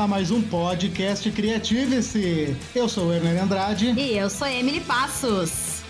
a 0.00 0.08
mais 0.08 0.30
um 0.30 0.40
podcast 0.40 1.30
Criative-se. 1.30 2.56
Eu 2.74 2.88
sou 2.88 3.08
o 3.08 3.12
Hernan 3.12 3.42
Andrade. 3.42 3.90
E 3.90 4.16
eu 4.16 4.30
sou 4.30 4.48
Emily 4.48 4.80
Passos. 4.80 5.82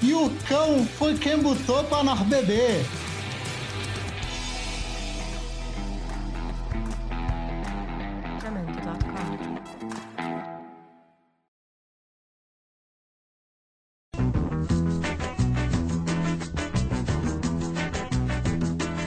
E 0.00 0.14
o 0.14 0.30
cão 0.48 0.86
foi 0.96 1.18
quem 1.18 1.38
botou 1.38 1.82
para 1.84 2.04
nós 2.04 2.20
beber. 2.20 2.86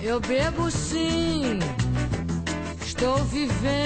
Eu 0.04 0.20
bebo 0.20 0.70
sim, 0.70 1.60
estou 2.82 3.16
vivendo. 3.24 3.81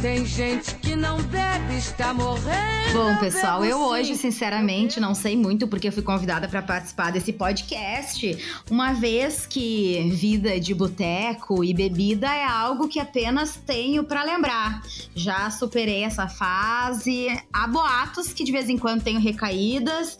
Tem 0.00 0.24
gente 0.24 0.76
que 0.76 0.94
não 0.94 1.20
bebe, 1.24 1.76
está 1.76 2.14
morrendo. 2.14 2.92
Bom, 2.92 3.16
pessoal, 3.16 3.64
eu 3.64 3.78
hoje, 3.78 4.14
sinceramente, 4.14 5.00
não 5.00 5.12
sei 5.12 5.36
muito 5.36 5.66
porque 5.66 5.88
eu 5.88 5.92
fui 5.92 6.04
convidada 6.04 6.46
para 6.46 6.62
participar 6.62 7.10
desse 7.10 7.32
podcast, 7.32 8.38
uma 8.70 8.92
vez 8.92 9.44
que 9.44 10.08
vida 10.12 10.60
de 10.60 10.72
boteco 10.72 11.64
e 11.64 11.74
bebida 11.74 12.32
é 12.32 12.44
algo 12.44 12.86
que 12.86 13.00
apenas 13.00 13.56
tenho 13.56 14.04
para 14.04 14.22
lembrar. 14.22 14.82
Já 15.16 15.50
superei 15.50 16.04
essa 16.04 16.28
fase. 16.28 17.26
Há 17.52 17.66
boatos 17.66 18.32
que 18.32 18.44
de 18.44 18.52
vez 18.52 18.68
em 18.68 18.78
quando 18.78 19.02
tenho 19.02 19.18
recaídas, 19.18 20.16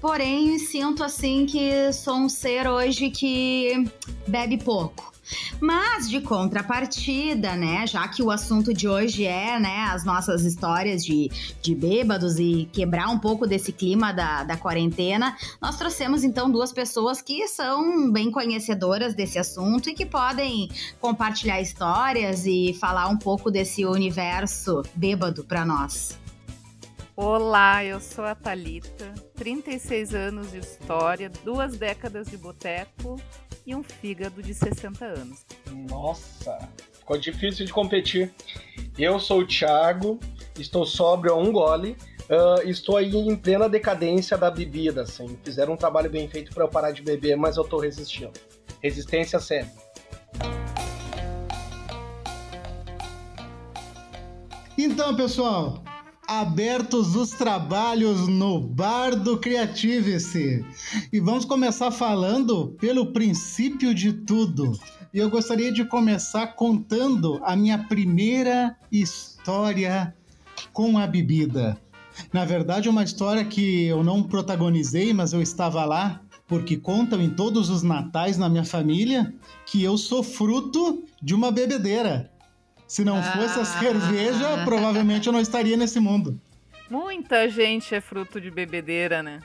porém 0.00 0.58
sinto 0.58 1.04
assim 1.04 1.44
que 1.44 1.92
sou 1.92 2.16
um 2.16 2.30
ser 2.30 2.66
hoje 2.66 3.10
que 3.10 3.84
bebe 4.26 4.56
pouco. 4.56 5.17
Mas 5.60 6.08
de 6.08 6.20
contrapartida, 6.20 7.56
né, 7.56 7.86
já 7.86 8.06
que 8.08 8.22
o 8.22 8.30
assunto 8.30 8.72
de 8.72 8.88
hoje 8.88 9.24
é, 9.24 9.58
né, 9.58 9.88
as 9.90 10.04
nossas 10.04 10.44
histórias 10.44 11.04
de, 11.04 11.30
de 11.60 11.74
bêbados 11.74 12.38
e 12.38 12.68
quebrar 12.72 13.08
um 13.08 13.18
pouco 13.18 13.46
desse 13.46 13.72
clima 13.72 14.12
da, 14.12 14.44
da 14.44 14.56
quarentena, 14.56 15.36
nós 15.60 15.76
trouxemos 15.76 16.24
então 16.24 16.50
duas 16.50 16.72
pessoas 16.72 17.20
que 17.20 17.46
são 17.48 18.10
bem 18.10 18.30
conhecedoras 18.30 19.14
desse 19.14 19.38
assunto 19.38 19.90
e 19.90 19.94
que 19.94 20.06
podem 20.06 20.68
compartilhar 21.00 21.60
histórias 21.60 22.46
e 22.46 22.76
falar 22.80 23.08
um 23.08 23.16
pouco 23.16 23.50
desse 23.50 23.84
universo 23.84 24.82
bêbado 24.94 25.44
para 25.44 25.64
nós. 25.64 26.18
Olá, 27.16 27.84
eu 27.84 27.98
sou 27.98 28.24
a 28.24 28.32
Talita, 28.32 29.12
36 29.34 30.14
anos 30.14 30.52
de 30.52 30.58
história, 30.58 31.28
duas 31.44 31.76
décadas 31.76 32.28
de 32.28 32.36
boteco 32.36 33.20
e 33.68 33.74
um 33.74 33.82
fígado 33.82 34.42
de 34.42 34.54
60 34.54 35.04
anos. 35.04 35.44
Nossa, 35.90 36.58
ficou 36.94 37.18
difícil 37.18 37.66
de 37.66 37.72
competir. 37.72 38.32
Eu 38.98 39.20
sou 39.20 39.40
o 39.40 39.46
Thiago, 39.46 40.18
estou 40.58 40.86
sóbrio 40.86 41.34
a 41.34 41.36
um 41.36 41.52
gole, 41.52 41.94
uh, 42.30 42.66
estou 42.66 42.96
aí 42.96 43.14
em 43.14 43.36
plena 43.36 43.68
decadência 43.68 44.38
da 44.38 44.50
bebida, 44.50 45.02
assim. 45.02 45.38
Fizeram 45.44 45.74
um 45.74 45.76
trabalho 45.76 46.08
bem 46.08 46.26
feito 46.26 46.50
para 46.54 46.64
eu 46.64 46.68
parar 46.68 46.92
de 46.92 47.02
beber, 47.02 47.36
mas 47.36 47.58
eu 47.58 47.64
tô 47.64 47.78
resistindo. 47.78 48.32
Resistência 48.82 49.38
séria. 49.38 49.70
Então, 54.78 55.14
pessoal, 55.14 55.82
abertos 56.28 57.16
os 57.16 57.30
trabalhos 57.30 58.28
no 58.28 58.60
Bar 58.60 59.16
do 59.16 59.38
Criative-se. 59.38 60.62
E 61.10 61.18
vamos 61.18 61.46
começar 61.46 61.90
falando 61.90 62.76
pelo 62.78 63.14
princípio 63.14 63.94
de 63.94 64.12
tudo. 64.12 64.78
E 65.12 65.18
eu 65.18 65.30
gostaria 65.30 65.72
de 65.72 65.86
começar 65.86 66.48
contando 66.48 67.40
a 67.42 67.56
minha 67.56 67.78
primeira 67.78 68.76
história 68.92 70.14
com 70.70 70.98
a 70.98 71.06
bebida. 71.06 71.80
Na 72.30 72.44
verdade, 72.44 72.88
é 72.88 72.90
uma 72.90 73.04
história 73.04 73.42
que 73.42 73.86
eu 73.86 74.04
não 74.04 74.22
protagonizei, 74.22 75.14
mas 75.14 75.32
eu 75.32 75.40
estava 75.40 75.86
lá, 75.86 76.20
porque 76.46 76.76
contam 76.76 77.22
em 77.22 77.30
todos 77.30 77.70
os 77.70 77.82
natais 77.82 78.36
na 78.36 78.50
minha 78.50 78.64
família 78.66 79.32
que 79.64 79.82
eu 79.82 79.96
sou 79.96 80.22
fruto 80.22 81.04
de 81.22 81.34
uma 81.34 81.50
bebedeira. 81.50 82.30
Se 82.88 83.04
não 83.04 83.22
fosse 83.22 83.60
a 83.60 83.64
cerveja, 83.66 84.64
provavelmente 84.64 85.26
eu 85.26 85.32
não 85.32 85.40
estaria 85.40 85.76
nesse 85.76 86.00
mundo. 86.00 86.40
Muita 86.90 87.46
gente 87.50 87.94
é 87.94 88.00
fruto 88.00 88.40
de 88.40 88.50
bebedeira, 88.50 89.22
né? 89.22 89.40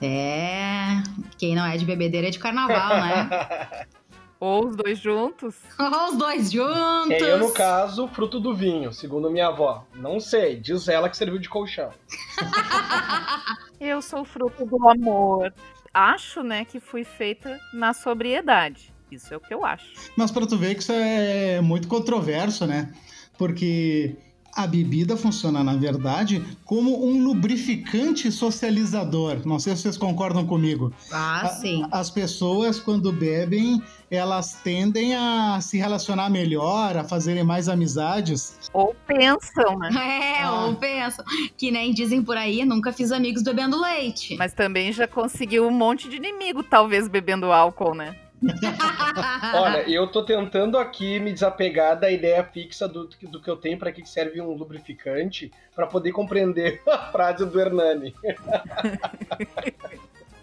É, 0.00 1.02
quem 1.36 1.54
não 1.54 1.66
é 1.66 1.76
de 1.76 1.84
bebedeira 1.84 2.28
é 2.28 2.30
de 2.30 2.38
carnaval, 2.38 2.96
né? 2.96 3.86
Ou 4.40 4.68
os 4.68 4.76
dois 4.76 4.98
juntos. 4.98 5.54
Ou 5.78 6.08
os 6.08 6.16
dois 6.16 6.50
juntos. 6.50 7.10
É, 7.10 7.22
eu, 7.22 7.38
no 7.38 7.52
caso, 7.52 8.08
fruto 8.08 8.40
do 8.40 8.54
vinho, 8.54 8.92
segundo 8.92 9.30
minha 9.30 9.48
avó. 9.48 9.86
Não 9.94 10.18
sei, 10.18 10.56
diz 10.56 10.88
ela 10.88 11.08
que 11.08 11.16
serviu 11.16 11.38
de 11.38 11.48
colchão. 11.48 11.90
eu 13.80 14.00
sou 14.02 14.24
fruto 14.24 14.64
do 14.64 14.88
amor. 14.88 15.52
Acho, 15.92 16.42
né, 16.42 16.64
que 16.66 16.78
fui 16.80 17.04
feita 17.04 17.58
na 17.72 17.94
sobriedade. 17.94 18.95
Isso 19.10 19.32
é 19.32 19.36
o 19.36 19.40
que 19.40 19.54
eu 19.54 19.64
acho. 19.64 19.86
Mas 20.16 20.30
para 20.30 20.46
tu 20.46 20.56
ver 20.56 20.74
que 20.74 20.82
isso 20.82 20.92
é 20.92 21.60
muito 21.60 21.88
controverso, 21.88 22.66
né? 22.66 22.92
Porque 23.38 24.16
a 24.56 24.66
bebida 24.66 25.18
funciona, 25.18 25.62
na 25.62 25.74
verdade, 25.76 26.42
como 26.64 27.06
um 27.06 27.22
lubrificante 27.22 28.32
socializador. 28.32 29.46
Não 29.46 29.58
sei 29.58 29.76
se 29.76 29.82
vocês 29.82 29.98
concordam 29.98 30.46
comigo. 30.46 30.94
Ah, 31.12 31.46
sim. 31.60 31.86
As 31.92 32.08
pessoas, 32.08 32.80
quando 32.80 33.12
bebem, 33.12 33.82
elas 34.10 34.54
tendem 34.64 35.14
a 35.14 35.60
se 35.60 35.76
relacionar 35.76 36.30
melhor, 36.30 36.96
a 36.96 37.04
fazerem 37.04 37.44
mais 37.44 37.68
amizades. 37.68 38.58
Ou 38.72 38.96
pensam, 39.06 39.78
né? 39.78 39.90
É, 40.16 40.42
ah. 40.42 40.66
ou 40.66 40.76
pensam. 40.76 41.24
Que 41.56 41.70
nem 41.70 41.92
dizem 41.92 42.22
por 42.22 42.36
aí, 42.36 42.64
nunca 42.64 42.92
fiz 42.92 43.12
amigos 43.12 43.42
bebendo 43.42 43.78
leite. 43.78 44.36
Mas 44.36 44.54
também 44.54 44.90
já 44.92 45.06
conseguiu 45.06 45.66
um 45.66 45.70
monte 45.70 46.08
de 46.08 46.16
inimigo, 46.16 46.62
talvez, 46.62 47.08
bebendo 47.08 47.52
álcool, 47.52 47.94
né? 47.94 48.16
Olha, 49.54 49.88
eu 49.88 50.06
tô 50.06 50.22
tentando 50.22 50.78
aqui 50.78 51.18
me 51.18 51.32
desapegar 51.32 51.98
da 51.98 52.10
ideia 52.10 52.44
fixa 52.44 52.86
do, 52.86 53.08
do 53.22 53.40
que 53.40 53.48
eu 53.48 53.56
tenho 53.56 53.78
para 53.78 53.90
que 53.92 54.06
serve 54.06 54.40
um 54.40 54.52
lubrificante 54.52 55.50
para 55.74 55.86
poder 55.86 56.12
compreender 56.12 56.82
a 56.88 56.98
frase 57.10 57.44
do 57.46 57.60
Hernani. 57.60 58.14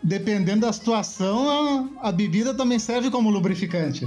Dependendo 0.02 0.66
da 0.66 0.74
situação, 0.74 1.90
a, 2.02 2.10
a 2.10 2.12
bebida 2.12 2.54
também 2.54 2.78
serve 2.78 3.10
como 3.10 3.30
lubrificante. 3.30 4.06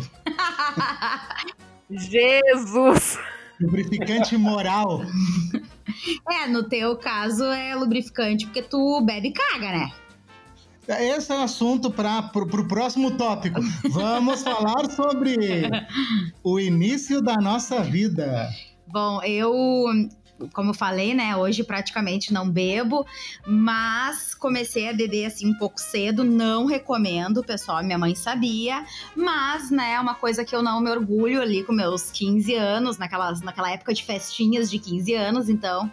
Jesus! 1.89 3.19
Lubrificante 3.59 4.37
moral. 4.37 5.01
É, 6.31 6.47
no 6.47 6.69
teu 6.69 6.97
caso 6.97 7.45
é 7.45 7.75
lubrificante 7.75 8.45
porque 8.45 8.61
tu 8.61 9.01
bebe 9.01 9.29
e 9.29 9.33
caga, 9.33 9.73
né? 9.73 9.91
Esse 10.89 11.33
é 11.33 11.37
o 11.37 11.43
assunto 11.43 11.91
para 11.91 12.31
o 12.35 12.69
próximo 12.69 13.17
tópico. 13.17 13.61
Vamos 13.91 14.43
falar 14.43 14.91
sobre 14.91 15.37
o 16.43 16.61
início 16.61 17.21
da 17.21 17.37
nossa 17.37 17.83
vida. 17.83 18.49
Bom, 18.87 19.21
eu 19.23 19.53
como 20.53 20.71
eu 20.71 20.75
falei, 20.75 21.15
né, 21.15 21.37
hoje 21.37 21.65
praticamente 21.65 22.33
não 22.33 22.49
bebo, 22.49 23.07
mas 23.47 24.35
comecei 24.35 24.89
a 24.89 24.93
beber 24.93 25.27
assim 25.27 25.49
um 25.49 25.55
pouco 25.55 25.81
cedo, 25.81 26.25
não 26.25 26.67
recomendo, 26.67 27.43
pessoal, 27.43 27.83
minha 27.83 27.99
mãe 27.99 28.15
sabia, 28.15 28.85
mas, 29.15 29.71
né, 29.71 29.99
uma 29.99 30.15
coisa 30.15 30.45
que 30.45 30.55
eu 30.55 30.63
não 30.63 30.81
me 30.81 30.91
orgulho 30.91 31.41
ali 31.41 31.65
com 31.65 31.73
meus 31.73 32.11
15 32.11 32.55
anos, 32.55 32.99
naquelas, 32.99 33.41
naquela 33.41 33.71
época 33.71 33.95
de 33.95 34.05
festinhas 34.05 34.71
de 34.71 34.79
15 34.79 35.15
anos, 35.15 35.49
então 35.49 35.91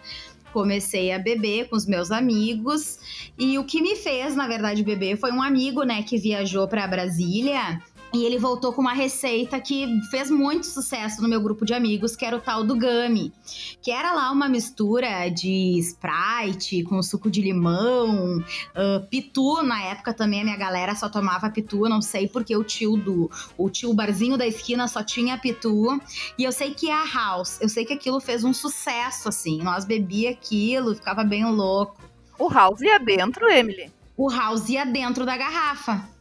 comecei 0.53 1.11
a 1.11 1.19
beber 1.19 1.67
com 1.67 1.75
os 1.75 1.85
meus 1.85 2.11
amigos. 2.11 2.99
E 3.37 3.57
o 3.57 3.65
que 3.65 3.81
me 3.81 3.95
fez, 3.95 4.35
na 4.35 4.47
verdade, 4.47 4.83
beber 4.83 5.17
foi 5.17 5.31
um 5.31 5.41
amigo, 5.41 5.83
né, 5.83 6.03
que 6.03 6.17
viajou 6.17 6.67
para 6.67 6.87
Brasília. 6.87 7.81
E 8.13 8.25
ele 8.25 8.37
voltou 8.37 8.71
com 8.71 8.79
uma 8.79 8.93
receita 8.93 9.59
que 9.59 9.87
fez 10.11 10.29
muito 10.29 10.67
sucesso 10.67 11.19
no 11.19 11.27
meu 11.27 11.41
grupo 11.41 11.65
de 11.65 11.73
amigos, 11.73 12.15
que 12.15 12.23
era 12.23 12.37
o 12.37 12.39
tal 12.39 12.63
do 12.63 12.75
Gummy. 12.75 13.33
Que 13.81 13.89
era 13.89 14.13
lá 14.13 14.31
uma 14.31 14.47
mistura 14.47 15.29
de 15.29 15.79
Sprite 15.79 16.83
com 16.83 17.01
suco 17.01 17.31
de 17.31 17.41
limão, 17.41 18.37
uh, 18.37 19.07
pitu. 19.09 19.63
Na 19.63 19.81
época 19.81 20.13
também 20.13 20.41
a 20.41 20.43
minha 20.43 20.55
galera 20.55 20.93
só 20.93 21.09
tomava 21.09 21.49
pitu, 21.49 21.89
não 21.89 22.03
sei 22.03 22.27
porque 22.27 22.55
o 22.55 22.63
tio 22.63 22.97
do 22.97 23.31
o 23.57 23.67
tio 23.67 23.91
barzinho 23.95 24.37
da 24.37 24.45
esquina 24.45 24.87
só 24.87 25.01
tinha 25.03 25.35
pitu. 25.39 25.99
E 26.37 26.43
eu 26.43 26.51
sei 26.51 26.71
que 26.71 26.91
a 26.91 27.03
House, 27.11 27.59
eu 27.61 27.67
sei 27.67 27.83
que 27.83 27.93
aquilo 27.93 28.19
fez 28.19 28.43
um 28.43 28.53
sucesso, 28.53 29.27
assim. 29.27 29.57
Nós 29.63 29.85
bebia 29.85 30.29
aquilo, 30.29 30.93
ficava 30.93 31.23
bem 31.23 31.45
louco. 31.45 31.99
O 32.37 32.47
House 32.47 32.81
ia 32.81 32.99
dentro, 32.99 33.49
Emily? 33.49 33.91
O 34.15 34.29
House 34.29 34.69
ia 34.69 34.85
dentro 34.85 35.25
da 35.25 35.35
garrafa. 35.35 36.12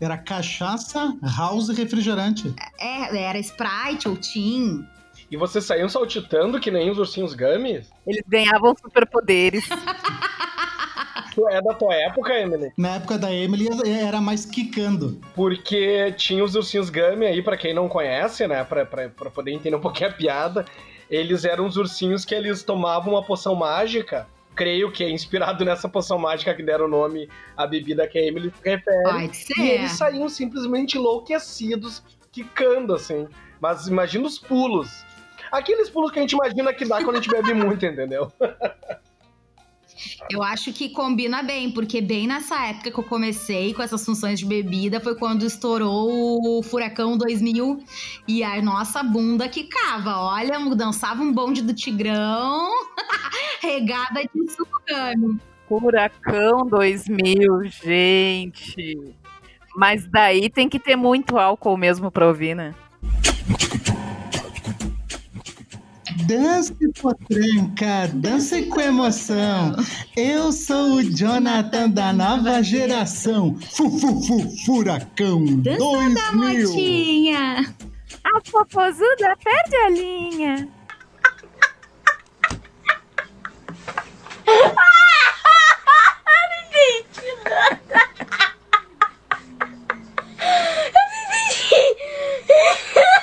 Era 0.00 0.18
cachaça, 0.18 1.16
house 1.36 1.68
e 1.68 1.74
refrigerante. 1.74 2.54
É, 2.78 3.24
era 3.24 3.38
Sprite 3.38 4.08
ou 4.08 4.16
Tim. 4.16 4.86
E 5.30 5.36
vocês 5.36 5.64
saíam 5.64 5.88
saltitando 5.88 6.60
que 6.60 6.70
nem 6.70 6.90
os 6.90 6.98
ursinhos 6.98 7.34
gummies? 7.34 7.90
Eles 8.06 8.22
ganhavam 8.28 8.74
superpoderes. 8.80 9.64
É 11.50 11.60
da 11.60 11.74
tua 11.74 11.94
época, 11.94 12.32
Emily? 12.32 12.72
Na 12.78 12.96
época 12.96 13.18
da 13.18 13.30
Emily 13.30 13.68
era 13.86 14.22
mais 14.22 14.46
quicando. 14.46 15.20
Porque 15.34 16.12
tinha 16.12 16.42
os 16.42 16.54
ursinhos 16.54 16.88
Gummy 16.88 17.26
aí, 17.26 17.42
pra 17.42 17.58
quem 17.58 17.74
não 17.74 17.90
conhece, 17.90 18.46
né? 18.46 18.64
Pra, 18.64 18.86
pra, 18.86 19.10
pra 19.10 19.30
poder 19.30 19.52
entender 19.52 19.76
um 19.76 19.80
pouquinho 19.80 20.08
a 20.08 20.12
piada. 20.12 20.64
Eles 21.10 21.44
eram 21.44 21.66
os 21.66 21.76
ursinhos 21.76 22.24
que 22.24 22.34
eles 22.34 22.62
tomavam 22.62 23.12
uma 23.12 23.22
poção 23.22 23.54
mágica. 23.54 24.26
Creio 24.56 24.90
que 24.90 25.04
é 25.04 25.10
inspirado 25.10 25.62
nessa 25.64 25.88
poção 25.88 26.18
mágica 26.18 26.54
que 26.54 26.62
deram 26.62 26.86
o 26.86 26.88
nome 26.88 27.28
à 27.56 27.66
bebida 27.66 28.08
que 28.08 28.18
a 28.18 28.26
Emily 28.26 28.52
refere. 28.64 29.02
Pode 29.04 29.36
ser. 29.36 29.58
E 29.58 29.70
eles 29.70 29.92
saíam 29.92 30.28
simplesmente 30.28 30.96
enlouquecidos, 30.98 32.02
quicando, 32.32 32.94
assim. 32.94 33.28
Mas 33.60 33.86
imagina 33.86 34.26
os 34.26 34.38
pulos. 34.38 35.04
Aqueles 35.52 35.88
pulos 35.88 36.10
que 36.10 36.18
a 36.18 36.22
gente 36.22 36.32
imagina 36.32 36.72
que 36.72 36.84
dá 36.84 37.04
quando 37.04 37.16
a 37.16 37.20
gente 37.20 37.30
bebe 37.30 37.54
muito, 37.54 37.84
entendeu? 37.86 38.32
Eu 40.30 40.42
acho 40.42 40.72
que 40.72 40.88
combina 40.88 41.42
bem, 41.42 41.70
porque 41.70 42.00
bem 42.00 42.26
nessa 42.26 42.66
época 42.66 42.90
que 42.90 42.98
eu 42.98 43.04
comecei 43.04 43.72
com 43.74 43.82
essas 43.82 44.04
funções 44.04 44.38
de 44.38 44.46
bebida 44.46 45.00
foi 45.00 45.14
quando 45.14 45.44
estourou 45.44 46.58
o 46.58 46.62
Furacão 46.62 47.16
2000 47.16 47.82
e 48.26 48.42
a 48.42 48.60
nossa 48.60 49.02
bunda 49.02 49.48
quicava. 49.48 50.18
Olha, 50.18 50.58
dançava 50.74 51.22
um 51.22 51.32
bonde 51.32 51.62
do 51.62 51.72
Tigrão, 51.74 52.70
regada 53.62 54.22
de 54.22 54.50
sucame. 54.50 55.40
Furacão 55.68 56.66
2000, 56.66 57.64
gente. 57.64 59.14
Mas 59.74 60.06
daí 60.06 60.48
tem 60.48 60.68
que 60.68 60.78
ter 60.78 60.96
muito 60.96 61.36
álcool 61.36 61.76
mesmo 61.76 62.10
pra 62.10 62.26
ouvir, 62.26 62.54
né? 62.54 62.74
Dance 66.26 66.72
potranca, 67.00 68.08
dance 68.14 68.62
com 68.66 68.80
emoção. 68.80 69.76
Eu 70.16 70.50
sou 70.50 70.94
o 70.94 71.02
Jonathan 71.02 71.90
da 71.90 72.12
nova 72.12 72.62
geração. 72.62 73.54
Fu, 73.60 73.90
fu, 73.90 74.22
fu, 74.22 74.56
furacão 74.64 75.44
Dança 75.58 75.78
2000. 75.78 76.14
da 76.14 76.32
motinha. 76.32 77.74
A 78.24 78.40
popozuda 78.50 79.36
perde 79.44 79.76
a 79.76 79.90
linha. 79.90 80.68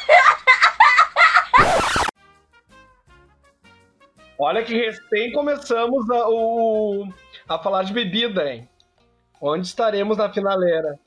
Olha 4.37 4.63
que 4.63 4.73
recém 4.73 5.31
começamos 5.31 6.09
a, 6.09 6.29
o, 6.29 7.07
a 7.47 7.59
falar 7.59 7.83
de 7.83 7.93
bebida, 7.93 8.51
hein? 8.51 8.67
Onde 9.41 9.67
estaremos 9.67 10.17
na 10.17 10.31
finaleira? 10.31 10.99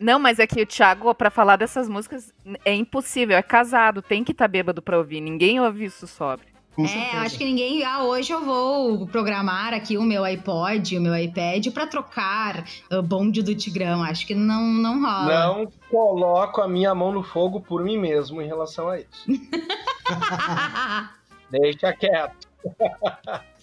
Não, 0.00 0.18
mas 0.18 0.38
é 0.38 0.46
que 0.46 0.62
o 0.62 0.66
Thiago, 0.66 1.12
pra 1.14 1.30
falar 1.30 1.56
dessas 1.56 1.88
músicas, 1.88 2.32
é 2.64 2.72
impossível. 2.72 3.36
É 3.36 3.42
casado, 3.42 4.00
tem 4.00 4.22
que 4.22 4.32
estar 4.32 4.44
tá 4.44 4.48
bêbado 4.48 4.80
pra 4.80 4.96
ouvir. 4.96 5.20
Ninguém 5.20 5.60
ouve 5.60 5.84
isso 5.84 6.06
sobre. 6.06 6.46
É, 6.86 7.16
acho 7.18 7.36
que 7.36 7.44
ninguém. 7.44 7.82
Ah, 7.82 8.04
hoje 8.04 8.32
eu 8.32 8.44
vou 8.44 9.04
programar 9.08 9.74
aqui 9.74 9.98
o 9.98 10.02
meu 10.02 10.22
iPod, 10.22 10.96
o 10.96 11.00
meu 11.00 11.16
iPad 11.16 11.66
pra 11.72 11.88
trocar 11.88 12.64
o 12.92 13.02
bonde 13.02 13.42
do 13.42 13.52
Tigrão. 13.52 14.04
Acho 14.04 14.24
que 14.24 14.34
não, 14.34 14.62
não 14.62 15.02
rola. 15.02 15.46
Não 15.46 15.72
coloco 15.90 16.60
a 16.60 16.68
minha 16.68 16.94
mão 16.94 17.10
no 17.10 17.24
fogo 17.24 17.60
por 17.60 17.82
mim 17.82 17.98
mesmo 17.98 18.40
em 18.40 18.46
relação 18.46 18.88
a 18.88 19.00
isso. 19.00 19.26
Deixa 21.50 21.92
quieto. 21.92 22.48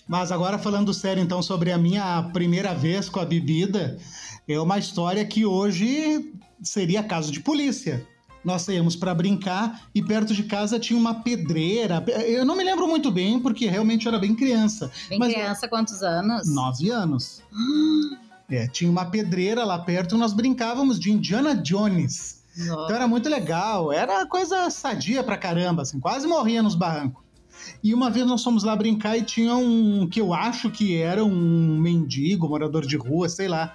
Mas 0.07 0.31
agora 0.31 0.57
falando 0.57 0.93
sério, 0.93 1.21
então, 1.21 1.41
sobre 1.41 1.71
a 1.71 1.77
minha 1.77 2.29
primeira 2.31 2.73
vez 2.73 3.09
com 3.09 3.19
a 3.19 3.25
bebida, 3.25 3.97
é 4.47 4.59
uma 4.59 4.77
história 4.77 5.25
que 5.25 5.45
hoje 5.45 6.31
seria 6.61 7.03
caso 7.03 7.31
de 7.31 7.39
polícia. 7.39 8.05
Nós 8.43 8.61
saímos 8.61 8.95
para 8.95 9.15
brincar 9.15 9.87
e 9.93 10.03
perto 10.03 10.31
de 10.31 10.43
casa 10.43 10.79
tinha 10.79 10.99
uma 10.99 11.15
pedreira. 11.23 12.03
Eu 12.27 12.45
não 12.45 12.55
me 12.55 12.63
lembro 12.63 12.87
muito 12.87 13.09
bem, 13.09 13.39
porque 13.39 13.65
realmente 13.65 14.05
eu 14.05 14.11
era 14.11 14.19
bem 14.19 14.35
criança. 14.35 14.91
Bem 15.09 15.17
Mas- 15.17 15.33
criança, 15.33 15.67
quantos 15.67 16.03
anos? 16.03 16.47
Nove 16.53 16.91
anos. 16.91 17.41
É, 18.47 18.67
tinha 18.67 18.91
uma 18.91 19.05
pedreira 19.05 19.65
lá 19.65 19.79
perto 19.79 20.15
e 20.15 20.19
nós 20.19 20.31
brincávamos 20.31 20.99
de 20.99 21.11
Indiana 21.11 21.55
Jones. 21.55 22.43
Nossa. 22.55 22.83
Então 22.83 22.95
era 22.95 23.07
muito 23.07 23.27
legal, 23.27 23.91
era 23.91 24.25
coisa 24.27 24.69
sadia 24.69 25.23
pra 25.23 25.35
caramba, 25.35 25.81
assim, 25.81 25.99
quase 25.99 26.27
morria 26.27 26.61
nos 26.61 26.75
barrancos. 26.75 27.24
E 27.83 27.93
uma 27.93 28.09
vez 28.09 28.25
nós 28.25 28.43
fomos 28.43 28.63
lá 28.63 28.75
brincar 28.75 29.17
e 29.17 29.23
tinha 29.23 29.55
um 29.55 30.07
que 30.07 30.19
eu 30.21 30.33
acho 30.33 30.69
que 30.69 30.95
era 30.95 31.23
um 31.23 31.79
mendigo, 31.79 32.47
morador 32.47 32.85
de 32.85 32.97
rua, 32.97 33.29
sei 33.29 33.47
lá. 33.47 33.73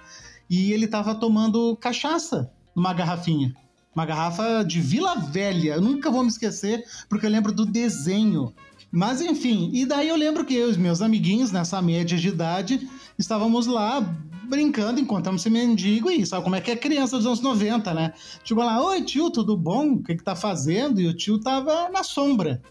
E 0.49 0.71
ele 0.73 0.87
tava 0.87 1.15
tomando 1.15 1.75
cachaça 1.77 2.51
numa 2.75 2.93
garrafinha. 2.93 3.53
Uma 3.95 4.05
garrafa 4.05 4.63
de 4.63 4.79
Vila 4.79 5.15
Velha. 5.15 5.75
Eu 5.75 5.81
nunca 5.81 6.09
vou 6.09 6.23
me 6.23 6.29
esquecer, 6.29 6.83
porque 7.09 7.25
eu 7.25 7.29
lembro 7.29 7.51
do 7.51 7.65
desenho. 7.65 8.53
Mas 8.91 9.21
enfim, 9.21 9.69
e 9.73 9.85
daí 9.85 10.09
eu 10.09 10.17
lembro 10.17 10.45
que 10.45 10.53
eu 10.53 10.67
e 10.67 10.71
os 10.71 10.77
meus 10.77 11.01
amiguinhos, 11.01 11.51
nessa 11.51 11.81
média 11.81 12.17
de 12.17 12.27
idade, 12.27 12.89
estávamos 13.17 13.65
lá 13.65 14.01
brincando, 14.49 14.99
encontramos 14.99 15.41
esse 15.41 15.49
mendigo 15.49 16.11
e 16.11 16.25
sabe 16.25 16.43
como 16.43 16.57
é 16.57 16.61
que 16.61 16.71
é 16.71 16.75
criança 16.75 17.15
dos 17.15 17.25
anos 17.25 17.39
90, 17.39 17.93
né? 17.93 18.13
Chegou 18.43 18.65
lá, 18.65 18.83
oi 18.83 19.01
tio, 19.01 19.29
tudo 19.29 19.55
bom? 19.55 19.93
O 19.93 20.03
que 20.03 20.15
que 20.15 20.23
tá 20.23 20.35
fazendo? 20.35 20.99
E 20.99 21.07
o 21.07 21.13
tio 21.13 21.39
tava 21.39 21.89
na 21.89 22.03
sombra. 22.03 22.61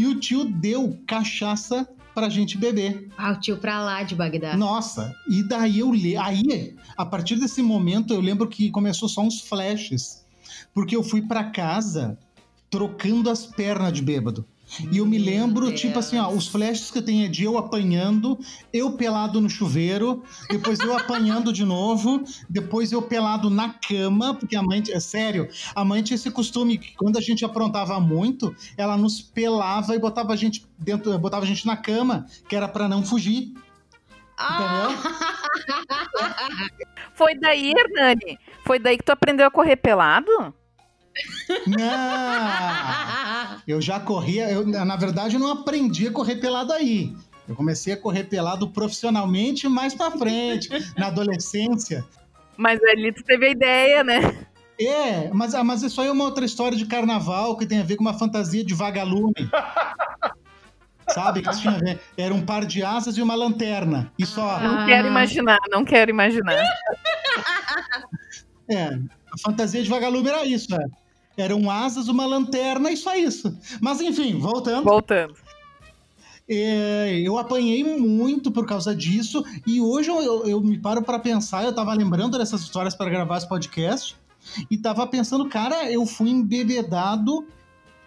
E 0.00 0.06
o 0.06 0.18
tio 0.18 0.46
deu 0.46 0.98
cachaça 1.06 1.86
pra 2.14 2.30
gente 2.30 2.56
beber. 2.56 3.10
Ah, 3.18 3.32
o 3.32 3.36
tio 3.38 3.58
pra 3.58 3.82
lá 3.82 4.02
de 4.02 4.14
Bagdá. 4.14 4.56
Nossa, 4.56 5.14
e 5.28 5.46
daí 5.46 5.80
eu 5.80 5.92
le... 5.92 6.16
aí, 6.16 6.74
a 6.96 7.04
partir 7.04 7.36
desse 7.36 7.60
momento, 7.60 8.14
eu 8.14 8.20
lembro 8.22 8.48
que 8.48 8.70
começou 8.70 9.10
só 9.10 9.20
uns 9.20 9.42
flashes, 9.42 10.24
porque 10.72 10.96
eu 10.96 11.02
fui 11.02 11.20
pra 11.20 11.44
casa 11.44 12.18
trocando 12.70 13.28
as 13.28 13.44
pernas 13.44 13.92
de 13.92 14.00
bêbado. 14.00 14.46
E 14.90 14.98
eu 14.98 15.06
me 15.06 15.18
lembro, 15.18 15.66
Deus. 15.66 15.80
tipo 15.80 15.98
assim, 15.98 16.18
ó, 16.18 16.30
os 16.30 16.46
flashes 16.46 16.90
que 16.90 16.98
eu 16.98 17.02
tenho 17.02 17.24
é 17.24 17.28
de 17.28 17.44
eu 17.44 17.58
apanhando, 17.58 18.38
eu 18.72 18.92
pelado 18.92 19.40
no 19.40 19.50
chuveiro, 19.50 20.22
depois 20.48 20.78
eu 20.80 20.96
apanhando 20.96 21.52
de 21.52 21.64
novo, 21.64 22.22
depois 22.48 22.92
eu 22.92 23.02
pelado 23.02 23.50
na 23.50 23.70
cama, 23.70 24.34
porque 24.34 24.54
a 24.54 24.62
mãe, 24.62 24.82
é 24.90 25.00
sério, 25.00 25.48
a 25.74 25.84
mãe 25.84 26.02
tinha 26.02 26.14
esse 26.14 26.30
costume 26.30 26.78
que 26.78 26.94
quando 26.94 27.18
a 27.18 27.20
gente 27.20 27.44
aprontava 27.44 27.98
muito, 27.98 28.54
ela 28.76 28.96
nos 28.96 29.20
pelava 29.20 29.94
e 29.94 29.98
botava 29.98 30.32
a 30.32 30.36
gente 30.36 30.64
dentro, 30.78 31.18
botava 31.18 31.44
a 31.44 31.48
gente 31.48 31.66
na 31.66 31.76
cama, 31.76 32.26
que 32.48 32.54
era 32.54 32.68
pra 32.68 32.88
não 32.88 33.02
fugir. 33.02 33.52
Ah, 34.36 34.88
Foi 37.12 37.34
daí, 37.34 37.74
Hernani? 37.76 38.38
Foi 38.64 38.78
daí 38.78 38.96
que 38.96 39.04
tu 39.04 39.12
aprendeu 39.12 39.46
a 39.46 39.50
correr 39.50 39.76
pelado? 39.76 40.54
Não! 41.66 43.60
Eu 43.66 43.80
já 43.80 43.98
corria, 44.00 44.50
eu, 44.50 44.66
na 44.66 44.96
verdade 44.96 45.34
eu 45.36 45.40
não 45.40 45.50
aprendi 45.50 46.08
a 46.08 46.12
correr 46.12 46.36
pelado 46.36 46.72
aí. 46.72 47.14
Eu 47.48 47.54
comecei 47.56 47.92
a 47.92 47.96
correr 47.96 48.24
pelado 48.24 48.68
profissionalmente 48.70 49.68
mais 49.68 49.94
pra 49.94 50.10
frente, 50.10 50.68
na 50.96 51.08
adolescência. 51.08 52.04
Mas 52.56 52.80
ali 52.84 53.12
tu 53.12 53.24
teve 53.24 53.46
a 53.46 53.50
ideia, 53.50 54.04
né? 54.04 54.46
É, 54.80 55.30
mas, 55.32 55.54
ah, 55.54 55.62
mas 55.64 55.82
isso 55.82 56.00
aí 56.00 56.08
é 56.08 56.12
uma 56.12 56.24
outra 56.24 56.44
história 56.44 56.76
de 56.76 56.86
carnaval 56.86 57.56
que 57.56 57.66
tem 57.66 57.80
a 57.80 57.84
ver 57.84 57.96
com 57.96 58.02
uma 58.04 58.14
fantasia 58.18 58.64
de 58.64 58.72
vagalume. 58.72 59.34
Sabe? 61.08 61.42
Tinha 61.42 61.74
a 61.74 61.78
ver. 61.78 62.00
Era 62.16 62.32
um 62.32 62.40
par 62.40 62.64
de 62.64 62.82
asas 62.84 63.16
e 63.18 63.22
uma 63.22 63.34
lanterna. 63.34 64.12
E 64.18 64.24
só. 64.24 64.58
Não 64.60 64.78
Ah. 64.80 64.86
quero 64.86 65.08
imaginar, 65.08 65.58
não 65.70 65.84
quero 65.84 66.10
imaginar. 66.10 66.54
É, 68.70 68.84
a 69.32 69.38
fantasia 69.42 69.82
de 69.82 69.88
vagalume 69.90 70.28
era 70.28 70.44
isso, 70.46 70.72
é. 70.74 70.84
Eram 71.40 71.70
asas, 71.70 72.08
uma 72.08 72.26
lanterna 72.26 72.90
e 72.90 72.96
só 72.96 73.14
isso. 73.16 73.56
Mas 73.80 74.00
enfim, 74.00 74.38
voltando. 74.38 74.84
Voltando. 74.84 75.34
É, 76.52 77.20
eu 77.24 77.38
apanhei 77.38 77.84
muito 77.84 78.50
por 78.50 78.66
causa 78.66 78.94
disso 78.94 79.44
e 79.66 79.80
hoje 79.80 80.10
eu, 80.10 80.20
eu- 80.20 80.46
eu 80.48 80.60
me 80.60 80.76
paro 80.78 81.00
pra 81.02 81.18
pensar. 81.18 81.64
Eu 81.64 81.72
tava 81.74 81.94
lembrando 81.94 82.36
dessas 82.36 82.60
histórias 82.62 82.94
para 82.94 83.08
gravar 83.08 83.36
esse 83.38 83.48
podcast 83.48 84.16
e 84.68 84.76
tava 84.76 85.06
pensando, 85.06 85.48
cara, 85.48 85.90
eu 85.90 86.04
fui 86.04 86.30
embebedado 86.30 87.46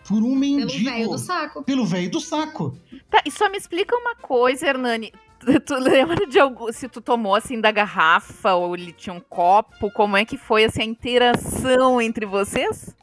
por 0.05 0.17
um 0.17 0.21
Pelo 0.23 0.35
mendigo. 0.35 0.89
velho 0.89 1.09
do 1.09 1.17
saco. 1.17 1.63
Pelo 1.63 1.85
velho 1.85 2.11
do 2.11 2.19
saco. 2.19 2.77
Tá, 3.09 3.21
e 3.25 3.31
só 3.31 3.49
me 3.49 3.57
explica 3.57 3.95
uma 3.95 4.15
coisa, 4.15 4.67
Hernani. 4.67 5.13
Tu, 5.39 5.59
tu 5.61 5.75
lembra 5.75 6.27
de 6.27 6.37
algum, 6.39 6.69
se 6.73 6.89
tu 6.89 6.99
tomou 6.99 7.35
assim 7.35 7.61
da 7.61 7.71
garrafa 7.71 8.53
ou 8.55 8.75
ele 8.75 8.91
tinha 8.91 9.13
um 9.13 9.21
copo? 9.21 9.89
Como 9.91 10.17
é 10.17 10.25
que 10.25 10.37
foi 10.37 10.65
assim, 10.65 10.81
a 10.81 10.85
interação 10.85 12.01
entre 12.01 12.25
vocês? 12.25 12.93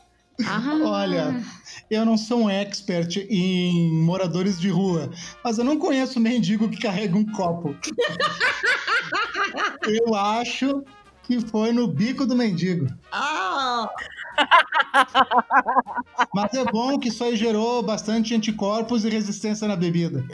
Ah. 0.46 0.80
Olha, 0.84 1.42
eu 1.90 2.04
não 2.04 2.16
sou 2.16 2.42
um 2.42 2.50
expert 2.50 3.16
em 3.28 3.92
moradores 4.02 4.60
de 4.60 4.70
rua, 4.70 5.10
mas 5.44 5.58
eu 5.58 5.64
não 5.64 5.78
conheço 5.78 6.20
mendigo 6.20 6.68
que 6.68 6.80
carrega 6.80 7.16
um 7.16 7.24
copo. 7.24 7.74
eu 9.86 10.14
acho 10.14 10.84
que 11.22 11.40
foi 11.40 11.72
no 11.72 11.86
bico 11.86 12.26
do 12.26 12.34
mendigo. 12.34 12.86
Ah. 13.12 13.88
Mas 16.34 16.54
é 16.54 16.64
bom 16.64 16.98
que 16.98 17.08
isso 17.08 17.22
aí 17.22 17.36
gerou 17.36 17.82
bastante 17.82 18.34
anticorpos 18.34 19.04
e 19.04 19.10
resistência 19.10 19.68
na 19.68 19.76
bebida. 19.76 20.24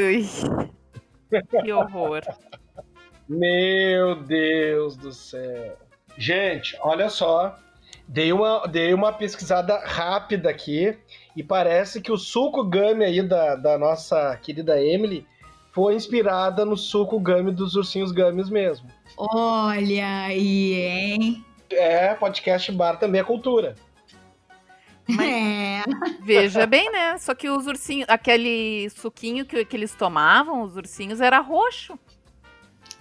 Ai, 0.00 0.24
que 1.62 1.72
horror. 1.72 2.22
Meu 3.28 4.22
Deus 4.22 4.96
do 4.96 5.12
céu. 5.12 5.76
Gente, 6.16 6.76
olha 6.80 7.10
só. 7.10 7.58
Dei 8.08 8.32
uma, 8.32 8.66
dei 8.66 8.94
uma 8.94 9.12
pesquisada 9.12 9.78
rápida 9.84 10.48
aqui 10.48 10.96
e 11.36 11.42
parece 11.42 12.00
que 12.00 12.10
o 12.10 12.16
suco 12.16 12.64
gummy 12.64 13.04
aí 13.04 13.22
da, 13.22 13.54
da 13.54 13.78
nossa 13.78 14.34
querida 14.38 14.82
Emily 14.82 15.26
foi 15.72 15.94
inspirada 15.94 16.64
no 16.64 16.74
suco 16.74 17.20
gummy 17.20 17.52
dos 17.52 17.76
ursinhos 17.76 18.10
gummies 18.10 18.48
mesmo. 18.48 18.88
Olha 19.14 20.24
aí, 20.24 20.72
hein? 20.72 21.44
É, 21.70 22.14
podcast 22.14 22.72
bar 22.72 22.98
também 22.98 23.20
é 23.20 23.24
cultura. 23.24 23.74
É. 25.20 25.82
Veja 26.24 26.66
bem, 26.66 26.90
né? 26.90 27.16
Só 27.18 27.34
que 27.34 27.48
os 27.48 27.66
ursinhos, 27.66 28.08
aquele 28.08 28.88
suquinho 28.90 29.44
que, 29.44 29.64
que 29.64 29.76
eles 29.76 29.94
tomavam, 29.94 30.62
os 30.62 30.76
ursinhos, 30.76 31.20
era 31.20 31.40
roxo. 31.40 31.98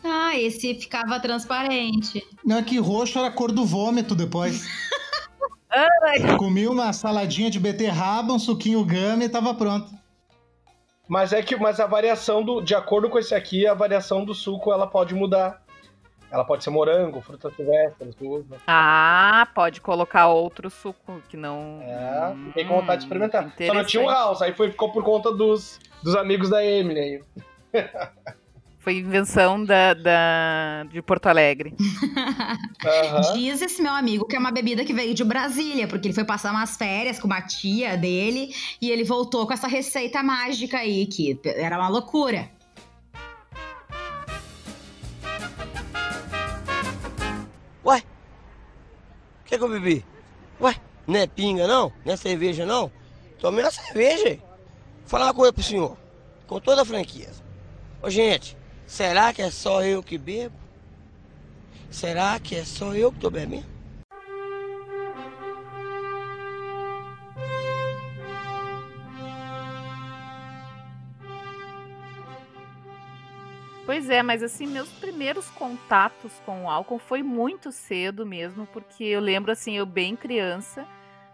Ah, 0.10 0.38
esse 0.40 0.74
ficava 0.76 1.20
transparente. 1.20 2.26
Não, 2.46 2.58
é 2.58 2.64
que 2.64 2.80
roxo 2.80 3.20
era 3.20 3.28
a 3.28 3.32
cor 3.32 3.52
do 3.52 3.66
vômito 3.66 4.16
depois. 4.16 4.66
Comi 6.38 6.68
uma 6.68 6.94
saladinha 6.94 7.50
de 7.50 7.60
beterraba, 7.60 8.34
um 8.34 8.40
suquinho 8.40 8.84
gama 8.86 9.24
e 9.24 9.30
tava 9.30 9.54
pronto. 9.54 9.92
Mas 11.08 11.34
é 11.34 11.42
que 11.42 11.56
mas 11.56 11.80
a 11.80 11.88
variação 11.88 12.44
do 12.44 12.62
de 12.62 12.76
acordo 12.76 13.10
com 13.10 13.20
esse 13.20 13.34
aqui, 13.36 13.66
a 13.68 13.74
variação 13.74 14.26
do 14.26 14.34
suco 14.34 14.72
ela 14.72 14.88
pode 14.88 15.14
mudar. 15.14 15.62
Ela 16.30 16.44
pode 16.44 16.64
ser 16.64 16.72
morango, 16.72 17.22
frutas 17.22 17.56
silvestres, 17.56 18.14
uva. 18.20 18.58
Ah, 18.68 19.48
pode 19.56 19.80
colocar 19.80 20.28
outro 20.28 20.70
suco 20.70 21.22
que 21.30 21.38
não. 21.38 21.80
É, 21.82 22.34
Hum, 22.34 22.48
fiquei 22.48 22.66
com 22.66 22.82
vontade 22.82 23.00
de 23.00 23.06
experimentar. 23.06 23.54
Só 23.66 23.74
não 23.74 23.86
tinha 23.86 24.04
um 24.04 24.10
house, 24.10 24.42
aí 24.42 24.54
foi, 24.54 24.70
ficou 24.70 24.92
por 24.92 25.04
conta 25.04 25.32
dos, 25.32 25.80
dos 26.04 26.16
amigos 26.16 26.50
da 26.50 26.66
Emily 26.66 27.00
aí. 27.00 27.22
Foi 28.88 29.00
invenção 29.00 29.66
da, 29.66 29.94
da- 29.94 30.86
de 30.90 31.02
Porto 31.02 31.28
Alegre. 31.28 31.76
Aham. 32.86 33.34
Diz 33.34 33.62
esse 33.62 33.82
meu 33.82 33.92
amigo 33.92 34.26
que 34.26 34.34
é 34.34 34.40
uma 34.40 34.50
bebida 34.50 34.86
que 34.86 34.94
veio 34.94 35.14
de 35.14 35.26
Brasília, 35.26 35.90
porque 35.90 36.08
ele 36.08 36.16
foi 36.16 36.24
passar 36.24 36.52
umas 36.52 36.78
férias 36.78 37.20
com 37.20 37.28
uma 37.28 37.42
tia 37.42 37.98
dele 37.98 38.50
e 38.82 38.90
ele 38.90 39.04
voltou 39.04 39.46
com 39.46 39.52
essa 39.52 39.68
receita 39.68 40.24
mágica 40.24 40.78
aí, 40.78 41.06
que 41.06 41.38
era 41.44 41.78
uma 41.78 41.90
loucura. 41.90 42.50
Ué? 47.86 47.98
O 47.98 49.44
que, 49.46 49.58
que 49.58 49.64
eu 49.64 49.70
bebi? 49.70 50.06
Ué? 50.62 50.76
Não 51.06 51.20
é 51.20 51.28
pinga 51.28 51.68
não? 51.68 51.92
Não 52.06 52.14
é 52.14 52.16
cerveja 52.16 52.66
não? 52.66 52.90
Tomei 53.40 53.64
uma 53.66 53.72
cerveja. 53.72 54.38
Vou 55.02 55.08
falar 55.08 55.26
uma 55.26 55.34
coisa 55.34 55.52
pro 55.52 55.62
senhor. 55.64 55.98
Com 56.48 56.60
toda 56.62 56.82
a 56.84 56.86
franqueza. 56.86 57.44
Ô 58.02 58.10
gente, 58.10 58.56
será 58.88 59.34
que 59.34 59.42
é 59.42 59.52
só 59.52 59.84
eu 59.84 60.02
que 60.02 60.18
bebo? 60.18 60.56
Será 61.92 62.40
que 62.40 62.56
é 62.56 62.66
só 62.66 62.96
eu 62.96 63.12
que 63.12 63.20
tô 63.20 63.30
bebendo? 63.30 63.78
Pois 73.86 74.10
é, 74.10 74.22
mas 74.22 74.44
assim, 74.44 74.68
meus 74.68 74.90
primeiros 74.90 75.50
contatos 75.52 76.34
com 76.46 76.66
o 76.66 76.70
álcool 76.70 77.00
foi 77.00 77.24
muito 77.24 77.72
cedo 77.72 78.26
mesmo, 78.26 78.68
porque 78.68 79.02
eu 79.06 79.22
lembro 79.22 79.50
assim, 79.50 79.78
eu 79.78 79.86
bem 79.86 80.14
criança, 80.14 80.86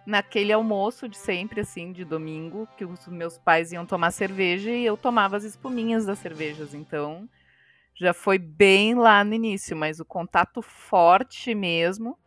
naquele 0.06 0.54
almoço 0.54 1.10
de 1.10 1.18
sempre, 1.18 1.62
assim, 1.62 1.92
de 1.92 2.06
domingo, 2.06 2.68
que 2.78 2.86
os 2.86 3.08
meus 3.08 3.40
pais 3.40 3.72
iam 3.72 3.88
tomar 3.88 4.12
cerveja 4.12 4.70
e 4.70 4.86
eu 4.86 4.96
tomava 4.96 5.36
as 5.36 5.44
espuminhas 5.44 6.06
das 6.06 6.20
cervejas. 6.20 6.76
Então, 6.76 7.28
já 7.96 8.14
foi 8.14 8.38
bem 8.38 8.96
lá 8.96 9.24
no 9.24 9.34
início, 9.34 9.76
mas 9.76 10.00
o 10.00 10.06
contato 10.06 10.62
forte 10.62 11.54
mesmo 11.54 12.18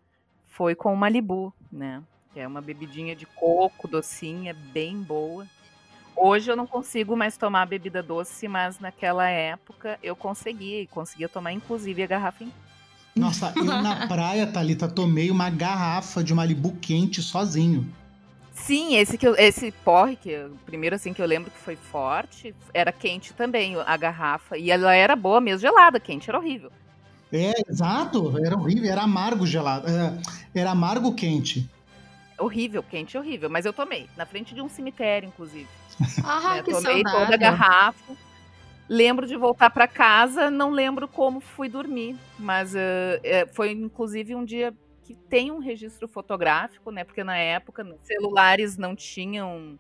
foi 0.47 0.75
com 0.75 0.93
o 0.93 0.97
Malibu, 0.97 1.53
né? 1.71 2.03
Que 2.33 2.41
é 2.41 2.47
uma 2.47 2.61
bebidinha 2.61 3.15
de 3.17 3.27
coco, 3.27 3.89
docinha, 3.89 4.55
bem 4.55 5.03
boa. 5.03 5.47
Hoje 6.17 6.51
eu 6.51 6.57
não 6.57 6.67
consigo 6.67 7.17
mais 7.17 7.37
tomar 7.37 7.67
bebida 7.67 8.03
doce, 8.03 8.49
mas 8.49 8.79
naquela 8.79 9.29
época 9.29 9.99
eu 10.03 10.17
conseguia, 10.17 10.81
e 10.81 10.87
conseguia 10.87 11.29
tomar 11.29 11.53
inclusive 11.53 12.03
a 12.03 12.07
garrafa 12.07 12.45
inteira. 12.45 12.67
Nossa, 13.15 13.53
eu 13.57 13.65
na 13.65 14.05
praia, 14.09 14.47
Thalita, 14.47 14.89
tomei 14.89 15.31
uma 15.31 15.49
garrafa 15.51 16.23
de 16.23 16.35
Malibu 16.35 16.73
quente 16.77 17.23
sozinho. 17.23 17.91
Sim, 18.57 18.97
esse 18.97 19.19
que 19.19 19.29
eu- 19.29 19.37
esse 19.37 19.71
porre 19.71 20.17
que 20.17 20.31
eu- 20.31 20.57
primeiro 20.65 20.97
assim 20.97 21.13
que 21.13 21.21
eu 21.23 21.27
lembro 21.27 21.51
que 21.51 21.59
foi 21.59 21.77
forte, 21.77 22.55
era 22.73 22.91
quente 22.91 23.33
também 23.35 23.77
a 23.87 23.97
garrafa 23.97 24.57
e 24.57 24.71
ela 24.71 24.95
era 24.95 25.15
boa 25.15 25.41
mesmo 25.41 25.61
gelada, 25.61 26.01
quente 26.01 26.29
era 26.31 26.39
horrível. 26.39 26.73
É, 27.33 27.53
exato, 27.71 28.35
era 28.45 28.57
horrível, 28.57 28.91
era 28.91 29.03
amargo 29.03 29.47
gelado. 29.47 29.87
Era, 29.89 30.19
era 30.55 30.71
amargo 30.71 31.15
quente. 31.15 31.69
Horrível, 32.39 32.83
quente 32.83 33.17
horrível, 33.17 33.49
mas 33.51 33.67
eu 33.67 33.73
tomei 33.73 34.09
na 34.17 34.25
frente 34.27 34.55
de 34.55 34.61
um 34.63 34.69
cemitério 34.69 35.29
inclusive. 35.29 35.69
Ah, 36.25 36.55
né? 36.57 36.63
que 36.63 36.73
Tomei 36.73 37.03
toda 37.03 37.11
a 37.11 37.13
saudável. 37.13 37.39
garrafa. 37.39 38.15
Lembro 38.89 39.27
de 39.27 39.37
voltar 39.37 39.69
para 39.71 39.87
casa, 39.89 40.51
não 40.51 40.71
lembro 40.71 41.09
como 41.09 41.41
fui 41.41 41.69
dormir, 41.69 42.17
mas 42.39 42.75
eh, 42.75 43.21
eh, 43.25 43.47
foi 43.53 43.73
inclusive 43.73 44.35
um 44.35 44.45
dia 44.45 44.73
que 45.07 45.15
tem 45.15 45.53
um 45.53 45.59
registro 45.59 46.09
fotográfico, 46.09 46.91
né? 46.91 47.05
Porque 47.05 47.23
na 47.23 47.37
época 47.37 47.87
celulares 48.03 48.77
não 48.77 48.97
tinham 48.97 49.79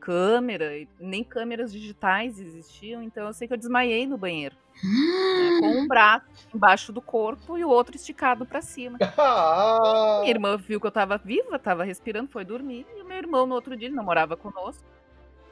câmera, 0.00 0.70
nem 0.98 1.22
câmeras 1.22 1.72
digitais 1.72 2.40
existiam, 2.40 3.02
então 3.02 3.26
eu 3.26 3.32
sei 3.32 3.46
que 3.46 3.54
eu 3.54 3.58
desmaiei 3.58 4.04
no 4.04 4.18
banheiro, 4.18 4.56
né, 4.82 5.60
com 5.60 5.82
um 5.82 5.86
braço 5.86 6.26
embaixo 6.52 6.92
do 6.92 7.00
corpo 7.00 7.56
e 7.56 7.64
o 7.64 7.68
outro 7.68 7.94
esticado 7.94 8.44
para 8.44 8.60
cima. 8.62 8.98
Minha 10.22 10.30
irmã 10.30 10.56
viu 10.56 10.80
que 10.80 10.86
eu 10.86 10.90
tava 10.90 11.18
viva, 11.18 11.56
tava 11.56 11.84
respirando, 11.84 12.32
foi 12.32 12.44
dormir. 12.44 12.84
E 12.96 13.02
o 13.02 13.04
meu 13.04 13.16
irmão, 13.16 13.46
no 13.46 13.54
outro 13.54 13.76
dia, 13.76 13.86
ele 13.86 13.94
não 13.94 14.02
morava 14.02 14.36
conosco. 14.36 14.82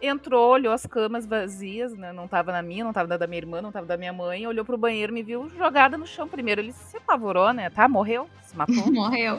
Entrou, 0.03 0.53
olhou 0.53 0.73
as 0.73 0.87
camas 0.87 1.27
vazias, 1.27 1.95
né? 1.95 2.13
Não 2.13 2.27
tava 2.27 2.53
na 2.53 2.63
minha, 2.63 2.85
não 2.85 2.93
tava 2.93 3.09
na 3.09 3.17
da 3.19 3.27
minha 3.27 3.39
irmã, 3.39 3.61
não 3.61 3.71
tava 3.71 3.87
da 3.87 3.97
minha 3.97 4.13
mãe. 4.13 4.47
Olhou 4.47 4.65
pro 4.65 4.79
banheiro, 4.79 5.13
me 5.13 5.23
viu 5.23 5.51
jogada 5.59 5.99
no 5.99 6.07
chão 6.07 6.27
primeiro. 6.27 6.63
Ele 6.63 6.73
se 6.73 6.97
apavorou, 6.97 7.53
né? 7.53 7.69
Tá, 7.69 7.87
morreu, 7.87 8.29
se 8.43 8.57
matou. 8.57 8.75
Morreu. 8.91 9.39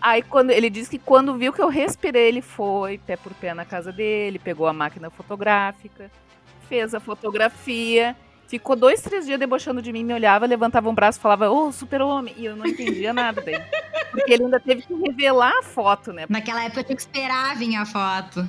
Aí 0.00 0.20
quando 0.20 0.50
ele 0.50 0.68
disse 0.68 0.90
que 0.90 0.98
quando 0.98 1.36
viu 1.36 1.52
que 1.52 1.62
eu 1.62 1.68
respirei, 1.68 2.26
ele 2.26 2.42
foi 2.42 2.98
pé 2.98 3.16
por 3.16 3.32
pé 3.34 3.54
na 3.54 3.64
casa 3.64 3.92
dele, 3.92 4.38
pegou 4.38 4.66
a 4.66 4.72
máquina 4.72 5.08
fotográfica, 5.10 6.10
fez 6.68 6.92
a 6.92 6.98
fotografia, 6.98 8.16
ficou 8.48 8.74
dois, 8.74 9.00
três 9.00 9.26
dias 9.26 9.38
debochando 9.38 9.80
de 9.80 9.92
mim, 9.92 10.02
me 10.02 10.12
olhava, 10.12 10.44
levantava 10.44 10.90
um 10.90 10.94
braço 10.94 11.20
e 11.20 11.22
falava, 11.22 11.48
ô, 11.48 11.70
super-homem, 11.70 12.34
e 12.36 12.46
eu 12.46 12.56
não 12.56 12.66
entendia 12.66 13.12
nada 13.12 13.40
daí. 13.40 13.62
Porque 14.10 14.32
ele 14.32 14.44
ainda 14.44 14.58
teve 14.58 14.82
que 14.82 14.92
revelar 14.92 15.52
a 15.60 15.62
foto, 15.62 16.12
né? 16.12 16.26
Naquela 16.28 16.64
época 16.64 16.80
eu 16.80 16.84
tinha 16.84 16.96
que 16.96 17.02
esperar 17.02 17.56
vir 17.56 17.76
a 17.76 17.86
foto. 17.86 18.48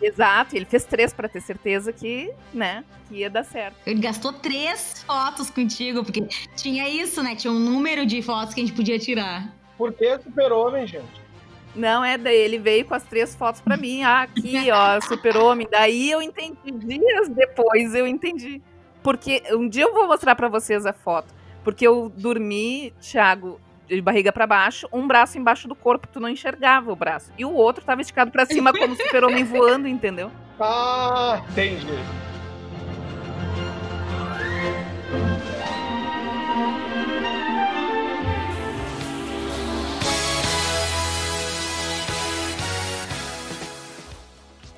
Exato, 0.00 0.56
ele 0.56 0.64
fez 0.64 0.84
três 0.84 1.12
pra 1.12 1.28
ter 1.28 1.40
certeza 1.40 1.92
que, 1.92 2.30
né, 2.52 2.84
que 3.08 3.16
ia 3.16 3.30
dar 3.30 3.44
certo. 3.44 3.76
Ele 3.86 4.00
gastou 4.00 4.32
três 4.32 5.02
fotos 5.06 5.50
contigo, 5.50 6.04
porque 6.04 6.26
tinha 6.56 6.88
isso, 6.88 7.22
né? 7.22 7.34
Tinha 7.34 7.52
um 7.52 7.58
número 7.58 8.04
de 8.06 8.20
fotos 8.22 8.54
que 8.54 8.60
a 8.60 8.64
gente 8.64 8.76
podia 8.76 8.98
tirar. 8.98 9.52
por 9.76 9.92
que 9.92 10.18
super-homem, 10.18 10.86
gente? 10.86 11.28
Não, 11.74 12.04
é, 12.04 12.18
daí 12.18 12.36
ele 12.36 12.58
veio 12.58 12.84
com 12.84 12.94
as 12.94 13.04
três 13.04 13.34
fotos 13.36 13.60
pra 13.60 13.76
mim. 13.76 14.02
Ah, 14.02 14.22
aqui, 14.22 14.56
ó, 14.72 15.00
super-homem. 15.00 15.68
Daí 15.70 16.10
eu 16.10 16.20
entendi. 16.20 16.72
Dias 16.72 17.28
depois 17.28 17.94
eu 17.94 18.06
entendi. 18.06 18.60
Porque 19.02 19.42
um 19.52 19.68
dia 19.68 19.84
eu 19.84 19.92
vou 19.92 20.06
mostrar 20.08 20.34
pra 20.34 20.48
vocês 20.48 20.84
a 20.86 20.92
foto. 20.92 21.32
Porque 21.62 21.86
eu 21.86 22.08
dormi, 22.08 22.92
Thiago, 23.00 23.60
de 23.88 24.02
barriga 24.02 24.32
pra 24.32 24.46
baixo, 24.46 24.88
um 24.92 25.06
braço 25.06 25.38
embaixo 25.38 25.66
do 25.66 25.74
corpo, 25.74 26.06
tu 26.06 26.20
não 26.20 26.28
enxergava 26.28 26.92
o 26.92 26.96
braço. 26.96 27.32
E 27.38 27.44
o 27.44 27.52
outro 27.52 27.84
tava 27.84 28.00
esticado 28.00 28.30
pra 28.30 28.44
cima 28.44 28.72
como 28.72 28.94
super-homem 29.00 29.44
voando, 29.44 29.88
entendeu? 29.88 30.30
Ah, 30.60 31.40
entendi. 31.50 31.86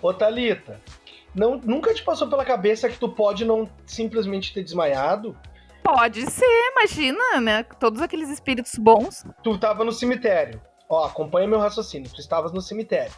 Ô 0.02 0.14
Thalita, 0.14 0.80
não, 1.34 1.58
nunca 1.58 1.92
te 1.92 2.02
passou 2.02 2.26
pela 2.26 2.44
cabeça 2.44 2.88
que 2.88 2.98
tu 2.98 3.08
pode 3.08 3.44
não 3.44 3.68
simplesmente 3.84 4.52
ter 4.52 4.62
desmaiado? 4.62 5.36
Pode 5.82 6.30
ser, 6.30 6.70
imagina, 6.72 7.40
né? 7.40 7.62
Todos 7.78 8.00
aqueles 8.00 8.28
espíritos 8.28 8.74
bons. 8.76 9.24
Tu 9.42 9.58
tava 9.58 9.84
no 9.84 9.92
cemitério. 9.92 10.60
Ó, 10.88 11.04
acompanha 11.04 11.46
meu 11.46 11.58
raciocínio. 11.58 12.10
Tu 12.12 12.20
estavas 12.20 12.52
no 12.52 12.60
cemitério. 12.60 13.12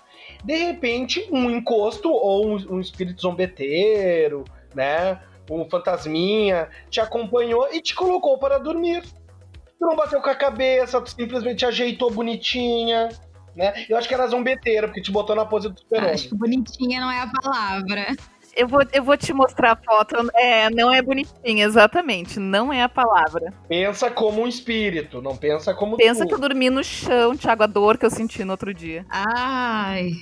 De 0.45 0.55
repente, 0.55 1.27
um 1.31 1.51
encosto 1.51 2.11
ou 2.11 2.47
um, 2.47 2.77
um 2.77 2.81
espírito 2.81 3.23
zombeteiro, 3.23 4.45
né? 4.75 5.21
Um 5.51 5.69
fantasminha 5.69 6.69
te 6.89 7.01
acompanhou 7.01 7.69
e 7.73 7.81
te 7.81 7.95
colocou 7.95 8.39
para 8.39 8.59
dormir. 8.59 9.03
Tu 9.03 9.87
não 9.87 9.97
bateu 9.97 10.21
com 10.21 10.31
a 10.31 10.35
cabeça, 10.35 11.01
tu 11.01 11.11
simplesmente 11.11 11.67
ajeitou 11.67 12.11
bonitinha, 12.11 13.09
né? 13.57 13.87
Eu 13.89 13.97
acho 13.97 14.07
que 14.07 14.15
era 14.15 14.27
zombeteiro, 14.27 14.87
porque 14.87 15.03
te 15.03 15.11
botou 15.11 15.35
na 15.35 15.45
pose 15.45 15.69
do 15.69 15.79
super 15.79 16.05
Acho 16.05 16.29
que 16.29 16.35
bonitinha 16.35 17.01
não 17.01 17.11
é 17.11 17.21
a 17.21 17.27
palavra. 17.27 18.07
Eu 18.55 18.69
vou, 18.69 18.81
eu 18.93 19.03
vou 19.03 19.17
te 19.17 19.33
mostrar 19.33 19.73
a 19.73 19.77
foto. 19.77 20.15
É, 20.35 20.69
não 20.71 20.93
é 20.93 21.01
bonitinha, 21.01 21.65
exatamente. 21.65 22.39
Não 22.39 22.73
é 22.73 22.83
a 22.83 22.89
palavra. 22.89 23.53
Pensa 23.69 24.11
como 24.11 24.43
um 24.43 24.47
espírito, 24.47 25.23
não 25.23 25.37
pensa 25.37 25.73
como 25.73 25.97
Pensa 25.97 26.25
tu. 26.25 26.29
que 26.29 26.35
eu 26.35 26.39
dormi 26.39 26.69
no 26.69 26.85
chão, 26.85 27.37
Thiago, 27.37 27.63
a 27.63 27.67
dor 27.67 27.97
que 27.97 28.05
eu 28.05 28.11
senti 28.11 28.45
no 28.45 28.53
outro 28.53 28.75
dia. 28.75 29.07
Ai, 29.09 30.13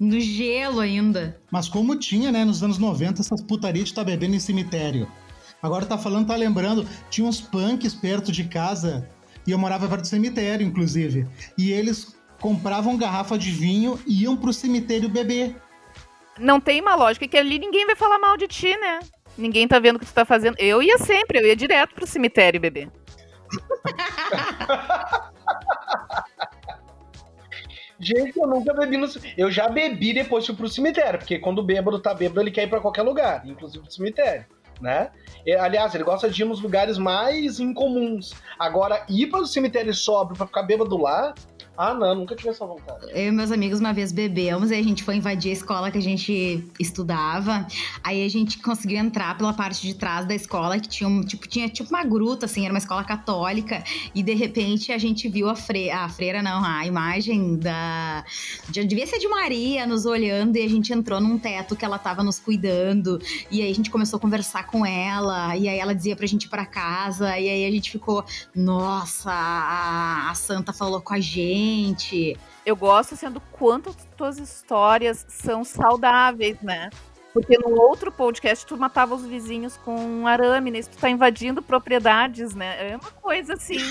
no 0.00 0.18
gelo 0.18 0.80
ainda. 0.80 1.38
Mas 1.50 1.68
como 1.68 1.96
tinha, 1.96 2.32
né, 2.32 2.44
nos 2.44 2.62
anos 2.62 2.78
90, 2.78 3.20
essas 3.20 3.42
putarias 3.42 3.84
de 3.84 3.90
estar 3.90 4.04
bebendo 4.04 4.34
em 4.34 4.40
cemitério. 4.40 5.06
Agora 5.62 5.86
tá 5.86 5.96
falando, 5.96 6.26
tá 6.26 6.36
lembrando, 6.36 6.86
tinha 7.08 7.26
uns 7.26 7.40
punks 7.40 7.94
perto 7.94 8.30
de 8.30 8.44
casa, 8.44 9.08
e 9.46 9.50
eu 9.50 9.58
morava 9.58 9.88
perto 9.88 10.02
do 10.02 10.06
cemitério, 10.06 10.66
inclusive. 10.66 11.26
E 11.56 11.70
eles 11.70 12.14
compravam 12.40 12.96
garrafa 12.98 13.38
de 13.38 13.50
vinho 13.50 13.98
e 14.06 14.24
iam 14.24 14.36
pro 14.36 14.52
cemitério 14.52 15.08
beber. 15.08 15.56
Não 16.38 16.60
tem 16.60 16.80
uma 16.80 16.94
lógica 16.94 17.28
que 17.28 17.36
ali 17.36 17.58
ninguém 17.58 17.86
vai 17.86 17.96
falar 17.96 18.18
mal 18.18 18.36
de 18.36 18.48
ti, 18.48 18.76
né? 18.76 19.00
Ninguém 19.36 19.66
tá 19.66 19.78
vendo 19.78 19.96
o 19.96 19.98
que 19.98 20.06
tu 20.06 20.12
tá 20.12 20.24
fazendo. 20.24 20.56
Eu 20.58 20.82
ia 20.82 20.98
sempre, 20.98 21.38
eu 21.38 21.46
ia 21.46 21.56
direto 21.56 21.94
pro 21.94 22.06
cemitério 22.06 22.60
beber. 22.60 22.88
Gente, 27.98 28.38
eu 28.38 28.46
nunca 28.46 28.74
bebi 28.74 28.96
no. 28.96 29.06
Eu 29.36 29.50
já 29.50 29.68
bebi 29.68 30.12
depois 30.12 30.46
pro 30.50 30.68
cemitério, 30.68 31.18
porque 31.18 31.38
quando 31.38 31.60
o 31.60 31.62
bêbado 31.62 31.98
tá 32.00 32.12
bêbado, 32.12 32.40
ele 32.40 32.50
quer 32.50 32.64
ir 32.64 32.68
pra 32.68 32.80
qualquer 32.80 33.02
lugar, 33.02 33.46
inclusive 33.46 33.82
pro 33.82 33.92
cemitério, 33.92 34.44
né? 34.80 35.10
E, 35.46 35.54
aliás, 35.54 35.94
ele 35.94 36.04
gosta 36.04 36.28
de 36.28 36.42
ir 36.42 36.44
nos 36.44 36.60
lugares 36.60 36.98
mais 36.98 37.60
incomuns. 37.60 38.34
Agora, 38.58 39.04
ir 39.08 39.28
para 39.28 39.40
o 39.40 39.46
cemitério 39.46 39.94
sóbrio 39.94 40.36
pra 40.36 40.46
ficar 40.46 40.64
bêbado 40.64 40.96
lá, 40.96 41.34
ah, 41.76 41.92
não, 41.94 42.14
nunca 42.14 42.36
tive 42.36 42.50
essa 42.50 42.64
vontade. 42.66 43.06
Eu 43.10 43.28
e 43.28 43.30
meus 43.32 43.50
amigos 43.50 43.80
uma 43.80 43.92
vez 43.92 44.12
bebemos, 44.12 44.70
aí 44.70 44.80
a 44.80 44.84
gente 44.84 45.02
foi 45.02 45.16
invadir 45.16 45.50
a 45.50 45.52
escola 45.52 45.90
que 45.90 45.98
a 45.98 46.02
gente 46.02 46.64
estudava. 46.78 47.66
Aí 48.02 48.24
a 48.24 48.28
gente 48.28 48.58
conseguiu 48.58 48.98
entrar 48.98 49.36
pela 49.36 49.52
parte 49.52 49.82
de 49.82 49.94
trás 49.94 50.26
da 50.26 50.34
escola, 50.34 50.78
que 50.78 50.88
tinha, 50.88 51.08
um, 51.08 51.22
tipo, 51.22 51.48
tinha 51.48 51.68
tipo 51.68 51.88
uma 51.90 52.04
gruta, 52.04 52.46
assim, 52.46 52.64
era 52.64 52.72
uma 52.72 52.78
escola 52.78 53.02
católica. 53.02 53.82
E 54.14 54.22
de 54.22 54.34
repente 54.34 54.92
a 54.92 54.98
gente 54.98 55.28
viu 55.28 55.48
a 55.48 55.56
freira, 55.56 55.98
a 55.98 56.08
freira 56.08 56.42
não, 56.42 56.64
a 56.64 56.86
imagem 56.86 57.56
da. 57.56 58.24
de- 58.68 58.84
devia 58.84 59.06
ser 59.06 59.18
de 59.18 59.26
Maria 59.28 59.86
nos 59.86 60.06
olhando, 60.06 60.56
e 60.56 60.62
a 60.64 60.68
gente 60.68 60.92
entrou 60.92 61.20
num 61.20 61.38
teto 61.38 61.74
que 61.74 61.84
ela 61.84 61.98
tava 61.98 62.22
nos 62.22 62.38
cuidando. 62.38 63.20
E 63.50 63.62
aí 63.62 63.70
a 63.70 63.74
gente 63.74 63.90
começou 63.90 64.18
a 64.18 64.20
conversar 64.20 64.66
com 64.66 64.84
ela, 64.86 65.56
e 65.56 65.68
aí 65.68 65.78
ela 65.78 65.94
dizia 65.94 66.14
pra 66.14 66.26
gente 66.26 66.44
ir 66.44 66.48
pra 66.48 66.64
casa, 66.66 67.38
e 67.38 67.48
aí 67.48 67.64
a 67.66 67.70
gente 67.70 67.90
ficou, 67.90 68.24
nossa, 68.54 69.30
a, 69.32 70.30
a 70.30 70.34
santa 70.34 70.72
falou 70.72 71.00
com 71.00 71.14
a 71.14 71.20
gente. 71.20 71.63
Eu 72.64 72.76
gosto 72.76 73.16
sendo 73.16 73.40
quanto 73.52 73.90
as 73.90 73.96
tuas 74.16 74.38
histórias 74.38 75.24
são 75.28 75.64
saudáveis, 75.64 76.60
né? 76.62 76.90
Porque 77.34 77.58
no 77.58 77.70
outro 77.80 78.12
podcast 78.12 78.64
tu 78.64 78.76
matava 78.76 79.12
os 79.12 79.26
vizinhos 79.26 79.76
com 79.76 79.96
um 79.96 80.24
arame, 80.24 80.70
nesse 80.70 80.88
tu 80.88 80.98
tá 80.98 81.10
invadindo 81.10 81.60
propriedades, 81.60 82.54
né? 82.54 82.92
É 82.92 82.96
uma 82.96 83.10
coisa 83.10 83.54
assim. 83.54 83.76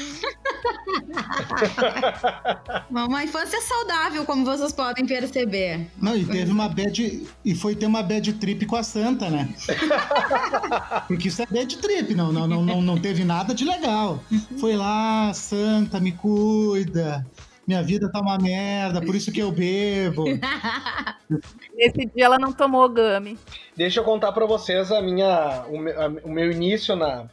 Uma 2.89 3.24
infância 3.24 3.60
saudável, 3.62 4.24
como 4.25 4.46
vocês 4.46 4.72
podem 4.72 5.06
perceber. 5.06 5.88
Não, 5.98 6.15
e 6.15 6.24
teve 6.24 6.51
uma 6.51 6.70
bad. 6.70 7.27
E 7.44 7.56
foi 7.56 7.75
ter 7.75 7.86
uma 7.86 8.01
bad 8.01 8.32
trip 8.34 8.65
com 8.65 8.75
a 8.75 8.84
Santa, 8.84 9.30
né? 9.30 9.53
Porque 11.08 11.27
isso 11.27 11.42
é 11.42 11.46
bad 11.46 11.77
trip, 11.77 12.15
não, 12.15 12.32
não, 12.32 12.48
não, 12.48 12.63
não, 12.63 12.82
não 12.82 12.98
teve 12.98 13.25
nada 13.25 13.53
de 13.53 13.65
legal. 13.65 14.24
Foi 14.60 14.75
lá, 14.75 15.34
Santa, 15.34 16.00
me 16.00 16.13
cuida. 16.13 17.25
Minha 17.65 17.82
vida 17.82 18.12
tá 18.12 18.20
uma 18.20 18.38
merda, 18.38 19.01
por 19.01 19.15
isso 19.15 19.32
que 19.32 19.39
eu 19.39 19.51
bebo. 19.51 20.25
Nesse 21.74 22.05
dia 22.13 22.25
ela 22.25 22.38
não 22.38 22.51
tomou 22.51 22.88
gami. 22.89 23.38
Deixa 23.75 24.00
eu 24.00 24.03
contar 24.03 24.32
pra 24.34 24.46
vocês 24.46 24.91
a 24.91 25.01
minha, 25.01 25.63
o, 25.70 25.77
meu, 25.79 26.01
a- 26.01 26.08
o 26.24 26.29
meu 26.32 26.51
início 26.51 26.96
na, 26.96 27.27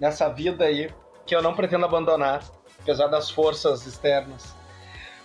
nessa 0.00 0.28
vida 0.28 0.64
aí, 0.64 0.90
que 1.24 1.34
eu 1.34 1.40
não 1.42 1.54
pretendo 1.54 1.84
abandonar, 1.84 2.42
apesar 2.82 3.06
das 3.06 3.30
forças 3.30 3.86
externas. 3.86 4.54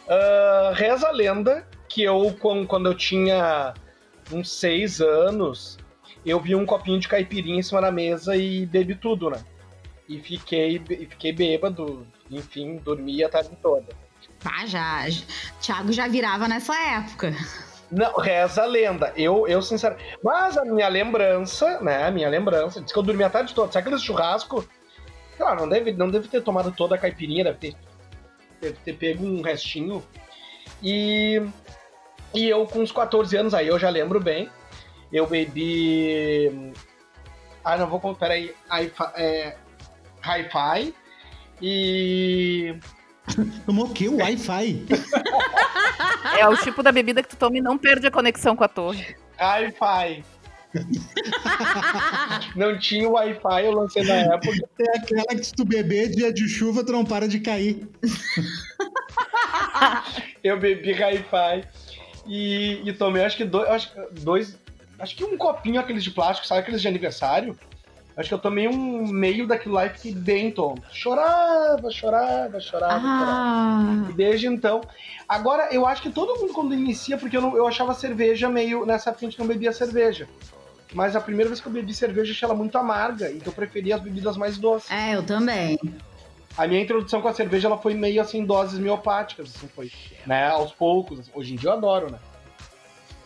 Ah, 0.07 0.71
reza 0.75 1.07
a 1.07 1.11
lenda 1.11 1.67
que 1.89 2.03
eu, 2.03 2.35
quan- 2.39 2.65
quando 2.65 2.87
eu 2.87 2.95
tinha 2.95 3.73
uns 4.31 4.51
seis 4.51 5.01
anos, 5.01 5.77
eu 6.25 6.39
vi 6.39 6.55
um 6.55 6.65
copinho 6.65 6.99
de 6.99 7.07
caipirinha 7.07 7.59
em 7.59 7.63
cima 7.63 7.81
da 7.81 7.91
mesa 7.91 8.35
e 8.35 8.65
bebi 8.67 8.93
tudo, 8.95 9.29
né? 9.31 9.43
E 10.07 10.19
fiquei, 10.19 10.81
e 10.89 11.05
fiquei 11.05 11.31
bêbado, 11.33 12.05
enfim, 12.29 12.77
dormi 12.77 13.23
a 13.23 13.29
tarde 13.29 13.49
toda. 13.61 13.87
Ah, 14.43 14.65
já. 14.65 15.05
Thiago 15.59 15.91
já 15.91 16.07
virava 16.07 16.47
nessa 16.47 16.73
época. 16.75 17.33
Não, 17.91 18.13
reza 18.13 18.63
a 18.63 18.65
lenda. 18.65 19.13
Eu, 19.17 19.47
eu 19.47 19.61
sinceramente. 19.61 20.17
Mas 20.23 20.57
a 20.57 20.63
minha 20.63 20.87
lembrança, 20.87 21.81
né? 21.81 22.05
A 22.05 22.11
minha 22.11 22.29
lembrança, 22.29 22.81
diz 22.81 22.91
que 22.91 22.97
eu 22.97 23.03
dormi 23.03 23.23
a 23.23 23.29
tarde 23.29 23.53
toda. 23.53 23.71
Sabe 23.71 23.87
aquele 23.87 24.01
churrasco? 24.01 24.65
Claro, 25.37 25.61
não 25.61 25.69
deve, 25.69 25.91
não 25.91 26.09
deve 26.09 26.27
ter 26.27 26.41
tomado 26.41 26.71
toda 26.71 26.95
a 26.95 26.97
caipirinha, 26.97 27.43
deve 27.43 27.57
ter, 27.57 27.75
deve 28.61 28.77
ter 28.85 28.93
pego 28.93 29.25
um 29.25 29.41
restinho. 29.41 30.03
E. 30.81 31.41
E 32.33 32.47
eu, 32.47 32.65
com 32.65 32.79
uns 32.79 32.93
14 32.93 33.35
anos 33.35 33.53
aí, 33.53 33.67
eu 33.67 33.77
já 33.77 33.89
lembro 33.89 34.19
bem. 34.19 34.49
Eu 35.11 35.27
bebi. 35.27 36.71
Ah, 37.63 37.75
não 37.75 37.87
vou. 37.87 38.15
Peraí. 38.15 38.55
É, 39.15 39.57
Hi-Fi. 40.23 40.93
E. 41.61 42.79
Tomou 43.65 43.85
o 43.85 43.93
quê? 43.93 44.07
O 44.07 44.17
Wi-Fi? 44.17 44.85
É 46.37 46.47
o 46.47 46.55
tipo 46.57 46.81
da 46.81 46.91
bebida 46.91 47.21
que 47.21 47.29
tu 47.29 47.35
toma 47.35 47.57
e 47.57 47.61
não 47.61 47.77
perde 47.77 48.07
a 48.07 48.11
conexão 48.11 48.55
com 48.55 48.63
a 48.63 48.67
torre. 48.67 49.15
Hi-Fi. 49.39 50.23
Não 52.55 52.79
tinha 52.79 53.09
Wi-Fi, 53.09 53.65
eu 53.65 53.73
lancei 53.73 54.03
na 54.03 54.13
época. 54.13 54.55
É 54.79 54.97
aquela 54.97 55.25
que 55.25 55.43
se 55.43 55.53
tu 55.53 55.65
beber 55.65 56.09
dia 56.09 56.31
de 56.31 56.47
chuva, 56.47 56.85
tu 56.85 56.93
não 56.93 57.03
para 57.03 57.27
de 57.27 57.41
cair. 57.41 57.89
Eu 60.41 60.57
bebi 60.59 60.93
Hi-Fi 60.93 61.67
e, 62.25 62.81
e 62.85 62.93
tomei, 62.93 63.25
acho 63.25 63.35
que 63.35 63.43
dois, 63.43 63.69
acho, 63.69 63.93
que 63.93 64.21
dois. 64.21 64.57
Acho 64.97 65.15
que 65.15 65.25
um 65.25 65.37
copinho 65.37 65.79
aqueles 65.79 66.03
de 66.03 66.11
plástico, 66.11 66.47
sabe 66.47 66.61
aqueles 66.61 66.81
de 66.81 66.87
aniversário? 66.87 67.57
Acho 68.17 68.29
que 68.29 68.33
eu 68.35 68.39
tomei 68.39 68.67
um 68.67 69.07
meio 69.07 69.47
daquilo 69.47 69.75
lá 69.75 69.85
e 69.85 69.89
fiquei 69.89 70.13
bem 70.13 70.51
tonto. 70.51 70.83
Chorava, 70.91 71.89
chorava, 71.89 72.59
chorava, 72.59 72.99
chorava. 72.99 73.41
Ah, 73.41 74.09
E 74.09 74.13
desde 74.13 74.47
então. 74.47 74.85
Agora, 75.27 75.69
eu 75.73 75.85
acho 75.87 76.01
que 76.01 76.09
todo 76.11 76.41
mundo 76.41 76.53
quando 76.53 76.73
inicia, 76.73 77.17
porque 77.17 77.37
eu, 77.37 77.41
não- 77.41 77.55
eu 77.55 77.65
achava 77.67 77.93
cerveja 77.93 78.49
meio. 78.49 78.85
Nessa 78.85 79.15
gente 79.19 79.39
não 79.39 79.47
bebia 79.47 79.71
cerveja. 79.71 80.27
Mas 80.93 81.15
a 81.15 81.21
primeira 81.21 81.49
vez 81.49 81.61
que 81.61 81.67
eu 81.67 81.71
bebi 81.71 81.93
cerveja, 81.93 82.31
eu 82.31 82.35
achei 82.35 82.45
ela 82.45 82.55
muito 82.57 82.77
amarga. 82.77 83.29
Então 83.31 83.47
eu 83.47 83.53
preferia 83.53 83.95
as 83.95 84.01
bebidas 84.01 84.35
mais 84.35 84.57
doces. 84.57 84.91
é, 84.91 85.15
eu 85.15 85.23
também. 85.23 85.77
A 86.57 86.67
minha 86.67 86.81
introdução 86.81 87.21
com 87.21 87.29
a 87.29 87.33
cerveja, 87.33 87.69
ela 87.69 87.77
foi 87.77 87.93
meio 87.93 88.21
assim, 88.21 88.43
doses 88.45 88.77
miopáticas, 88.77 89.47
assim, 89.55 89.69
foi. 89.73 89.89
Né, 90.27 90.49
aos 90.49 90.73
poucos. 90.73 91.31
Hoje 91.33 91.53
em 91.53 91.57
dia 91.57 91.69
eu 91.69 91.73
adoro, 91.73 92.09
né? 92.11 92.19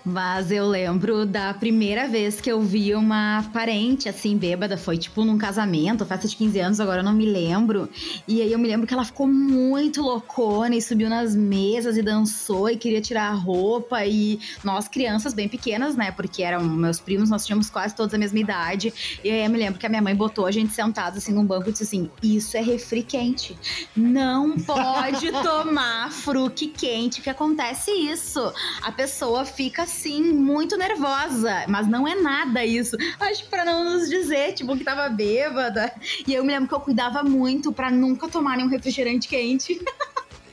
Mas 0.06 0.52
eu 0.52 0.68
lembro 0.68 1.26
da 1.26 1.52
primeira 1.52 2.08
vez 2.08 2.40
que 2.40 2.52
eu 2.52 2.62
vi 2.62 2.94
uma 2.94 3.44
parente 3.52 4.08
assim, 4.08 4.38
bêbada. 4.38 4.78
Foi 4.78 5.00
tipo 5.00 5.26
num 5.26 5.36
casamento, 5.36 6.06
festa 6.06 6.28
de 6.28 6.36
15 6.36 6.60
anos, 6.60 6.80
agora 6.80 7.00
eu 7.00 7.04
não 7.04 7.12
me 7.12 7.26
lembro. 7.26 7.90
E 8.28 8.40
aí 8.40 8.52
eu 8.52 8.60
me 8.60 8.68
lembro 8.68 8.86
que 8.86 8.94
ela 8.94 9.04
ficou 9.04 9.28
muito 9.28 10.04
loucona 10.04 10.76
e 10.76 10.82
subiu 10.82 11.10
nas 11.10 11.36
mesas 11.36 11.98
e 11.98 12.04
dançou 12.04 12.70
e 12.70 12.78
queria 12.78 13.02
tirar 13.02 13.30
a 13.30 13.34
roupa. 13.34 14.06
E 14.06 14.40
nós, 14.64 14.88
crianças 14.88 15.34
bem 15.34 15.50
pequenas, 15.50 15.96
né? 15.96 16.12
Porque 16.12 16.44
eram 16.44 16.64
meus 16.64 17.00
primos, 17.00 17.32
nós 17.32 17.44
tínhamos 17.44 17.72
quase 17.72 17.96
todos 17.96 18.14
a 18.14 18.18
mesma 18.20 18.38
idade. 18.38 18.94
E 19.24 19.32
aí 19.32 19.44
eu 19.44 19.50
me 19.50 19.58
lembro 19.58 19.80
que 19.80 19.88
a 19.88 19.90
minha 19.90 20.04
mãe 20.04 20.16
botou 20.16 20.46
a 20.46 20.52
gente 20.52 20.72
sentados 20.72 21.18
assim 21.18 21.34
num 21.34 21.46
banco 21.46 21.70
e 21.70 21.72
disse 21.72 21.84
assim: 21.84 22.12
Isso 22.22 22.56
é 22.56 22.62
refri 22.62 23.02
quente. 23.02 23.58
Não 23.96 24.52
pode 24.52 25.32
tomar 25.42 26.12
fruque 26.12 26.68
quente, 26.68 27.22
que 27.22 27.30
acontece 27.30 27.90
isso. 27.90 28.54
A 28.84 28.92
pessoa 28.92 29.46
fica 29.46 29.88
assim, 29.96 30.22
muito 30.34 30.78
nervosa, 30.78 31.66
mas 31.68 31.88
não 31.88 32.08
é 32.08 32.16
nada 32.16 32.64
isso. 32.66 32.98
Acho 33.20 33.44
que 33.44 33.50
pra 33.50 33.64
não 33.64 33.84
nos 33.86 34.10
dizer, 34.10 34.54
tipo, 34.54 34.78
que 34.78 34.84
tava 34.84 35.08
bêbada. 35.10 35.92
E 36.28 36.34
eu 36.34 36.44
me 36.44 36.52
lembro 36.52 36.68
que 36.68 36.76
eu 36.76 36.80
cuidava 36.82 37.24
muito 37.24 37.72
pra 37.72 37.90
nunca 37.90 38.28
tomar 38.28 38.58
nenhum 38.58 38.70
refrigerante 38.70 39.28
quente. 39.28 39.84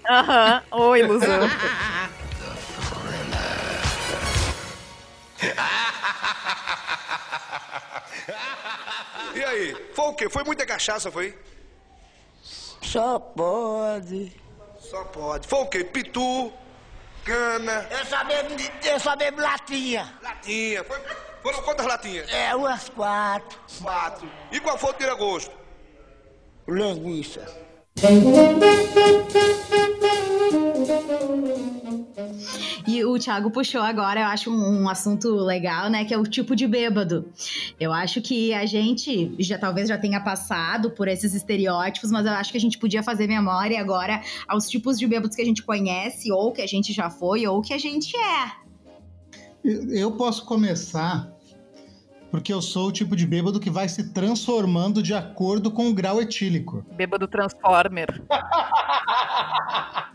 Aham, 0.09 0.63
ô 0.71 0.97
ilusão. 0.97 1.41
E 9.35 9.43
aí? 9.43 9.75
Foi 9.95 10.05
o 10.05 10.15
quê? 10.15 10.29
Foi 10.29 10.45
muita 10.45 10.67
cachaça, 10.67 11.11
foi? 11.11 11.37
Só 12.83 13.19
pode. 13.19 14.31
Só 14.79 15.05
pode. 15.05 15.49
Foi 15.49 15.61
o 15.61 15.67
quê? 15.67 15.83
Pitu, 15.83 16.53
cana, 17.25 17.87
Eu 17.91 18.05
só 18.07 18.25
bebo, 18.25 18.55
eu 18.85 19.01
só 19.01 19.17
bebo 19.17 19.41
latinha. 19.41 20.13
latinha. 20.23 20.85
Foi, 20.85 20.99
foram 21.43 21.63
quantas 21.63 21.87
latinhas? 21.87 22.31
É, 22.33 22.55
umas 22.55 22.89
quatro. 22.89 23.59
Quatro. 23.81 24.31
E 24.51 24.61
qual 24.61 24.79
foi 24.79 24.91
o 24.91 24.95
tira-gosto? 24.95 25.53
Linguiça. 26.69 27.45
E 32.87 33.05
o 33.05 33.19
Thiago 33.19 33.51
puxou 33.51 33.81
agora, 33.81 34.21
eu 34.21 34.27
acho 34.27 34.51
um, 34.51 34.83
um, 34.83 34.89
assunto 34.89 35.29
legal, 35.37 35.89
né? 35.89 36.05
Que 36.05 36.13
é 36.13 36.19
o 36.19 36.25
tipo 36.25 36.57
de 36.57 36.67
bêbado. 36.67 37.27
Eu 37.79 37.93
acho 37.93 38.21
que 38.21 38.53
a 38.53 38.67
gente 38.67 39.35
já 39.39 39.59
talvez 39.59 39.89
já 39.89 39.97
tenha 39.97 40.21
passado 40.21 40.91
por 40.91 41.09
esses 41.09 41.35
estereótipos, 41.35 42.11
mas 42.11 42.27
eu 42.27 42.33
acho 42.33 42.51
que 42.51 42.59
a 42.59 42.61
gente 42.61 42.79
podia 42.79 43.03
fazer 43.03 43.27
memória 43.27 43.81
agora 43.81 44.21
aos 44.49 44.69
tipos 44.69 44.99
de 44.99 45.07
bêbados 45.07 45.37
que 45.37 45.43
a 45.43 45.45
gente 45.45 45.63
conhece, 45.63 46.33
ou 46.33 46.53
que 46.53 46.61
a 46.61 46.67
gente 46.67 46.93
já 46.93 47.09
foi, 47.09 47.47
ou 47.47 47.63
que 47.63 47.73
a 47.73 47.79
gente 47.79 48.17
é. 48.17 48.63
Eu 49.65 50.13
posso 50.13 50.45
começar 50.45 51.33
porque 52.33 52.53
eu 52.53 52.63
sou 52.63 52.89
o 52.89 52.93
tipo 52.93 53.15
de 53.15 53.27
bêbado 53.27 53.61
que 53.61 53.69
vai 53.69 53.87
se 53.89 54.11
transformando 54.11 55.03
de 55.03 55.13
acordo 55.13 55.71
com 55.71 55.91
o 55.91 55.95
grau 55.95 56.21
etílico. 56.21 56.83
Bêbado 56.97 57.29
Transformer. 57.29 58.23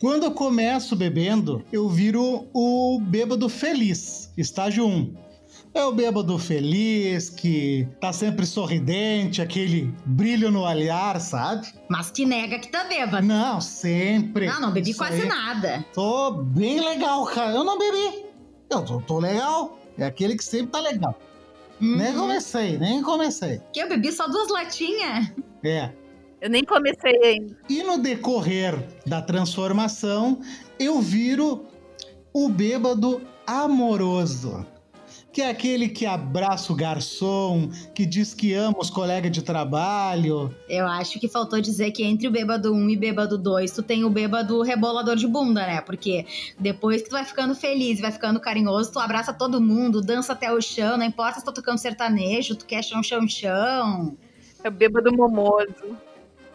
Quando 0.00 0.24
eu 0.24 0.30
começo 0.32 0.94
bebendo, 0.94 1.64
eu 1.72 1.88
viro 1.88 2.46
o 2.52 3.00
bêbado 3.00 3.48
feliz, 3.48 4.30
estágio 4.36 4.86
1. 4.86 5.14
É 5.74 5.84
o 5.84 5.92
bêbado 5.92 6.38
feliz, 6.38 7.30
que 7.30 7.86
tá 8.00 8.12
sempre 8.12 8.44
sorridente, 8.44 9.40
aquele 9.40 9.94
brilho 10.04 10.50
no 10.50 10.62
olhar, 10.62 11.20
sabe? 11.20 11.68
Mas 11.88 12.10
que 12.10 12.26
nega 12.26 12.58
que 12.58 12.68
tá 12.68 12.84
bêbado. 12.84 13.26
Não, 13.26 13.60
sempre. 13.60 14.46
Não, 14.46 14.60
não 14.60 14.70
bebi 14.72 14.92
quase 14.94 15.22
aí. 15.22 15.28
nada. 15.28 15.84
Tô 15.94 16.32
bem 16.32 16.80
legal, 16.80 17.24
cara. 17.26 17.52
Eu 17.52 17.64
não 17.64 17.78
bebi. 17.78 18.24
Eu 18.70 18.82
tô, 18.82 19.00
tô 19.00 19.18
legal. 19.18 19.78
É 19.96 20.04
aquele 20.04 20.36
que 20.36 20.44
sempre 20.44 20.72
tá 20.72 20.80
legal. 20.80 21.18
Hum. 21.80 21.96
Nem 21.96 22.14
comecei, 22.14 22.78
nem 22.78 23.02
comecei. 23.02 23.60
Que 23.72 23.80
eu 23.80 23.88
bebi 23.88 24.10
só 24.12 24.26
duas 24.26 24.50
latinhas. 24.50 25.32
É. 25.64 25.90
Eu 26.40 26.48
nem 26.48 26.64
comecei 26.64 27.16
ainda. 27.24 27.56
E 27.68 27.82
no 27.82 27.98
decorrer 27.98 28.74
da 29.04 29.20
transformação, 29.20 30.40
eu 30.78 31.00
viro 31.00 31.66
o 32.32 32.48
bêbado 32.48 33.20
amoroso. 33.46 34.64
Que 35.32 35.42
é 35.42 35.50
aquele 35.50 35.88
que 35.88 36.06
abraça 36.06 36.72
o 36.72 36.76
garçom, 36.76 37.70
que 37.94 38.06
diz 38.06 38.34
que 38.34 38.54
ama 38.54 38.78
os 38.78 38.88
colegas 38.88 39.30
de 39.30 39.42
trabalho. 39.42 40.54
Eu 40.68 40.86
acho 40.86 41.20
que 41.20 41.28
faltou 41.28 41.60
dizer 41.60 41.92
que 41.92 42.02
entre 42.02 42.26
o 42.26 42.30
bêbado 42.30 42.72
1 42.72 42.90
e 42.90 42.96
bêbado 42.96 43.36
2, 43.36 43.70
tu 43.70 43.82
tem 43.82 44.04
o 44.04 44.10
bêbado 44.10 44.62
rebolador 44.62 45.16
de 45.16 45.26
bunda, 45.26 45.66
né? 45.66 45.80
Porque 45.80 46.24
depois 46.58 47.02
que 47.02 47.08
tu 47.08 47.12
vai 47.12 47.24
ficando 47.24 47.54
feliz, 47.54 48.00
vai 48.00 48.10
ficando 48.10 48.40
carinhoso, 48.40 48.92
tu 48.92 48.98
abraça 48.98 49.32
todo 49.32 49.60
mundo, 49.60 50.00
dança 50.00 50.32
até 50.32 50.52
o 50.52 50.60
chão, 50.60 50.96
não 50.96 51.04
importa 51.04 51.34
se 51.34 51.44
tu 51.44 51.46
tá 51.46 51.52
tocando 51.52 51.78
sertanejo, 51.78 52.56
tu 52.56 52.66
quer 52.66 52.82
chão, 52.82 53.02
chão, 53.02 53.28
chão. 53.28 54.16
É 54.64 54.68
o 54.68 54.72
bêbado 54.72 55.12
momoso. 55.12 55.96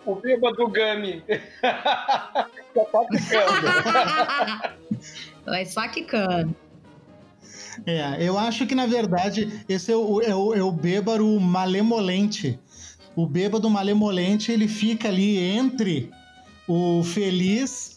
O 0.05 0.15
bêbado 0.15 0.67
Gami. 0.67 1.23
só 2.73 2.83
tá 2.85 3.05
quicando. 3.09 4.73
Vai 5.45 5.65
só 5.65 5.87
quicando. 5.87 6.55
É, 7.85 8.17
eu 8.19 8.37
acho 8.37 8.67
que 8.67 8.75
na 8.75 8.85
verdade 8.85 9.63
esse 9.67 9.91
é 9.91 9.95
o, 9.95 10.21
é 10.21 10.35
o, 10.35 10.53
é 10.53 10.63
o 10.63 10.71
bêbado 10.71 11.39
malemolente. 11.39 12.59
O 13.15 13.25
bêbado 13.25 13.69
malemolente 13.69 14.51
ele 14.51 14.67
fica 14.67 15.07
ali 15.07 15.37
entre 15.37 16.11
o 16.67 17.03
feliz, 17.03 17.92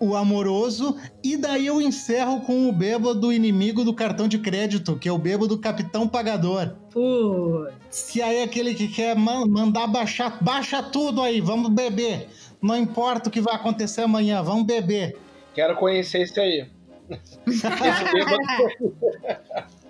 o 0.00 0.16
amoroso, 0.16 0.96
e 1.22 1.36
daí 1.36 1.66
eu 1.66 1.80
encerro 1.80 2.40
com 2.40 2.68
o 2.68 2.72
bêbado 2.72 3.32
inimigo 3.32 3.84
do 3.84 3.94
cartão 3.94 4.26
de 4.26 4.38
crédito, 4.38 4.96
que 4.96 5.08
é 5.08 5.12
o 5.12 5.18
bêbado 5.18 5.58
capitão 5.58 6.08
pagador. 6.08 6.74
Putz. 6.90 8.10
Que 8.10 8.22
aí 8.22 8.38
é 8.38 8.44
aquele 8.44 8.74
que 8.74 8.88
quer 8.88 9.14
mandar 9.14 9.86
baixar, 9.86 10.42
baixa 10.42 10.82
tudo 10.82 11.22
aí, 11.22 11.40
vamos 11.40 11.70
beber. 11.70 12.28
Não 12.62 12.76
importa 12.76 13.28
o 13.28 13.32
que 13.32 13.40
vai 13.40 13.54
acontecer 13.54 14.02
amanhã, 14.02 14.42
vamos 14.42 14.64
beber. 14.64 15.16
Quero 15.54 15.76
conhecer 15.76 16.22
esse 16.22 16.40
aí. 16.40 16.66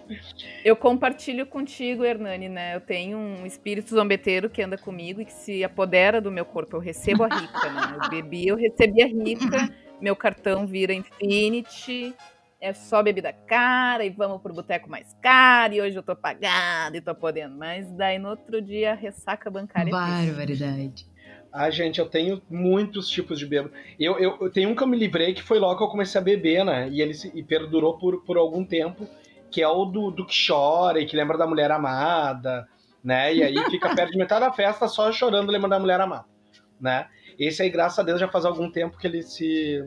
Eu 0.65 0.75
compartilho 0.75 1.47
contigo, 1.47 2.05
Hernani, 2.05 2.49
né? 2.49 2.75
Eu 2.75 2.81
tenho 2.81 3.17
um 3.17 3.47
espírito 3.47 3.95
zombeteiro 3.95 4.51
que 4.51 4.63
anda 4.63 4.77
comigo 4.77 5.21
e 5.21 5.25
que 5.25 5.33
se 5.33 5.65
apodera 5.65 6.21
do 6.21 6.31
meu 6.31 6.45
corpo. 6.45 6.77
Eu 6.77 6.81
recebo 6.81 7.25
a 7.25 7.29
rica, 7.29 7.71
né? 7.71 7.97
Eu 8.03 8.11
bebi, 8.11 8.49
eu 8.49 8.57
recebi 8.57 9.03
a 9.03 9.07
rica, 9.07 9.73
meu 10.01 10.17
cartão 10.17 10.67
vira 10.67 10.93
Infinity, 10.93 12.15
é 12.61 12.75
só 12.75 13.03
bebida 13.03 13.33
cara 13.33 14.05
e 14.05 14.11
vamos 14.11 14.41
pro 14.43 14.53
boteco 14.53 14.89
mais 14.91 15.17
caro 15.23 15.75
e 15.75 15.81
hoje 15.81 15.97
eu 15.97 16.03
tô 16.03 16.15
pagada 16.15 16.97
e 16.97 17.01
tô 17.01 17.15
podendo. 17.15 17.57
Mas 17.57 17.91
daí 17.93 18.19
no 18.19 18.31
outro 18.31 18.61
dia 18.61 18.95
ressaca 18.95 19.51
bancária. 19.51 19.91
Barbaridade. 19.91 21.07
Ah, 21.53 21.69
gente, 21.69 21.99
eu 21.99 22.09
tenho 22.09 22.41
muitos 22.49 23.09
tipos 23.09 23.39
de 23.39 23.47
bêbado. 23.47 23.73
Eu, 23.99 24.19
eu, 24.19 24.39
eu, 24.41 24.51
tenho 24.51 24.69
um 24.71 24.75
que 24.75 24.83
eu 24.83 24.87
me 24.87 24.97
livrei 24.97 25.35
que 25.35 25.43
foi 25.43 25.59
logo 25.59 25.79
que 25.79 25.83
eu 25.83 25.89
comecei 25.89 26.21
a 26.21 26.23
beber, 26.23 26.65
né? 26.65 26.89
E 26.91 27.01
ele 27.03 27.13
se, 27.13 27.33
e 27.35 27.43
perdurou 27.43 27.99
por, 27.99 28.25
por 28.25 28.37
algum 28.37 28.65
tempo, 28.65 29.09
que 29.51 29.61
é 29.61 29.67
o 29.67 29.85
do, 29.85 30.13
do 30.13 30.25
que 30.25 30.35
chora 30.47 31.01
e 31.01 31.07
que 31.07 31.17
lembra 31.17 31.37
da 31.37 31.47
mulher 31.47 31.73
amada, 31.73 32.69
né? 33.03 33.35
E 33.35 33.43
aí 33.43 33.59
fica 33.69 33.95
perto 33.97 34.13
de 34.13 34.19
metade 34.19 34.43
da 34.43 34.53
festa 34.53 34.87
só 34.87 35.11
chorando 35.11 35.51
lembrando 35.51 35.73
da 35.73 35.81
mulher 35.81 36.01
amada, 36.01 36.27
né? 36.81 37.09
Esse 37.41 37.63
aí, 37.63 37.71
graças 37.71 37.99
a 37.99 38.03
Deus, 38.03 38.21
já 38.21 38.29
faz 38.29 38.45
algum 38.45 38.71
tempo 38.71 38.99
que 38.99 39.07
ele 39.07 39.23
se 39.23 39.83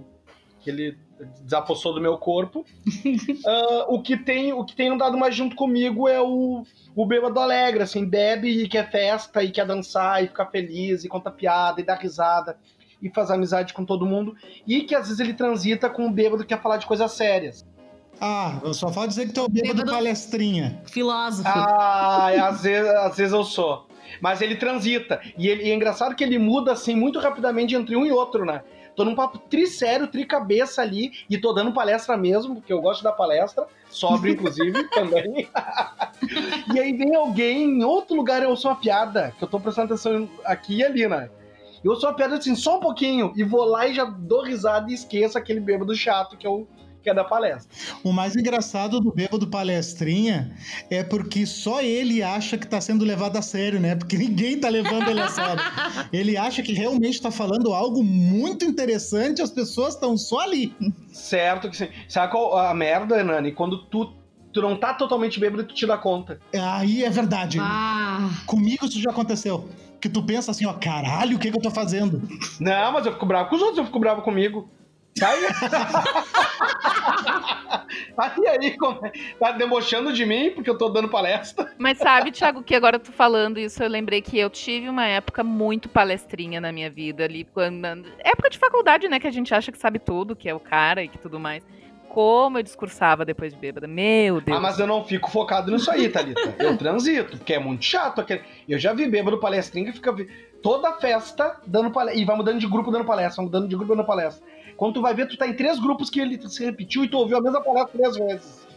que 0.60 0.70
ele 0.70 0.98
desapossou 1.44 1.94
do 1.94 2.02
meu 2.02 2.18
corpo. 2.18 2.62
uh, 2.62 3.86
o 3.94 4.02
que 4.02 4.18
tem 4.18 4.54
o 4.54 4.66
que 4.66 4.76
tem 4.76 4.90
andado 4.90 5.18
mais 5.18 5.36
junto 5.36 5.56
comigo 5.56 6.08
é 6.08 6.20
o, 6.20 6.64
o 6.96 7.06
bêbado 7.06 7.40
alegre, 7.40 7.84
assim, 7.84 8.06
bebe 8.06 8.50
e 8.50 8.68
quer 8.68 8.90
festa 8.90 9.44
e 9.44 9.52
quer 9.52 9.68
dançar 9.68 10.24
e 10.24 10.28
ficar 10.28 10.48
feliz 10.48 11.04
e 11.04 11.10
conta 11.10 11.30
piada 11.30 11.80
e 11.80 11.86
dá 11.86 11.94
risada 11.94 12.58
e 13.00 13.10
faz 13.10 13.30
amizade 13.30 13.74
com 13.74 13.86
todo 13.86 14.06
mundo 14.06 14.36
e 14.66 14.82
que 14.82 14.96
às 14.96 15.08
vezes 15.08 15.20
ele 15.20 15.34
transita 15.34 15.90
com 15.90 16.08
o 16.08 16.12
bêbado 16.12 16.44
que 16.44 16.56
quer 16.56 16.62
falar 16.62 16.78
de 16.78 16.88
coisas 16.88 17.12
sérias. 17.12 17.64
Ah, 18.20 18.60
eu 18.64 18.74
só 18.74 18.92
falo 18.92 19.08
dizer 19.08 19.28
que 19.28 19.34
tu 19.34 19.42
é 19.42 19.44
o 19.44 19.50
bêbado, 19.50 19.76
bêbado 19.76 19.92
palestrinha. 19.92 20.82
Filósofo. 20.86 21.48
Ah, 21.48 22.48
às 22.48 22.64
vezes, 22.64 22.90
às 22.90 23.18
vezes 23.18 23.34
eu 23.34 23.44
sou. 23.44 23.86
Mas 24.22 24.42
ele 24.42 24.56
transita. 24.56 25.22
E, 25.38 25.48
ele, 25.48 25.64
e 25.64 25.72
é 25.72 25.74
engraçado 25.74 26.16
que 26.16 26.24
ele 26.24 26.38
muda 26.38 26.72
assim 26.72 26.96
muito 26.96 27.20
rapidamente 27.20 27.76
entre 27.76 27.96
um 27.96 28.06
e 28.06 28.12
outro, 28.12 28.46
né? 28.46 28.62
Tô 28.96 29.04
num 29.04 29.16
papo 29.16 29.40
tri 29.40 29.66
sério, 29.66 30.08
tri 30.08 30.26
cabeça 30.26 30.82
ali, 30.82 31.12
e 31.30 31.38
tô 31.38 31.52
dando 31.52 31.74
palestra 31.74 32.16
mesmo, 32.16 32.56
porque 32.56 32.72
eu 32.72 32.82
gosto 32.82 33.04
da 33.04 33.12
palestra, 33.12 33.66
sóbrio, 33.90 34.34
inclusive, 34.34 34.84
também. 34.90 35.48
e 36.74 36.80
aí 36.80 36.94
vem 36.94 37.16
alguém 37.16 37.64
em 37.64 37.84
outro 37.84 38.16
lugar, 38.16 38.44
eu 38.44 38.56
sou 38.56 38.72
uma 38.72 38.78
piada, 38.78 39.34
que 39.38 39.44
eu 39.44 39.48
tô 39.48 39.60
prestando 39.60 39.94
atenção 39.94 40.30
aqui 40.46 40.78
e 40.78 40.84
ali, 40.84 41.08
né? 41.08 41.30
Eu 41.84 41.96
sou 41.96 42.10
uma 42.10 42.16
piada 42.16 42.36
assim, 42.36 42.56
só 42.56 42.78
um 42.78 42.80
pouquinho, 42.80 43.34
e 43.36 43.44
vou 43.44 43.66
lá 43.66 43.88
e 43.88 43.94
já 43.94 44.06
dou 44.06 44.44
risada 44.44 44.90
e 44.90 44.94
esqueço 44.94 45.38
aquele 45.38 45.60
bêbado 45.60 45.94
chato 45.96 46.38
que 46.38 46.48
eu 46.48 46.68
que 47.04 47.10
é 47.10 47.14
da 47.14 47.24
palestra. 47.24 47.70
O 48.04 48.14
mais 48.14 48.36
engraçado 48.36 49.00
do 49.02 49.12
bêbado 49.12 49.46
palestrinha 49.46 50.56
é 50.90 51.04
porque 51.04 51.46
só 51.46 51.82
ele 51.82 52.24
acha 52.24 52.58
que 52.58 52.66
está 52.66 52.80
sendo 52.80 53.04
levado 53.04 53.38
a 53.38 53.42
sério, 53.42 53.80
né? 53.80 53.96
Porque 53.96 54.18
ninguém 54.18 54.54
está 54.54 54.70
levando 54.70 55.10
ele 55.10 55.20
a 55.20 55.28
sério. 55.28 55.62
ele 56.14 56.38
acha 56.38 56.64
que 56.64 56.74
realmente 56.74 57.16
está 57.16 57.30
falando 57.30 57.74
algo 57.74 58.02
muito 58.02 58.64
interessante, 58.64 59.42
as 59.42 59.52
pessoas 59.52 59.96
estão 59.96 60.18
só 60.18 60.40
ali. 60.40 60.74
Certo 61.12 61.70
que 61.70 61.76
sim. 61.76 61.90
Sabe 62.08 62.32
qual 62.32 62.58
a 62.58 62.74
merda, 62.74 63.22
Nani? 63.24 63.52
Quando 63.52 63.86
tu 63.86 64.16
tu 64.54 64.62
não 64.62 64.78
tá 64.78 64.94
totalmente 64.94 65.40
bêbado 65.40 65.64
e 65.64 65.66
tu 65.66 65.74
te 65.74 65.86
dá 65.88 65.98
conta. 65.98 66.40
Aí 66.54 67.04
é 67.04 67.10
verdade. 67.10 67.58
Ah. 67.60 68.30
Comigo 68.46 68.86
isso 68.86 69.02
já 69.02 69.10
aconteceu. 69.10 69.68
Que 70.00 70.08
tu 70.08 70.22
pensa 70.22 70.52
assim, 70.52 70.66
ó, 70.66 70.74
caralho, 70.74 71.38
o 71.38 71.40
que, 71.40 71.50
que 71.50 71.58
eu 71.58 71.62
tô 71.62 71.72
fazendo? 71.72 72.22
Não, 72.60 72.92
mas 72.92 73.06
eu 73.06 73.14
fico 73.14 73.26
bravo 73.26 73.50
com 73.50 73.56
os 73.56 73.62
outros, 73.62 73.80
eu 73.80 73.86
fico 73.86 74.00
bravo 74.00 74.22
comigo. 74.22 74.70
Tá 75.20 75.30
aí. 75.30 75.46
aí, 78.18 78.48
aí 78.48 78.78
tá 79.40 79.52
debochando 79.52 80.12
de 80.12 80.26
mim 80.26 80.52
porque 80.52 80.70
eu 80.70 80.78
tô 80.78 80.90
dando 80.90 81.08
palestra. 81.08 81.72
Mas 81.78 82.00
sabe, 82.00 82.32
Thiago, 82.32 82.64
que 82.64 82.74
agora 82.74 82.98
tu 82.98 83.12
falando 83.12 83.60
isso, 83.60 83.84
eu 83.84 83.90
lembrei 83.90 84.22
que 84.22 84.40
eu 84.40 84.50
tive 84.50 84.90
uma 84.90 85.06
época 85.06 85.44
muito 85.44 85.88
palestrinha 85.88 86.60
na 86.60 86.72
minha 86.72 86.90
vida 86.90 87.24
ali. 87.24 87.46
Quando, 87.54 87.86
época 88.20 88.50
de 88.50 88.58
faculdade, 88.58 89.08
né? 89.08 89.20
Que 89.20 89.28
a 89.28 89.32
gente 89.32 89.54
acha 89.54 89.72
que 89.72 89.78
sabe 89.78 90.00
tudo, 90.00 90.36
que 90.36 90.50
é 90.50 90.54
o 90.54 90.60
cara 90.60 91.04
e 91.04 91.08
que 91.08 91.18
tudo 91.18 91.40
mais. 91.40 91.64
Como 92.10 92.60
eu 92.60 92.64
discursava 92.64 93.26
depois 93.26 93.54
de 93.54 93.60
bêbada. 93.60 93.88
Meu 93.88 94.40
Deus. 94.40 94.58
Ah, 94.58 94.62
mas 94.62 94.80
eu 94.80 94.86
não 94.86 95.04
fico 95.04 95.32
focado 95.32 95.72
nisso 95.72 95.90
aí, 95.90 96.10
Thalita. 96.10 96.56
Eu 96.60 96.78
transito, 96.78 97.38
porque 97.38 97.54
é 97.54 97.60
muito 97.60 97.84
chato. 97.84 98.24
Eu 98.70 98.78
já 98.78 98.94
vi 98.94 99.08
bêbado 99.08 99.40
palestrinha 99.40 99.88
que 99.92 99.94
fica 99.94 100.16
toda 100.62 100.94
festa 100.94 101.60
dando 101.66 101.92
palestra. 101.92 102.22
E 102.22 102.26
vai 102.26 102.36
mudando 102.36 102.60
de 102.60 102.68
grupo 102.68 102.92
dando 102.92 103.06
palestra, 103.06 103.38
vai 103.38 103.46
mudando 103.46 103.68
de 103.68 103.76
grupo 103.76 103.96
dando 103.96 104.06
palestra. 104.06 104.46
Quando 104.84 104.96
tu 104.96 105.02
vai 105.02 105.14
ver, 105.14 105.30
tu 105.30 105.38
tá 105.38 105.48
em 105.48 105.54
três 105.54 105.80
grupos 105.80 106.10
que 106.10 106.20
ele 106.20 106.38
se 106.50 106.62
repetiu 106.62 107.06
e 107.06 107.08
tu 107.08 107.18
ouviu 107.18 107.38
a 107.38 107.42
mesma 107.42 107.62
palavra 107.62 107.90
três 107.90 108.18
vezes. 108.18 108.68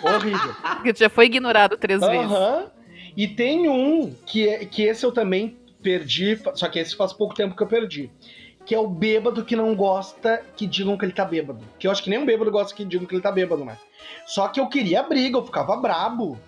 Horrível. 0.00 0.54
Porque 0.76 0.92
tu 0.92 1.00
já 1.00 1.10
foi 1.10 1.26
ignorado 1.26 1.76
três 1.76 2.00
uhum. 2.00 2.08
vezes. 2.08 2.70
E 3.16 3.26
tem 3.26 3.68
um 3.68 4.14
que, 4.24 4.66
que 4.66 4.84
esse 4.84 5.04
eu 5.04 5.10
também 5.10 5.58
perdi, 5.82 6.40
só 6.54 6.68
que 6.68 6.78
esse 6.78 6.94
faz 6.94 7.12
pouco 7.12 7.34
tempo 7.34 7.56
que 7.56 7.62
eu 7.64 7.66
perdi. 7.66 8.08
Que 8.64 8.72
é 8.72 8.78
o 8.78 8.86
bêbado 8.86 9.44
que 9.44 9.56
não 9.56 9.74
gosta 9.74 10.44
que 10.56 10.64
digam 10.64 10.96
que 10.96 11.04
ele 11.04 11.12
tá 11.12 11.24
bêbado. 11.24 11.64
Que 11.76 11.88
eu 11.88 11.90
acho 11.90 12.04
que 12.04 12.08
nem 12.10 12.20
um 12.20 12.24
bêbado 12.24 12.48
gosta 12.52 12.72
que 12.72 12.84
digam 12.84 13.04
que 13.04 13.12
ele 13.12 13.20
tá 13.20 13.32
bêbado, 13.32 13.64
né? 13.64 13.76
Só 14.24 14.46
que 14.46 14.60
eu 14.60 14.68
queria 14.68 15.02
briga, 15.02 15.38
eu 15.38 15.44
ficava 15.44 15.76
brabo. 15.76 16.38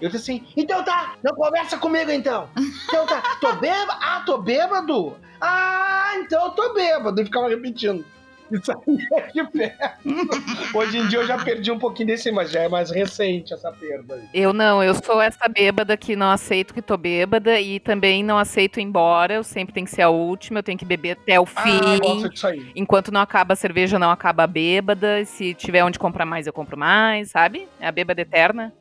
Eu 0.00 0.10
disse 0.10 0.30
assim, 0.30 0.46
então 0.56 0.84
tá, 0.84 1.16
não 1.24 1.34
conversa 1.34 1.76
comigo 1.76 2.12
então. 2.12 2.48
Então 2.84 3.04
tá, 3.04 3.20
tô 3.40 3.56
bêbado? 3.56 3.98
Ah, 4.00 4.22
tô 4.24 4.38
bêbado? 4.38 5.16
Ah, 5.40 6.12
então 6.20 6.44
eu 6.44 6.50
tô 6.52 6.72
bêbado. 6.72 7.20
E 7.20 7.24
ficava 7.24 7.48
repetindo. 7.48 8.04
Isso 8.50 8.72
aí 8.72 8.98
é 9.16 9.20
de 9.32 9.44
perto. 9.50 10.76
Hoje 10.76 10.98
em 10.98 11.06
dia 11.08 11.18
eu 11.20 11.26
já 11.26 11.36
perdi 11.42 11.70
um 11.70 11.78
pouquinho 11.78 12.08
desse, 12.08 12.30
mas 12.32 12.50
já 12.50 12.60
é 12.62 12.68
mais 12.68 12.90
recente 12.90 13.52
essa 13.52 13.70
perda. 13.70 14.14
aí. 14.14 14.22
Eu 14.32 14.52
não, 14.52 14.82
eu 14.82 14.94
sou 14.94 15.20
essa 15.20 15.48
bêbada 15.48 15.96
que 15.96 16.16
não 16.16 16.30
aceito 16.30 16.72
que 16.72 16.80
tô 16.82 16.96
bêbada 16.96 17.60
e 17.60 17.78
também 17.80 18.22
não 18.24 18.38
aceito 18.38 18.80
ir 18.80 18.84
embora. 18.84 19.34
Eu 19.34 19.44
sempre 19.44 19.74
tenho 19.74 19.86
que 19.86 19.92
ser 19.92 20.02
a 20.02 20.08
última, 20.08 20.60
eu 20.60 20.62
tenho 20.62 20.78
que 20.78 20.84
beber 20.84 21.12
até 21.12 21.38
o 21.38 21.46
Ah, 21.56 21.68
eu 21.94 22.00
gosto 22.00 22.22
fim. 22.22 22.28
disso 22.30 22.46
aí. 22.46 22.72
Enquanto 22.74 23.12
não 23.12 23.20
acaba 23.20 23.52
a 23.52 23.56
cerveja, 23.56 23.98
não 23.98 24.10
acaba 24.10 24.44
a 24.44 24.46
bêbada. 24.46 25.24
Se 25.24 25.52
tiver 25.54 25.84
onde 25.84 25.98
comprar 25.98 26.24
mais, 26.24 26.46
eu 26.46 26.52
compro 26.52 26.76
mais, 26.78 27.30
sabe? 27.30 27.68
É 27.80 27.86
a 27.86 27.92
bêbada 27.92 28.20
eterna. 28.20 28.72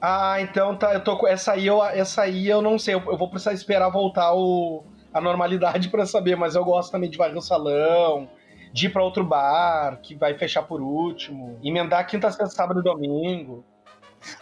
Ah, 0.00 0.36
então 0.40 0.76
tá. 0.76 0.92
Eu 0.92 1.00
tô. 1.00 1.26
Essa 1.26 1.52
aí 1.52 1.66
eu, 1.66 1.82
essa 1.82 2.22
aí 2.22 2.46
eu 2.46 2.60
não 2.60 2.78
sei. 2.78 2.94
Eu, 2.94 3.02
eu 3.06 3.16
vou 3.16 3.30
precisar 3.30 3.54
esperar 3.54 3.88
voltar 3.90 4.34
o, 4.34 4.84
a 5.12 5.20
normalidade 5.20 5.88
pra 5.88 6.04
saber, 6.04 6.36
mas 6.36 6.54
eu 6.54 6.64
gosto 6.64 6.90
também 6.92 7.08
de 7.08 7.16
varrer 7.16 7.36
o 7.38 7.40
salão, 7.40 8.28
de 8.74 8.86
ir 8.86 8.88
pra 8.88 9.04
outro 9.04 9.22
bar, 9.22 10.00
que 10.02 10.16
vai 10.16 10.36
fechar 10.36 10.64
por 10.64 10.82
último. 10.82 11.56
Emendar 11.62 12.04
quinta, 12.08 12.28
sexta, 12.28 12.46
sábado 12.46 12.80
e 12.80 12.82
domingo. 12.82 13.64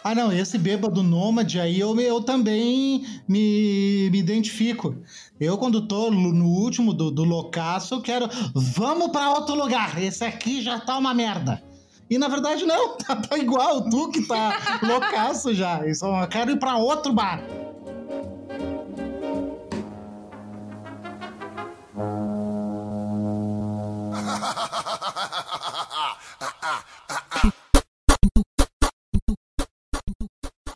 Ah, 0.03 0.15
não, 0.15 0.33
esse 0.33 0.57
bêbado 0.57 1.03
nômade 1.03 1.59
aí 1.59 1.79
eu, 1.79 1.99
eu 1.99 2.19
também 2.23 3.05
me, 3.27 4.09
me 4.09 4.17
identifico. 4.17 4.95
Eu, 5.39 5.55
quando 5.55 5.87
tô 5.87 6.09
no 6.09 6.47
último 6.47 6.95
do, 6.95 7.11
do 7.11 7.23
loucaço, 7.23 7.93
eu 7.93 8.01
quero. 8.01 8.27
Vamos 8.55 9.11
pra 9.11 9.29
outro 9.29 9.53
lugar. 9.53 10.01
Esse 10.01 10.23
aqui 10.23 10.63
já 10.63 10.79
tá 10.79 10.97
uma 10.97 11.13
merda. 11.13 11.61
E 12.09 12.17
na 12.17 12.27
verdade, 12.27 12.65
não, 12.65 12.97
tá, 12.97 13.15
tá 13.15 13.37
igual, 13.37 13.87
tu 13.87 14.09
que 14.09 14.25
tá 14.25 14.79
loucaço 14.81 15.53
já. 15.53 15.85
Eu 15.85 15.93
só 15.93 16.25
quero 16.25 16.49
ir 16.49 16.57
pra 16.57 16.77
outro 16.77 17.13
bar. 17.13 17.43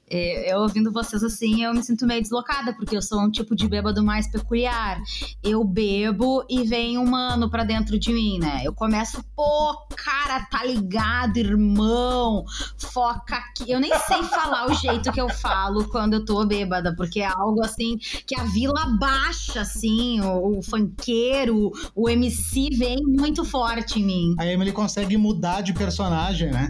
Eu 0.09 0.59
ouvindo 0.59 0.91
vocês 0.91 1.21
assim, 1.21 1.63
eu 1.63 1.73
me 1.73 1.83
sinto 1.83 2.05
meio 2.05 2.21
deslocada, 2.21 2.73
porque 2.73 2.95
eu 2.95 3.01
sou 3.01 3.19
um 3.19 3.29
tipo 3.29 3.53
de 3.53 3.67
bêbado 3.67 4.01
mais 4.01 4.25
peculiar. 4.31 5.01
Eu 5.43 5.63
bebo 5.65 6.45
e 6.49 6.63
vem 6.63 6.97
um 6.97 7.05
mano 7.05 7.49
pra 7.49 7.65
dentro 7.65 7.99
de 7.99 8.13
mim, 8.13 8.39
né? 8.39 8.61
Eu 8.63 8.73
começo, 8.73 9.21
pô, 9.35 9.75
cara, 9.97 10.45
tá 10.49 10.63
ligado, 10.63 11.37
irmão? 11.37 12.45
Foca 12.77 13.35
aqui. 13.35 13.69
Eu 13.69 13.81
nem 13.81 13.91
sei 13.99 14.23
falar 14.29 14.69
o 14.71 14.73
jeito 14.75 15.11
que 15.11 15.19
eu 15.19 15.27
falo 15.29 15.89
quando 15.89 16.13
eu 16.13 16.25
tô 16.25 16.45
bêbada, 16.45 16.95
porque 16.95 17.19
é 17.19 17.27
algo 17.27 17.61
assim 17.63 17.97
que 18.25 18.39
a 18.39 18.45
vila 18.45 18.85
baixa, 18.97 19.61
assim, 19.61 20.21
o, 20.21 20.59
o 20.59 20.63
funkeiro, 20.63 21.71
o 21.93 22.09
MC 22.09 22.69
vem 22.77 22.97
muito 23.03 23.43
forte 23.43 23.99
em 23.99 24.05
mim. 24.05 24.35
A 24.39 24.45
Emily 24.47 24.71
consegue 24.71 25.17
mudar 25.17 25.61
de 25.61 25.73
personagem, 25.73 26.49
né? 26.49 26.69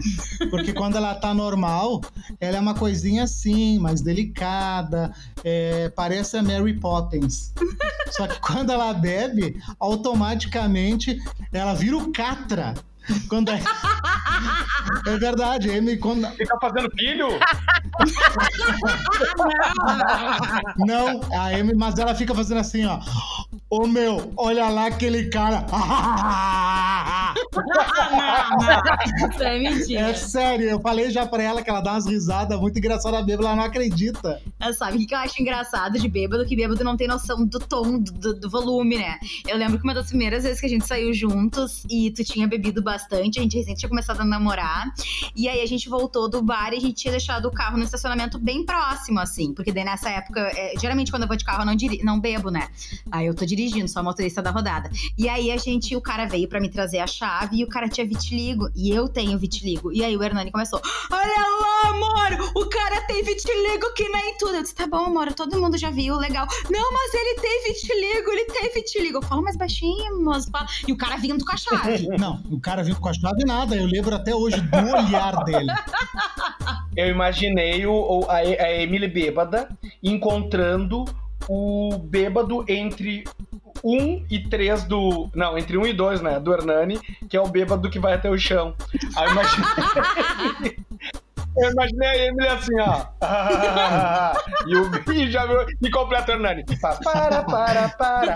Porque 0.50 0.72
quando 0.72 0.96
ela 0.96 1.14
tá 1.14 1.32
normal, 1.32 2.00
ela 2.40 2.56
é 2.56 2.60
uma 2.60 2.74
coisinha 2.74 3.28
assim, 3.28 3.28
mais 3.78 4.00
delicada, 4.00 5.12
é, 5.44 5.88
parece 5.90 6.36
a 6.36 6.42
Mary 6.42 6.74
Poppins. 6.78 7.52
Só 8.10 8.26
que 8.26 8.40
quando 8.40 8.72
ela 8.72 8.92
bebe, 8.92 9.60
automaticamente 9.78 11.18
ela 11.52 11.74
vira 11.74 11.96
o 11.96 12.12
Catra. 12.12 12.74
Quando 13.28 13.50
é... 13.50 13.60
é 15.06 15.18
verdade, 15.18 15.68
Emily, 15.70 15.98
quando... 15.98 16.28
Fica 16.32 16.58
fazendo 16.60 16.90
filho? 16.96 17.28
Não, 20.78 21.20
a 21.32 21.52
Emily, 21.58 21.76
mas 21.76 21.98
ela 21.98 22.14
fica 22.14 22.34
fazendo 22.34 22.58
assim, 22.60 22.84
ó. 22.84 23.00
Ô 23.70 23.86
meu, 23.86 24.32
olha 24.36 24.68
lá 24.70 24.86
aquele 24.86 25.28
cara. 25.28 25.66
Isso 29.30 29.42
é 29.42 29.58
mentira. 29.58 30.00
É 30.00 30.14
sério, 30.14 30.68
eu 30.70 30.80
falei 30.80 31.10
já 31.10 31.26
pra 31.26 31.42
ela 31.42 31.62
que 31.62 31.68
ela 31.68 31.80
dá 31.80 31.92
umas 31.92 32.06
risadas 32.06 32.58
muito 32.58 32.78
engraçadas 32.78 33.24
bêbada, 33.24 33.48
ela 33.48 33.56
não 33.56 33.64
acredita. 33.64 34.40
Ah, 34.58 34.72
Sabe 34.72 34.96
o 35.02 35.06
que 35.06 35.14
eu 35.14 35.18
acho 35.18 35.40
engraçado 35.42 35.98
de 35.98 36.08
bêbado? 36.08 36.46
Que 36.46 36.56
bêbado 36.56 36.82
não 36.84 36.96
tem 36.96 37.08
noção 37.08 37.44
do 37.44 37.58
tom, 37.58 37.98
do, 37.98 38.34
do 38.34 38.48
volume, 38.48 38.96
né? 38.98 39.18
Eu 39.46 39.56
lembro 39.56 39.78
que 39.78 39.84
uma 39.84 39.94
das 39.94 40.08
primeiras 40.08 40.44
vezes 40.44 40.60
que 40.60 40.66
a 40.66 40.68
gente 40.68 40.86
saiu 40.86 41.12
juntos 41.12 41.82
e 41.90 42.10
tu 42.12 42.24
tinha 42.24 42.46
bebido 42.46 42.82
bastante, 42.82 43.38
a 43.38 43.42
gente 43.42 43.56
recente 43.56 43.80
tinha 43.80 43.88
começado 43.88 44.20
a 44.20 44.24
namorar. 44.24 44.86
E 45.36 45.48
aí 45.48 45.60
a 45.60 45.66
gente 45.66 45.88
voltou 45.88 46.28
do 46.28 46.42
bar 46.42 46.72
e 46.72 46.76
a 46.76 46.80
gente 46.80 46.94
tinha 46.94 47.12
deixado 47.12 47.46
o 47.46 47.50
carro 47.50 47.76
no 47.76 47.86
estacionamento 47.88 48.38
bem 48.38 48.64
próximo, 48.64 49.18
assim. 49.20 49.52
Porque 49.52 49.72
daí 49.72 49.84
nessa 49.84 50.10
época, 50.10 50.40
é, 50.54 50.74
geralmente 50.80 51.10
quando 51.10 51.22
eu 51.22 51.28
vou 51.28 51.36
de 51.36 51.44
carro 51.44 51.62
eu 51.62 51.66
não, 51.66 51.74
diri 51.74 52.02
não 52.02 52.20
bebo, 52.20 52.50
né? 52.50 52.68
Aí 53.10 53.26
eu 53.26 53.34
tô 53.34 53.44
dirigindo, 53.44 53.88
sou 53.88 54.00
a 54.00 54.02
motorista 54.02 54.42
da 54.42 54.50
rodada. 54.50 54.90
E 55.16 55.28
aí 55.28 55.50
a 55.50 55.56
gente, 55.56 55.96
o 55.96 56.00
cara 56.00 56.26
veio 56.26 56.48
pra 56.48 56.60
me 56.60 56.68
trazer 56.68 56.98
a 56.98 57.06
chave 57.06 57.58
e 57.58 57.64
o 57.64 57.68
cara 57.68 57.88
tinha 57.88 58.06
vitiligo. 58.06 58.70
E 58.74 58.90
eu 58.90 59.08
tenho 59.08 59.38
vitiligo. 59.38 59.92
E 59.92 60.04
aí 60.04 60.16
o 60.16 60.22
Hernani 60.22 60.50
começou: 60.50 60.80
Olha 61.10 61.42
lá, 61.60 61.90
amor, 61.90 62.52
o 62.54 62.66
cara 62.68 63.00
tem 63.02 63.22
vitiligo 63.24 63.92
que 63.94 64.08
nem 64.08 64.36
tudo. 64.36 64.56
Eu 64.56 64.62
disse: 64.62 64.74
Tá 64.74 64.86
bom, 64.86 65.06
amor, 65.06 65.32
todo 65.32 65.60
mundo 65.60 65.76
já 65.76 65.90
viu, 65.90 66.16
legal. 66.16 66.46
Não, 66.70 66.92
mas 66.92 67.14
ele 67.14 67.40
tem 67.40 67.64
vitiligo, 67.64 68.30
ele 68.30 68.44
tem 68.44 68.72
vitiligo. 68.72 69.18
Eu 69.18 69.22
falo 69.22 69.42
mais 69.42 69.56
baixinho, 69.56 70.24
fala. 70.50 70.66
E 70.86 70.92
o 70.92 70.96
cara 70.96 71.16
vindo 71.16 71.44
com 71.44 71.52
a 71.52 71.56
chave. 71.56 72.08
Não, 72.18 72.42
o 72.50 72.60
cara 72.60 72.82
vindo 72.82 73.00
com 73.00 73.08
a 73.08 73.14
chave 73.14 73.44
nada, 73.44 73.74
eu 73.74 73.86
lembro 73.86 74.14
até 74.14 74.34
hoje 74.34 74.60
do 74.60 74.76
olhar 74.76 75.44
dele. 75.44 75.72
Eu 76.96 77.08
imaginei 77.08 77.77
o- 77.86 78.26
a, 78.28 78.36
a 78.36 78.72
Emily 78.82 79.08
bêbada 79.08 79.68
encontrando 80.02 81.04
o 81.48 81.96
bêbado 81.98 82.64
entre 82.68 83.24
um 83.84 84.24
e 84.30 84.40
três 84.48 84.84
do. 84.84 85.28
Não, 85.34 85.56
entre 85.56 85.78
um 85.78 85.86
e 85.86 85.92
dois, 85.92 86.20
né? 86.20 86.40
Do 86.40 86.52
Hernani, 86.52 86.98
que 87.28 87.36
é 87.36 87.40
o 87.40 87.48
bêbado 87.48 87.88
que 87.88 87.98
vai 88.00 88.14
até 88.14 88.28
o 88.28 88.36
chão. 88.38 88.74
Aí 89.16 89.26
eu 89.26 89.32
imaginei. 89.32 90.76
Eu 91.60 91.70
imaginei 91.72 92.08
a 92.08 92.26
Emily 92.26 92.48
assim, 92.48 92.72
ó. 92.80 93.06
e 94.66 94.76
o 94.76 95.12
e 95.12 95.30
já 95.30 95.44
viu. 95.46 95.66
E 95.82 95.90
completa 95.90 96.32
o 96.32 96.34
Hernani. 96.34 96.64
Pá, 96.80 96.96
Para, 97.02 97.42
para, 97.42 97.88
para. 97.90 98.34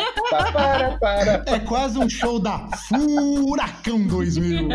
Para, 0.52 0.98
para. 0.98 1.44
É 1.46 1.58
quase 1.60 1.98
um 1.98 2.08
show 2.08 2.38
da 2.40 2.58
Furacão 2.88 4.06
2000. 4.06 4.68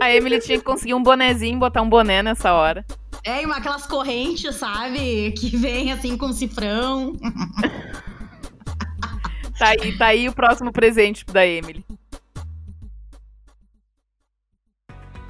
A 0.00 0.10
Emily 0.12 0.40
tinha 0.40 0.58
que 0.58 0.64
conseguir 0.64 0.94
um 0.94 1.02
bonezinho, 1.02 1.58
botar 1.58 1.82
um 1.82 1.88
boné 1.88 2.22
nessa 2.22 2.52
hora. 2.52 2.84
É, 3.24 3.42
e 3.42 3.46
uma- 3.46 3.58
aquelas 3.58 3.86
correntes, 3.86 4.56
sabe? 4.56 5.32
Que 5.32 5.56
vem 5.56 5.92
assim 5.92 6.16
com 6.16 6.32
cifrão. 6.32 7.12
Tá 9.58 9.68
aí, 9.68 9.96
tá 9.96 10.06
aí 10.06 10.28
o 10.28 10.32
próximo 10.32 10.72
presente 10.72 11.24
da 11.26 11.46
Emily. 11.46 11.84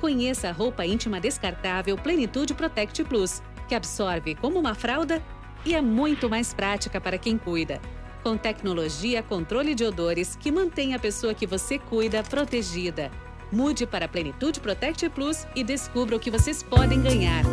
Conheça 0.03 0.49
a 0.49 0.53
roupa 0.53 0.85
íntima 0.85 1.21
descartável 1.21 1.97
Plenitude 1.97 2.55
Protect 2.55 3.05
Plus, 3.05 3.41
que 3.69 3.75
absorve 3.77 4.35
como 4.35 4.59
uma 4.59 4.75
fralda 4.75 5.23
e 5.65 5.77
é 5.77 5.81
muito 5.81 6.29
mais 6.29 6.53
prática 6.53 7.01
para 7.01 7.17
quem 7.17 7.39
cuida. 7.39 7.81
Com 8.21 8.37
tecnologia 8.37 9.23
controle 9.23 9.77
de 9.77 9.85
odores 9.85 10.35
que 10.35 10.51
mantém 10.51 10.93
a 10.93 10.99
pessoa 10.99 11.35
que 11.35 11.47
você 11.47 11.79
cuida 11.79 12.21
protegida. 12.25 13.13
Mude 13.53 13.87
para 13.87 14.09
Plenitude 14.09 14.59
Protect 14.59 15.09
Plus 15.11 15.47
e 15.55 15.63
descubra 15.63 16.17
o 16.17 16.21
que 16.21 16.33
vocês 16.33 16.65
podem 16.65 17.01
ganhar. 17.01 17.45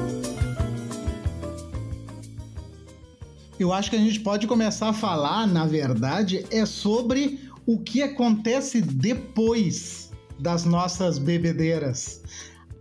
Eu 3.59 3.71
acho 3.71 3.91
que 3.91 3.95
a 3.95 3.99
gente 3.99 4.21
pode 4.21 4.47
começar 4.47 4.89
a 4.89 4.93
falar, 4.93 5.45
na 5.45 5.67
verdade, 5.67 6.43
é 6.49 6.65
sobre 6.65 7.47
o 7.67 7.77
que 7.77 8.01
acontece 8.01 8.81
depois 8.81 10.08
das 10.39 10.65
nossas 10.65 11.17
bebedeiras. 11.17 12.21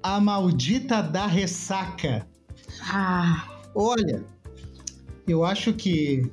A 0.03 0.21
maldita 0.21 1.03
da 1.03 1.27
ressaca. 1.27 2.27
Ah, 2.91 3.49
Olha, 3.75 4.25
eu 5.27 5.45
acho 5.45 5.73
que 5.73 6.29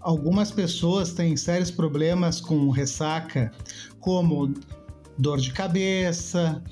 algumas 0.00 0.50
pessoas 0.50 1.12
têm 1.12 1.36
sérios 1.36 1.70
problemas 1.70 2.40
com 2.40 2.68
ressaca, 2.70 3.52
como 4.00 4.52
dor 5.16 5.38
de 5.38 5.52
cabeça, 5.52 6.62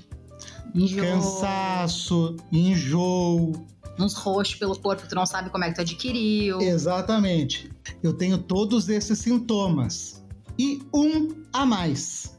enjoo. 0.74 1.04
cansaço, 1.04 2.36
enjoo. 2.50 3.66
Uns 3.98 4.14
roxos 4.14 4.56
pelo 4.56 4.76
corpo 4.78 5.02
que 5.02 5.08
tu 5.08 5.14
não 5.14 5.26
sabe 5.26 5.50
como 5.50 5.64
é 5.64 5.68
que 5.68 5.74
tu 5.76 5.80
adquiriu. 5.82 6.60
Exatamente. 6.60 7.70
Eu 8.02 8.12
tenho 8.12 8.38
todos 8.38 8.88
esses 8.88 9.18
sintomas. 9.18 10.24
E 10.58 10.82
um 10.92 11.28
a 11.52 11.64
mais, 11.64 12.37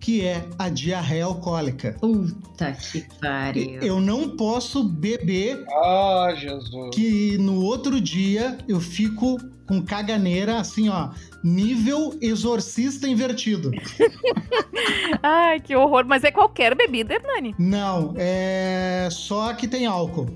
que 0.00 0.24
é 0.24 0.44
a 0.58 0.68
diarreia 0.70 1.26
alcoólica. 1.26 1.94
Puta 2.00 2.72
que 2.72 3.06
pariu. 3.20 3.80
Eu 3.82 4.00
não 4.00 4.30
posso 4.36 4.82
beber 4.82 5.62
Ah, 5.70 6.32
Jesus. 6.34 6.94
que 6.94 7.36
no 7.38 7.62
outro 7.62 8.00
dia 8.00 8.56
eu 8.66 8.80
fico 8.80 9.38
com 9.68 9.82
caganeira 9.84 10.58
assim, 10.58 10.88
ó, 10.88 11.10
nível 11.44 12.18
exorcista 12.20 13.06
invertido. 13.06 13.70
Ai, 15.22 15.60
que 15.60 15.76
horror. 15.76 16.04
Mas 16.06 16.24
é 16.24 16.30
qualquer 16.32 16.74
bebida, 16.74 17.14
Hernani. 17.14 17.54
Não, 17.58 18.14
é 18.16 19.06
só 19.12 19.52
que 19.54 19.68
tem 19.68 19.86
álcool. 19.86 20.26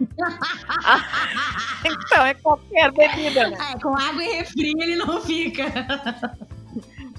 Então, 1.86 2.24
é 2.24 2.34
qualquer 2.34 2.90
bebida, 2.92 3.48
né? 3.50 3.56
É, 3.74 3.78
com 3.78 3.96
água 3.96 4.22
e 4.24 4.36
refri 4.36 4.72
ele 4.80 4.96
não 4.96 5.20
fica. 5.20 5.64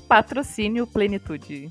Patrocínio 0.08 0.86
Plenitude. 0.88 1.70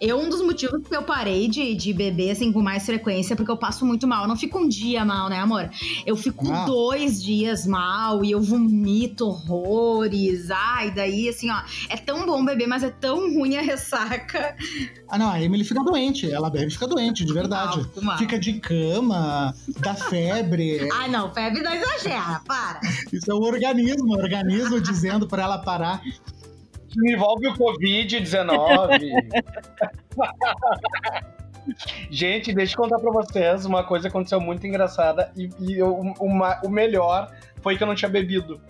Eu, 0.00 0.18
um 0.18 0.28
dos 0.28 0.40
motivos 0.42 0.86
que 0.88 0.94
eu 0.96 1.02
parei 1.02 1.48
de, 1.48 1.74
de 1.74 1.92
beber, 1.92 2.30
assim, 2.30 2.50
com 2.52 2.62
mais 2.62 2.86
frequência, 2.86 3.34
é 3.34 3.36
porque 3.36 3.50
eu 3.50 3.56
passo 3.56 3.84
muito 3.84 4.06
mal. 4.06 4.22
Eu 4.22 4.28
não 4.28 4.36
fico 4.36 4.58
um 4.58 4.68
dia 4.68 5.04
mal, 5.04 5.28
né, 5.28 5.38
amor? 5.38 5.68
Eu 6.06 6.16
fico 6.16 6.50
Ah. 6.50 6.64
dois 6.64 7.22
dias 7.22 7.66
mal 7.66 8.24
e 8.24 8.30
eu 8.30 8.40
vomito 8.40 9.26
horrores. 9.26 10.50
Ai, 10.50 10.90
daí, 10.92 11.28
assim, 11.28 11.50
ó, 11.50 11.60
é 11.90 11.96
tão 11.96 12.24
bom 12.24 12.44
beber, 12.44 12.66
mas 12.66 12.82
é 12.82 12.90
tão 12.90 13.34
ruim 13.34 13.56
a 13.56 13.60
ressaca. 13.62 14.56
Ah, 15.08 15.18
não, 15.18 15.30
a 15.30 15.42
Emily 15.42 15.64
fica 15.64 15.82
doente. 15.84 16.30
Ela 16.30 16.48
bebe 16.48 16.66
e 16.68 16.70
fica 16.70 16.86
doente, 16.86 17.24
de 17.24 17.32
verdade. 17.32 17.78
Mal, 17.96 18.04
mal. 18.04 18.18
Fica 18.18 18.38
de 18.38 18.54
cama, 18.54 19.54
dá 19.80 19.94
febre. 19.94 20.88
Ai, 20.92 21.08
não, 21.10 21.32
febre 21.32 21.62
não 21.62 21.74
exagera, 21.74 22.40
para. 22.46 22.80
Isso 23.12 23.30
é 23.30 23.34
o 23.34 23.40
organismo, 23.42 24.14
o 24.14 24.18
organismo 24.18 24.80
dizendo 24.80 25.26
pra 25.26 25.42
ela 25.42 25.58
parar. 25.58 26.00
Envolve 27.04 27.48
o 27.48 27.54
Covid-19. 27.54 29.26
Gente, 32.10 32.52
deixa 32.54 32.74
eu 32.74 32.76
contar 32.76 32.98
pra 32.98 33.10
vocês 33.10 33.64
uma 33.66 33.82
coisa 33.82 34.04
que 34.04 34.08
aconteceu 34.08 34.40
muito 34.40 34.66
engraçada 34.66 35.32
e, 35.36 35.50
e 35.58 35.72
eu- 35.78 35.94
uma- 36.20 36.60
o 36.64 36.68
melhor 36.68 37.28
foi 37.60 37.76
que 37.76 37.82
eu 37.82 37.86
não 37.86 37.94
tinha 37.94 38.08
bebido. 38.08 38.60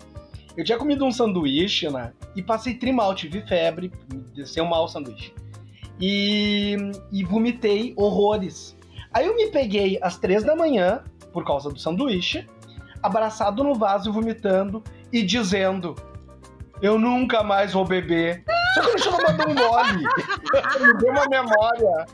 Eu 0.55 0.63
tinha 0.63 0.77
comido 0.77 1.05
um 1.05 1.11
sanduíche, 1.11 1.87
né? 1.89 2.11
E 2.35 2.41
passei 2.41 2.73
trimal, 2.73 3.13
tive 3.13 3.41
febre, 3.41 3.91
desceu 4.33 4.65
mal 4.65 4.85
o 4.85 4.87
sanduíche. 4.87 5.31
E, 6.01 6.75
e 7.11 7.23
vomitei 7.23 7.93
horrores. 7.95 8.75
Aí 9.13 9.25
eu 9.27 9.35
me 9.35 9.51
peguei 9.51 9.99
às 10.01 10.17
três 10.17 10.43
da 10.43 10.55
manhã, 10.55 11.03
por 11.31 11.45
causa 11.45 11.69
do 11.69 11.77
sanduíche, 11.79 12.47
abraçado 13.03 13.63
no 13.63 13.75
vaso, 13.75 14.11
vomitando 14.11 14.83
e 15.13 15.21
dizendo: 15.21 15.93
Eu 16.81 16.99
nunca 16.99 17.41
mais 17.43 17.73
vou 17.73 17.85
beber. 17.85 18.43
Só 18.73 18.81
que 18.81 19.07
eu 19.07 19.11
não 19.11 19.21
mandou 19.23 19.49
um 19.49 19.55
gole. 19.55 20.03
Me 20.79 20.93
deu 20.97 21.11
uma 21.11 21.25
memória. 21.27 22.05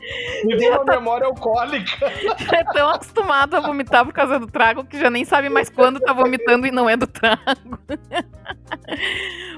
Me 0.44 0.56
deu 0.56 0.72
uma 0.72 0.84
memória 0.84 1.26
alcoólica. 1.26 2.06
É 2.52 2.64
tão 2.72 2.88
acostumado 2.90 3.56
a 3.56 3.60
vomitar 3.60 4.04
por 4.04 4.12
causa 4.12 4.38
do 4.38 4.46
trago 4.46 4.84
que 4.84 4.98
já 4.98 5.10
nem 5.10 5.24
sabe 5.24 5.48
mais 5.48 5.68
quando 5.68 6.00
tá 6.00 6.12
vomitando 6.12 6.66
e 6.66 6.70
não 6.70 6.88
é 6.88 6.96
do 6.96 7.06
trago. 7.06 7.78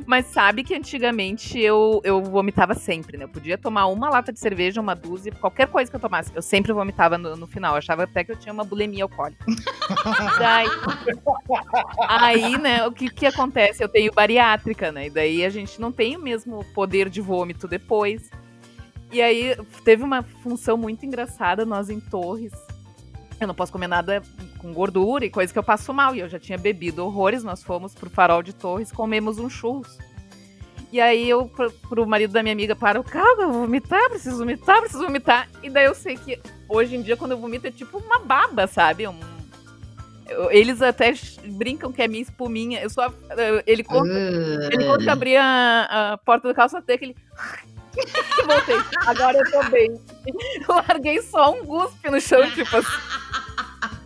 Mas 0.06 0.26
sabe 0.26 0.62
que 0.62 0.74
antigamente 0.74 1.59
eu, 1.59 2.00
eu 2.04 2.22
vomitava 2.22 2.74
sempre, 2.74 3.16
né? 3.16 3.24
Eu 3.24 3.28
podia 3.28 3.59
tomar 3.59 3.87
uma 3.87 4.09
lata 4.09 4.32
de 4.32 4.38
cerveja, 4.38 4.80
uma 4.80 4.94
dúzia, 4.94 5.32
qualquer 5.32 5.66
coisa 5.66 5.90
que 5.90 5.96
eu 5.96 6.00
tomasse. 6.00 6.30
Eu 6.35 6.42
sempre 6.42 6.72
vomitava 6.72 7.18
no, 7.18 7.37
no 7.37 7.46
final. 7.46 7.74
Eu 7.74 7.78
achava 7.78 8.04
até 8.04 8.22
que 8.22 8.32
eu 8.32 8.37
tinha 8.37 8.52
uma 8.52 8.64
bulimia 8.64 9.04
alcoólica. 9.04 9.44
Daí, 10.38 10.68
aí, 12.09 12.59
né, 12.59 12.87
o 12.87 12.92
que, 12.92 13.11
que 13.11 13.26
acontece? 13.26 13.82
Eu 13.82 13.88
tenho 13.88 14.12
bariátrica, 14.12 14.92
né? 14.92 15.06
E 15.06 15.11
daí 15.11 15.44
a 15.44 15.50
gente 15.50 15.80
não 15.80 15.90
tem 15.90 16.16
o 16.16 16.20
mesmo 16.20 16.64
poder 16.74 16.86
de 16.87 17.20
vômito 17.20 17.66
depois. 17.66 18.31
E 19.12 19.22
aí 19.22 19.57
teve 19.85 20.03
uma 20.03 20.22
função 20.22 20.77
muito 20.77 21.07
engraçada, 21.07 21.64
nós 21.64 21.90
em 21.90 22.01
Torres. 22.01 22.53
Eu 23.40 23.46
não 23.46 23.55
posso 23.55 23.70
comer 23.70 23.87
nada 23.87 24.22
com 24.59 24.72
gordura 24.72 25.25
e 25.25 25.31
coisa 25.31 25.53
que 25.53 25.59
eu 25.59 25.62
passo 25.62 25.92
mal. 25.92 26.14
E 26.14 26.20
eu 26.20 26.29
já 26.29 26.38
tinha 26.38 26.57
bebido 26.57 27.05
horrores. 27.05 27.44
Nós 27.44 27.62
fomos 27.62 27.94
pro 27.94 28.09
farol 28.11 28.42
de 28.42 28.53
Torres, 28.55 28.90
comemos 28.90 29.38
um 29.38 29.49
churros. 29.49 29.99
E 30.90 31.01
aí 31.01 31.29
eu, 31.29 31.46
pro, 31.46 31.70
pro 31.70 32.07
marido 32.07 32.33
da 32.33 32.42
minha 32.42 32.53
amiga, 32.53 32.75
para 32.75 32.99
o 32.99 33.05
carro, 33.05 33.42
eu 33.42 33.53
vou 33.53 33.61
vomitar, 33.62 34.09
preciso 34.09 34.38
vomitar, 34.38 34.81
preciso 34.81 35.05
vomitar. 35.05 35.49
E 35.62 35.68
daí 35.68 35.85
eu 35.85 35.94
sei 35.94 36.16
que 36.16 36.40
hoje 36.68 36.96
em 36.96 37.03
dia, 37.03 37.16
quando 37.16 37.33
eu 37.33 37.38
vomito, 37.38 37.66
é 37.66 37.70
tipo 37.70 37.99
uma 37.99 38.18
baba, 38.20 38.66
sabe? 38.66 39.07
Um- 39.07 39.36
eles 40.51 40.83
até 40.83 41.12
brincam 41.45 41.93
que 41.93 42.03
é 42.03 42.09
minha 42.09 42.23
espuminha. 42.23 42.81
Eu 42.81 42.91
só. 42.91 43.07
eu- 43.37 43.62
Ele 43.67 43.83
conta, 43.85 44.09
ele 44.73 44.85
conta 44.87 45.05
que 45.05 45.11
abri 45.11 45.37
a, 45.37 46.12
a 46.12 46.19
porta 46.19 46.49
do 46.49 46.55
carro, 46.55 46.69
só 46.71 46.81
tem 46.81 46.97
aquele. 46.97 47.17
e 47.97 48.43
voltei. 48.47 48.77
Agora 49.07 49.39
eu 49.39 49.51
tô 49.51 49.71
bem. 49.71 50.01
Eu 50.27 50.75
larguei 50.89 51.23
só 51.23 51.53
um 51.53 51.65
guspe 51.65 52.11
no 52.11 52.21
chão, 52.21 52.49
tipo 52.51 52.77
assim. 52.77 52.97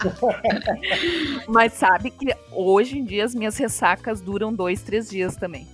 Mas 1.49 1.75
sabe 1.75 2.11
que 2.11 2.35
hoje 2.53 2.99
em 2.99 3.05
dia 3.05 3.25
as 3.25 3.35
minhas 3.35 3.57
ressacas 3.57 4.21
duram 4.21 4.53
dois, 4.53 4.83
três 4.83 5.09
dias 5.09 5.37
também. 5.37 5.67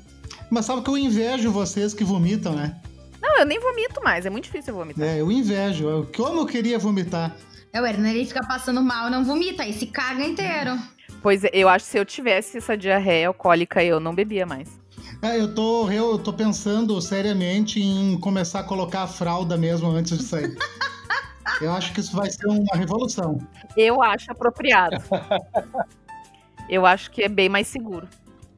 Mas 0.51 0.65
sabe 0.67 0.83
que 0.83 0.91
eu 0.91 0.97
invejo 0.99 1.51
vocês 1.51 1.93
que 1.95 2.05
vomitam, 2.05 2.55
né? 2.55 2.77
Não, 3.21 3.39
eu 3.39 3.47
nem 3.47 3.59
vomito 3.59 4.01
mais, 4.03 4.25
é 4.27 4.31
muito 4.31 4.45
difícil 4.45 4.73
eu 4.75 4.79
vomitar. 4.79 5.05
É, 5.07 5.21
eu 5.21 5.31
invejo. 5.33 5.89
Eu, 5.89 6.09
como 6.17 6.41
eu 6.41 6.47
queria 6.47 6.79
vomitar. 6.79 7.37
É, 7.77 7.81
o 7.81 7.85
Hernan, 7.85 8.09
ele 8.09 8.25
fica 8.25 8.41
passando 8.43 8.81
mal, 8.83 9.11
não 9.11 9.23
vomita, 9.23 9.63
aí 9.63 9.71
se 9.71 9.85
caga 9.85 10.25
inteiro. 10.25 10.79
Pois 11.21 11.45
é, 11.45 11.51
eu 11.53 11.69
acho 11.69 11.85
que 11.85 11.91
se 11.91 11.99
eu 11.99 12.07
tivesse 12.07 12.57
essa 12.57 12.75
diarreia 12.75 13.29
alcoólica, 13.29 13.85
eu 13.85 14.01
não 14.01 14.15
bebia 14.15 14.47
mais. 14.47 14.81
É, 15.21 15.39
eu 15.39 15.55
tô, 15.55 15.91
eu 15.91 16.19
tô 16.19 16.33
pensando 16.33 16.99
seriamente 17.03 17.79
em 17.79 18.19
começar 18.19 18.61
a 18.61 18.63
colocar 18.63 19.03
a 19.03 19.07
fralda 19.07 19.59
mesmo 19.59 19.91
antes 19.91 20.17
de 20.17 20.25
sair. 20.25 20.57
eu 21.61 21.71
acho 21.71 21.93
que 21.93 22.01
isso 22.01 22.17
vai 22.17 22.31
ser 22.31 22.47
uma 22.47 22.75
revolução. 22.75 23.37
Eu 23.77 24.03
acho 24.03 24.33
apropriado. 24.33 24.97
eu 26.71 26.87
acho 26.87 27.11
que 27.11 27.25
é 27.25 27.29
bem 27.29 27.51
mais 27.51 27.67
seguro. 27.67 28.09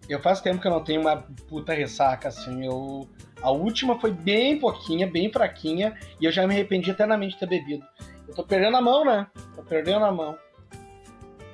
Eu 0.09 0.23
faz 0.23 0.41
tempo 0.41 0.61
que 0.63 0.69
eu 0.69 0.73
não 0.73 0.85
tenho 0.85 1.01
uma 1.01 1.25
puta 1.49 1.75
ressaca, 1.75 2.29
assim. 2.29 2.65
Eu. 2.65 3.09
A 3.43 3.51
última 3.51 3.99
foi 3.99 4.13
bem 4.13 4.61
pouquinha, 4.61 5.09
bem 5.09 5.33
fraquinha, 5.33 5.97
e 6.21 6.25
eu 6.25 6.31
já 6.31 6.47
me 6.47 6.55
arrependi 6.55 6.93
eternamente 6.93 7.35
de 7.35 7.41
ter 7.41 7.49
bebido. 7.49 7.85
Eu 8.29 8.35
tô 8.35 8.45
perdendo 8.45 8.77
a 8.77 8.81
mão, 8.81 9.05
né? 9.05 9.27
Tô 9.57 9.63
perdendo 9.63 10.05
a 10.05 10.13
mão. 10.13 10.39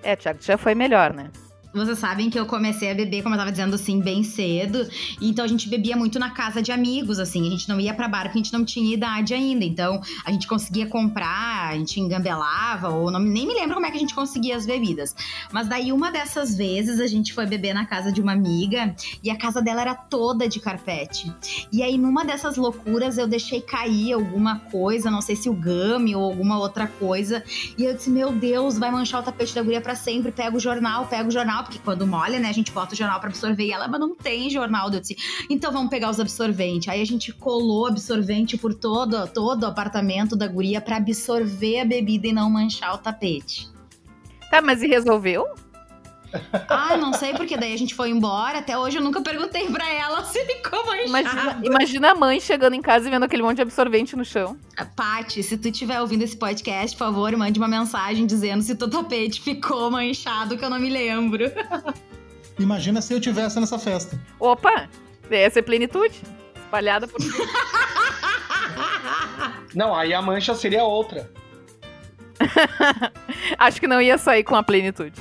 É, 0.02 0.14
Thiago, 0.16 0.42
já 0.42 0.58
foi 0.58 0.74
melhor, 0.74 1.14
né? 1.14 1.30
Vocês 1.74 1.98
sabem 1.98 2.30
que 2.30 2.38
eu 2.38 2.46
comecei 2.46 2.88
a 2.92 2.94
beber, 2.94 3.22
como 3.22 3.34
eu 3.34 3.38
tava 3.38 3.50
dizendo 3.50 3.74
assim, 3.74 4.00
bem 4.00 4.22
cedo. 4.22 4.88
Então 5.20 5.44
a 5.44 5.48
gente 5.48 5.68
bebia 5.68 5.96
muito 5.96 6.20
na 6.20 6.30
casa 6.30 6.62
de 6.62 6.70
amigos, 6.70 7.18
assim. 7.18 7.44
A 7.48 7.50
gente 7.50 7.68
não 7.68 7.80
ia 7.80 7.92
pra 7.92 8.06
bar 8.06 8.22
porque 8.22 8.38
a 8.38 8.42
gente 8.42 8.52
não 8.52 8.64
tinha 8.64 8.94
idade 8.94 9.34
ainda. 9.34 9.64
Então 9.64 10.00
a 10.24 10.30
gente 10.30 10.46
conseguia 10.46 10.86
comprar, 10.86 11.70
a 11.70 11.76
gente 11.76 11.98
engambelava, 11.98 12.90
ou 12.90 13.10
não, 13.10 13.18
nem 13.18 13.44
me 13.44 13.54
lembro 13.54 13.74
como 13.74 13.86
é 13.86 13.90
que 13.90 13.96
a 13.96 14.00
gente 14.00 14.14
conseguia 14.14 14.56
as 14.56 14.64
bebidas. 14.64 15.16
Mas 15.50 15.66
daí 15.66 15.92
uma 15.92 16.12
dessas 16.12 16.56
vezes 16.56 17.00
a 17.00 17.08
gente 17.08 17.34
foi 17.34 17.44
beber 17.44 17.74
na 17.74 17.84
casa 17.84 18.12
de 18.12 18.20
uma 18.20 18.32
amiga 18.32 18.94
e 19.22 19.28
a 19.28 19.36
casa 19.36 19.60
dela 19.60 19.80
era 19.80 19.94
toda 19.94 20.48
de 20.48 20.60
carpete. 20.60 21.32
E 21.72 21.82
aí 21.82 21.98
numa 21.98 22.24
dessas 22.24 22.56
loucuras 22.56 23.18
eu 23.18 23.26
deixei 23.26 23.60
cair 23.60 24.12
alguma 24.12 24.60
coisa, 24.60 25.10
não 25.10 25.20
sei 25.20 25.34
se 25.34 25.50
o 25.50 25.54
game 25.54 26.14
ou 26.14 26.22
alguma 26.22 26.56
outra 26.56 26.86
coisa. 26.86 27.42
E 27.76 27.84
eu 27.84 27.94
disse, 27.94 28.10
meu 28.10 28.30
Deus, 28.30 28.78
vai 28.78 28.92
manchar 28.92 29.20
o 29.20 29.24
tapete 29.24 29.52
da 29.54 29.62
guria 29.62 29.80
pra 29.80 29.96
sempre. 29.96 30.30
Pega 30.30 30.56
o 30.56 30.60
jornal, 30.60 31.06
pega 31.06 31.28
o 31.28 31.32
jornal, 31.32 31.63
porque 31.64 31.78
quando 31.78 32.06
molha, 32.06 32.38
né, 32.38 32.48
a 32.48 32.52
gente 32.52 32.70
bota 32.70 32.94
o 32.94 32.96
jornal 32.96 33.18
pra 33.18 33.28
absorver. 33.28 33.64
E 33.64 33.72
ela, 33.72 33.88
mas 33.88 34.00
não 34.00 34.14
tem 34.14 34.48
jornal. 34.48 34.92
Eu 34.92 35.00
disse, 35.00 35.16
então 35.50 35.72
vamos 35.72 35.90
pegar 35.90 36.10
os 36.10 36.20
absorventes. 36.20 36.88
Aí 36.88 37.00
a 37.00 37.04
gente 37.04 37.32
colou 37.32 37.86
absorvente 37.86 38.56
por 38.56 38.74
todo, 38.74 39.26
todo 39.28 39.64
o 39.64 39.66
apartamento 39.66 40.36
da 40.36 40.46
guria 40.46 40.80
pra 40.80 40.96
absorver 40.96 41.80
a 41.80 41.84
bebida 41.84 42.28
e 42.28 42.32
não 42.32 42.48
manchar 42.50 42.94
o 42.94 42.98
tapete. 42.98 43.68
Tá, 44.50 44.62
mas 44.62 44.82
e 44.82 44.86
resolveu? 44.86 45.46
Ah, 46.68 46.96
não 46.96 47.12
sei, 47.12 47.32
porque 47.34 47.56
daí 47.56 47.72
a 47.72 47.78
gente 47.78 47.94
foi 47.94 48.10
embora. 48.10 48.58
Até 48.58 48.76
hoje 48.76 48.98
eu 48.98 49.02
nunca 49.02 49.20
perguntei 49.20 49.68
pra 49.68 49.88
ela 49.92 50.24
se 50.26 50.44
ficou 50.44 50.84
manchado. 50.86 51.08
Imagina, 51.08 51.60
imagina 51.62 52.10
a 52.12 52.14
mãe 52.14 52.40
chegando 52.40 52.74
em 52.74 52.82
casa 52.82 53.08
e 53.08 53.10
vendo 53.10 53.24
aquele 53.24 53.42
monte 53.42 53.56
de 53.56 53.62
absorvente 53.62 54.16
no 54.16 54.24
chão. 54.24 54.56
Paty, 54.96 55.42
se 55.42 55.56
tu 55.56 55.68
estiver 55.68 56.00
ouvindo 56.00 56.22
esse 56.22 56.36
podcast, 56.36 56.96
por 56.96 57.04
favor, 57.04 57.36
mande 57.36 57.58
uma 57.58 57.68
mensagem 57.68 58.26
dizendo 58.26 58.62
se 58.62 58.74
teu 58.74 58.88
tapete 58.88 59.40
ficou 59.40 59.90
manchado, 59.90 60.56
que 60.56 60.64
eu 60.64 60.70
não 60.70 60.78
me 60.78 60.90
lembro. 60.90 61.44
Imagina 62.58 63.02
se 63.02 63.12
eu 63.12 63.20
tivesse 63.20 63.58
nessa 63.58 63.78
festa. 63.78 64.20
Opa, 64.38 64.88
essa 65.30 65.58
é 65.58 65.62
plenitude. 65.62 66.20
Espalhada 66.56 67.08
por. 67.08 67.20
Não, 69.74 69.94
aí 69.94 70.14
a 70.14 70.22
mancha 70.22 70.54
seria 70.54 70.84
outra. 70.84 71.28
Acho 73.58 73.80
que 73.80 73.88
não 73.88 74.00
ia 74.00 74.16
sair 74.16 74.44
com 74.44 74.54
a 74.54 74.62
plenitude. 74.62 75.20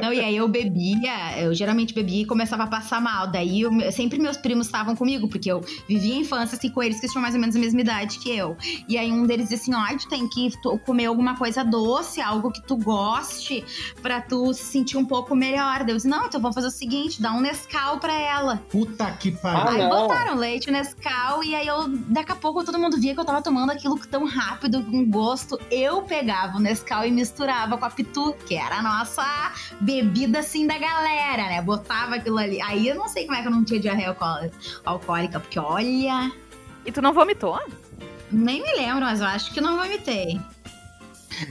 Não, 0.00 0.12
e 0.12 0.20
aí 0.20 0.36
eu 0.36 0.46
bebia, 0.48 1.38
eu 1.38 1.54
geralmente 1.54 1.92
bebia 1.94 2.22
e 2.22 2.26
começava 2.26 2.64
a 2.64 2.66
passar 2.66 3.00
mal. 3.00 3.26
Daí 3.26 3.62
eu- 3.62 3.92
sempre 3.92 4.18
meus 4.18 4.36
primos 4.36 4.66
estavam 4.66 4.94
comigo, 4.96 5.28
porque 5.28 5.50
eu 5.50 5.60
vivia 5.88 6.14
a 6.14 6.18
infância 6.18 6.56
assim 6.56 6.68
com 6.70 6.82
eles 6.82 7.00
que 7.00 7.08
tinham 7.08 7.22
mais 7.22 7.34
ou 7.34 7.40
menos 7.40 7.56
a 7.56 7.58
mesma 7.58 7.80
idade 7.80 8.18
que 8.18 8.30
eu. 8.30 8.56
E 8.88 8.96
aí 8.96 9.10
um 9.10 9.24
deles 9.26 9.48
dizia 9.48 9.58
assim: 9.58 9.74
ó, 9.94 9.96
tu 9.98 10.08
tem 10.08 10.28
que 10.28 10.50
comer 10.84 11.06
alguma 11.06 11.36
coisa 11.36 11.64
doce, 11.64 12.20
algo 12.20 12.50
que 12.50 12.62
tu 12.62 12.76
goste, 12.76 13.64
pra 14.02 14.20
tu 14.20 14.52
se 14.54 14.64
sentir 14.64 14.96
um 14.96 15.04
pouco 15.04 15.34
melhor. 15.34 15.80
Daí 15.80 15.90
eu 15.90 15.96
disse: 15.96 16.08
não, 16.08 16.26
então 16.26 16.40
vamos 16.40 16.54
fazer 16.54 16.68
o 16.68 16.70
seguinte: 16.70 17.20
dá 17.20 17.32
um 17.32 17.40
Nescau 17.40 17.98
pra 17.98 18.12
ela. 18.12 18.62
Puta 18.70 19.10
que 19.12 19.30
Ah, 19.30 19.40
pariu. 19.42 19.68
aí 19.68 19.78
não. 19.78 19.90
botaram 19.90 20.36
leite 20.36 20.70
Nescau 20.70 21.42
e 21.42 21.54
aí 21.54 21.66
eu, 21.66 21.88
daqui 21.88 22.32
a 22.32 22.36
pouco 22.36 22.64
todo 22.64 22.78
mundo 22.78 22.98
via 23.00 23.14
que 23.14 23.20
eu 23.20 23.24
tava 23.24 23.42
tomando 23.42 23.70
aquilo 23.70 23.98
tão 24.06 24.24
rápido, 24.26 24.82
com 24.84 25.04
gosto. 25.10 25.58
Eu 25.70 26.02
pegava 26.02 26.56
o 26.56 26.60
Nescau 26.60 27.04
e 27.04 27.10
misturava 27.10 27.76
com 27.76 27.84
a 27.84 27.90
Pitu, 27.90 28.34
que 28.46 28.54
era 28.54 28.78
a 28.78 28.82
nossa 28.82 29.23
bebida 29.80 30.38
assim 30.40 30.66
da 30.66 30.78
galera, 30.78 31.44
né? 31.48 31.62
Botava 31.62 32.16
aquilo 32.16 32.38
ali. 32.38 32.60
Aí 32.62 32.88
eu 32.88 32.94
não 32.94 33.08
sei 33.08 33.24
como 33.26 33.36
é 33.38 33.42
que 33.42 33.48
eu 33.48 33.52
não 33.52 33.64
tinha 33.64 33.80
diarreia 33.80 34.08
alcoó- 34.08 34.48
alcoólica, 34.84 35.40
porque 35.40 35.58
olha, 35.58 36.30
E 36.86 36.92
tu 36.92 37.00
não 37.02 37.12
vomitou? 37.12 37.58
nem 38.32 38.62
me 38.62 38.72
lembro, 38.74 39.00
mas 39.04 39.20
eu 39.20 39.26
acho 39.26 39.52
que 39.52 39.60
não 39.60 39.76
vomitei. 39.76 40.40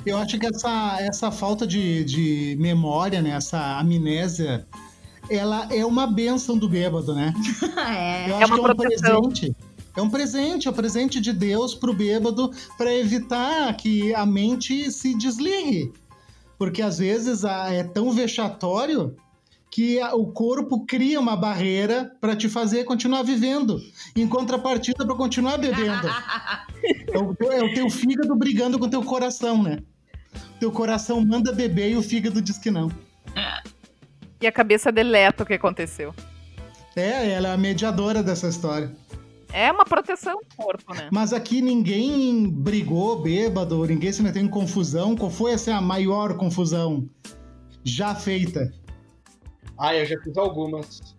Eu 0.05 0.17
acho 0.17 0.37
que 0.39 0.45
essa, 0.45 0.97
essa 1.01 1.31
falta 1.31 1.67
de, 1.67 2.03
de 2.05 2.55
memória, 2.59 3.21
né, 3.21 3.31
essa 3.31 3.77
amnésia, 3.79 4.65
ela 5.29 5.67
é 5.71 5.85
uma 5.85 6.07
benção 6.07 6.57
do 6.57 6.67
bêbado, 6.69 7.13
né? 7.13 7.33
é. 7.87 8.29
Eu 8.29 8.35
É 8.35 8.43
acho 8.43 8.47
uma 8.47 8.55
que 8.55 8.69
é 8.69 8.71
um 8.71 8.75
proteção. 8.75 9.21
presente. 9.23 9.55
É 9.95 10.01
um 10.01 10.09
presente, 10.09 10.67
é 10.67 10.71
um 10.71 10.73
presente 10.73 11.21
de 11.21 11.31
Deus 11.31 11.75
pro 11.75 11.93
bêbado 11.93 12.49
para 12.77 12.91
evitar 12.93 13.71
que 13.77 14.13
a 14.15 14.25
mente 14.25 14.89
se 14.91 15.15
desligue. 15.15 15.93
Porque 16.57 16.81
às 16.81 16.97
vezes 16.99 17.43
a- 17.45 17.71
é 17.71 17.83
tão 17.83 18.11
vexatório 18.11 19.15
que 19.71 19.99
a- 19.99 20.13
o 20.13 20.27
corpo 20.31 20.85
cria 20.85 21.19
uma 21.19 21.35
barreira 21.35 22.11
para 22.21 22.35
te 22.35 22.47
fazer 22.47 22.83
continuar 22.83 23.23
vivendo, 23.23 23.81
em 24.15 24.27
contrapartida 24.27 25.05
para 25.05 25.15
continuar 25.15 25.57
bebendo. 25.57 26.07
É 27.11 27.17
o, 27.17 27.33
teu, 27.35 27.51
é 27.51 27.63
o 27.63 27.73
teu 27.73 27.89
fígado 27.89 28.35
brigando 28.35 28.77
com 28.77 28.85
o 28.85 28.89
teu 28.89 29.03
coração, 29.03 29.63
né? 29.63 29.79
Teu 30.59 30.71
coração 30.71 31.19
manda 31.25 31.51
beber 31.51 31.91
e 31.91 31.95
o 31.95 32.03
fígado 32.03 32.41
diz 32.41 32.57
que 32.57 32.69
não. 32.71 32.91
E 34.39 34.45
a 34.47 34.51
cabeça 34.51 34.91
deleta 34.91 35.43
o 35.43 35.45
que 35.45 35.53
aconteceu. 35.53 36.13
É, 36.95 37.31
ela 37.31 37.49
é 37.49 37.53
a 37.53 37.57
mediadora 37.57 38.21
dessa 38.21 38.47
história. 38.47 38.91
É 39.53 39.71
uma 39.71 39.85
proteção 39.85 40.39
do 40.39 40.55
corpo, 40.55 40.93
né? 40.95 41.09
Mas 41.11 41.31
aqui 41.31 41.61
ninguém 41.61 42.49
brigou 42.49 43.21
bêbado, 43.21 43.85
ninguém 43.85 44.11
se 44.11 44.23
meteu 44.23 44.41
em 44.41 44.47
confusão. 44.47 45.15
Qual 45.15 45.29
foi 45.29 45.53
assim, 45.53 45.71
a 45.71 45.79
maior 45.79 46.35
confusão 46.37 47.07
já 47.83 48.15
feita? 48.15 48.73
Ah, 49.77 49.95
eu 49.95 50.05
já 50.07 50.19
fiz 50.21 50.35
algumas. 50.37 51.15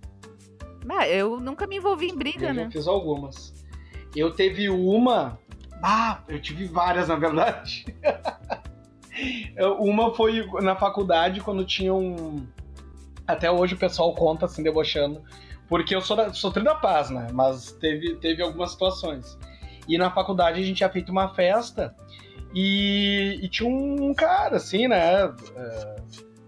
Ah, 0.88 1.08
eu 1.08 1.38
nunca 1.38 1.66
me 1.66 1.76
envolvi 1.76 2.08
em 2.08 2.16
briga, 2.16 2.48
Eu 2.48 2.54
né? 2.54 2.64
já 2.64 2.70
fiz 2.72 2.86
algumas. 2.88 3.54
Eu 4.16 4.32
teve 4.32 4.68
uma. 4.68 5.38
Ah, 5.82 6.20
eu 6.28 6.40
tive 6.40 6.66
várias, 6.66 7.08
na 7.08 7.16
verdade. 7.16 7.86
Eu- 9.56 9.76
uma 9.82 10.12
foi 10.14 10.44
na 10.60 10.74
faculdade, 10.74 11.40
quando 11.40 11.64
tinha 11.64 11.94
um. 11.94 12.44
Até 13.26 13.50
hoje 13.50 13.74
o 13.74 13.78
pessoal 13.78 14.12
conta 14.14 14.46
assim, 14.46 14.62
debochando. 14.62 15.22
Porque 15.74 15.92
eu 15.92 16.00
sou, 16.00 16.16
da, 16.16 16.32
sou 16.32 16.52
da 16.52 16.76
paz, 16.76 17.10
né? 17.10 17.26
Mas 17.32 17.72
teve, 17.72 18.14
teve 18.14 18.40
algumas 18.40 18.70
situações. 18.70 19.36
E 19.88 19.98
na 19.98 20.08
faculdade 20.08 20.60
a 20.60 20.62
gente 20.62 20.76
tinha 20.76 20.88
feito 20.88 21.10
uma 21.10 21.34
festa 21.34 21.92
e, 22.54 23.40
e 23.42 23.48
tinha 23.48 23.68
um 23.68 24.14
cara, 24.14 24.58
assim, 24.58 24.86
né? 24.86 25.24
é, 25.24 25.96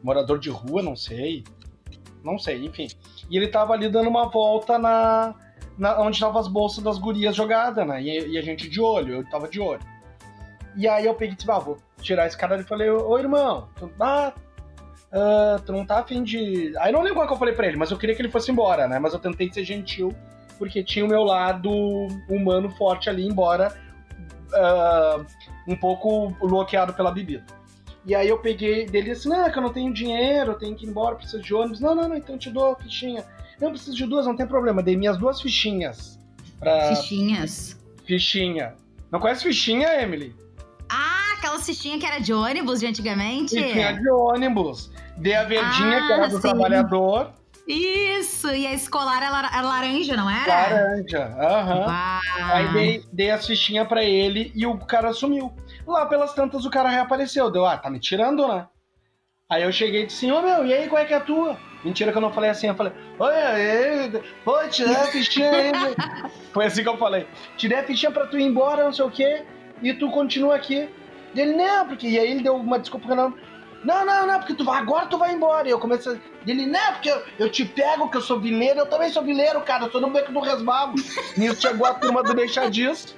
morador 0.01 0.39
de 0.39 0.49
rua, 0.49 0.81
não 0.81 0.95
sei. 0.95 1.43
Não 2.23 2.39
sei, 2.39 2.65
enfim. 2.67 2.87
E 3.29 3.37
ele 3.37 3.49
tava 3.49 3.73
ali 3.73 3.89
dando 3.89 4.09
uma 4.09 4.29
volta 4.29 4.79
na, 4.79 5.35
na 5.77 6.01
onde 6.01 6.15
estavam 6.15 6.39
as 6.39 6.47
bolsas 6.47 6.85
das 6.85 6.97
gurias 6.97 7.35
jogadas, 7.35 7.85
né? 7.85 8.01
E, 8.01 8.29
e 8.29 8.39
a 8.39 8.43
gente 8.43 8.69
de 8.69 8.81
olho, 8.81 9.17
eu 9.17 9.29
tava 9.29 9.49
de 9.49 9.59
olho. 9.59 9.83
E 10.77 10.87
aí 10.87 11.05
eu 11.05 11.15
peguei 11.15 11.33
e 11.33 11.37
disse, 11.37 11.51
ah, 11.51 11.59
vou 11.59 11.79
tirar 12.01 12.29
esse 12.29 12.39
cara 12.39 12.61
e 12.61 12.63
falei, 12.63 12.91
ô 12.91 13.19
irmão, 13.19 13.69
tu, 13.75 13.91
ah, 13.99 14.33
ah, 15.13 15.61
tu 15.65 15.73
não 15.73 15.85
tá 15.87 16.01
afim 16.01 16.23
de. 16.23 16.73
Aí 16.79 16.93
não 16.93 17.01
lembro 17.01 17.17
qual 17.17 17.27
que 17.27 17.33
eu 17.33 17.39
falei 17.39 17.55
pra 17.55 17.67
ele, 17.67 17.77
mas 17.77 17.91
eu 17.91 17.99
queria 17.99 18.15
que 18.15 18.23
ele 18.23 18.31
fosse 18.31 18.51
embora, 18.51 18.87
né? 18.89 18.99
Mas 18.99 19.13
eu 19.13 19.19
tentei 19.19 19.53
ser 19.53 19.65
gentil, 19.65 20.15
porque 20.59 20.83
tinha 20.83 21.05
o 21.05 21.09
meu 21.09 21.23
lado 21.23 21.71
humano 22.29 22.71
forte 22.71 23.09
ali, 23.09 23.27
embora 23.27 23.77
ah, 24.53 25.25
um 25.67 25.77
pouco 25.77 26.31
bloqueado 26.41 26.93
pela 26.95 27.11
bebida. 27.11 27.45
E 28.05 28.15
aí 28.15 28.29
eu 28.29 28.39
peguei 28.39 28.87
dele 28.87 29.11
assim, 29.11 29.29
não, 29.29 29.45
é 29.45 29.51
que 29.51 29.59
eu 29.59 29.63
não 29.63 29.73
tenho 29.73 29.93
dinheiro, 29.93 30.53
eu 30.53 30.59
tenho 30.59 30.77
que 30.77 30.87
ir 30.87 30.89
embora, 30.89 31.17
preciso 31.17 31.43
de 31.43 31.53
ônibus. 31.53 31.81
Não, 31.81 31.93
não, 31.93 32.09
não, 32.09 32.17
então 32.17 32.37
eu 32.37 32.39
te 32.39 32.51
dou 32.51 32.71
a 32.71 32.77
fichinha. 32.77 33.25
Não, 33.61 33.69
eu 33.69 33.73
preciso 33.73 33.97
de 33.97 34.07
duas, 34.07 34.27
não 34.27 34.37
tem 34.37 34.47
problema. 34.47 34.81
Dei 34.81 34.97
minhas 34.97 35.17
duas 35.17 35.41
fichinhas. 35.41 36.17
Pra 36.61 36.95
Fichinhas. 36.95 37.77
fichinha. 38.05 38.75
Não 39.11 39.19
conhece 39.19 39.43
fichinha, 39.43 40.01
Emily? 40.01 40.35
Ah, 41.57 41.59
aquela 41.59 41.61
fichinha 41.61 41.99
que 41.99 42.07
era 42.07 42.19
de 42.19 42.33
ônibus 42.33 42.81
de 42.81 42.87
antigamente? 42.87 43.55
Fichinha 43.55 43.95
de 43.95 44.09
ônibus. 44.11 44.91
Dei 45.17 45.35
a 45.35 45.45
verdinha, 45.45 46.07
que 46.07 46.13
era 46.13 46.25
Ah, 46.25 46.29
do 46.29 46.37
sim. 46.37 46.43
trabalhador. 46.43 47.31
Isso, 47.67 48.49
e 48.51 48.67
a 48.67 48.73
escolar 48.73 49.23
era, 49.23 49.61
laranja, 49.63 50.17
não 50.17 50.31
era? 50.31 50.47
Laranja. 50.47 51.25
Aham. 51.41 51.87
Uau. 51.87 52.55
Aí 52.55 52.73
dei, 52.73 53.05
dei 53.13 53.31
as 53.31 53.47
fichinhas 53.47 53.89
pra 53.89 54.05
ele 54.05 54.53
e 54.55 54.67
o 54.67 54.79
cara 54.79 55.13
sumiu. 55.13 55.53
Lá 55.87 56.07
pelas 56.07 56.33
tantas 56.33 56.65
o 56.65 56.71
cara 56.71 56.89
reapareceu. 56.89 57.51
Deu, 57.51 57.67
ah, 57.67 57.77
tá 57.77 57.91
me 57.91 57.99
tirando, 57.99 58.47
né? 58.47 58.67
Aí 59.49 59.63
eu 59.63 59.73
cheguei 59.73 60.03
e 60.03 60.07
disse, 60.07 60.31
ô 60.31 60.43
meu, 60.43 60.67
e 60.67 60.73
aí 60.73 60.89
qual 60.89 61.01
é 61.01 61.05
que 61.05 61.15
é 61.15 61.17
a 61.17 61.21
tua? 61.21 61.57
Mentira 61.85 62.11
que 62.11 62.19
eu 62.19 62.23
não 62.23 62.33
falei 62.33 62.51
assim, 62.51 62.67
eu 62.67 62.75
falei, 62.75 62.93
oi, 63.19 64.23
pô, 64.45 64.59
tirei 64.69 64.95
a 64.95 65.05
fichinha 65.07 65.51
aí. 65.51 65.73
meu." 65.73 65.95
Foi 66.53 66.67
assim 66.67 66.83
que 66.83 66.89
eu 66.89 66.97
falei. 66.99 67.27
Tirei 67.57 67.79
a 67.79 67.85
fichinha 67.85 68.11
pra 68.11 68.27
tu 68.27 68.39
ir 68.39 68.43
embora, 68.43 68.85
não 68.85 68.93
sei 68.93 69.05
o 69.05 69.11
quê, 69.11 69.45
e 69.83 69.93
tu 69.95 70.11
continua 70.11 70.57
aqui. 70.57 70.89
Ele, 71.37 71.53
não, 71.55 71.87
porque. 71.89 72.09
E 72.09 72.19
aí 72.19 72.31
ele 72.31 72.43
deu 72.43 72.57
uma 72.57 72.79
desculpa 72.79 73.09
que 73.09 73.15
não. 73.15 73.35
Não, 73.85 74.05
não, 74.05 74.27
não, 74.27 74.39
porque 74.39 74.55
tu 74.55 74.65
vai, 74.65 74.79
agora 74.81 75.07
tu 75.07 75.17
vai 75.19 75.33
embora. 75.33 75.69
E 75.69 75.71
eu 75.71 75.79
comecei. 75.79 76.13
a- 76.15 76.19
Ele, 76.47 76.67
não, 76.67 76.93
porque 76.95 77.11
eu, 77.11 77.23
eu 77.39 77.51
te 77.51 77.65
pego, 77.65 78.09
que 78.09 78.17
eu 78.17 78.21
sou 78.23 78.41
vileiro, 78.41 78.81
eu 78.81 78.87
também 78.87 79.11
sou 79.11 79.23
vileiro, 79.23 79.61
cara, 79.61 79.85
eu 79.85 79.91
tô 79.91 80.01
no 80.01 80.11
beco 80.11 80.33
do 80.33 80.41
resbalo. 80.41 80.95
Nisso 81.37 81.61
chegou 81.61 81.87
a 81.87 81.95
turma 81.95 82.23
do 82.23 82.35
Deixa 82.35 82.69
disso. 82.71 83.17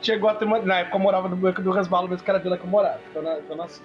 Chegou 0.00 0.30
a 0.30 0.34
turma. 0.34 0.60
Na 0.60 0.78
época 0.78 0.96
eu 0.96 1.00
morava 1.00 1.28
no 1.28 1.36
beco 1.36 1.60
do 1.60 1.70
resbalo, 1.70 2.08
mesmo 2.08 2.24
que 2.24 2.30
era 2.30 2.38
a 2.38 2.42
vila 2.42 2.56
que 2.56 2.64
eu 2.64 2.70
morava. 2.70 3.00
Eu, 3.14 3.22
na- 3.22 3.38
eu 3.48 3.56
nasci. 3.56 3.80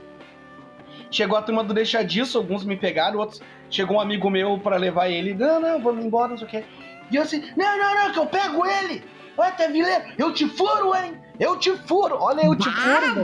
Chegou 1.12 1.38
a 1.38 1.42
turma 1.42 1.64
do 1.64 1.74
Deixa 1.74 2.04
disso, 2.04 2.38
alguns 2.38 2.64
me 2.64 2.76
pegaram, 2.78 3.20
outros. 3.20 3.42
Chegou 3.70 3.98
um 3.98 4.02
amigo 4.02 4.30
meu 4.30 4.58
pra 4.60 4.78
levar 4.78 5.10
ele. 5.10 5.34
Não, 5.34 5.60
não, 5.60 5.82
vamos 5.82 6.06
embora, 6.06 6.30
não 6.30 6.38
sei 6.38 6.48
o 6.48 6.50
quê. 6.50 6.64
E 7.12 7.16
eu 7.16 7.24
assim, 7.24 7.44
não, 7.58 7.78
não, 7.78 7.96
não, 7.96 8.12
que 8.12 8.20
eu 8.20 8.26
pego 8.28 8.66
ele! 8.66 9.04
Olha, 9.38 9.52
tu 9.52 9.64
é 9.64 9.68
vileiro, 9.68 10.04
eu 10.18 10.32
te 10.34 10.48
furo, 10.48 10.96
hein? 10.96 11.20
Eu 11.40 11.58
te 11.58 11.76
furo! 11.76 12.18
Olha, 12.20 12.46
eu 12.46 12.56
te 12.56 12.70
furo! 12.70 13.22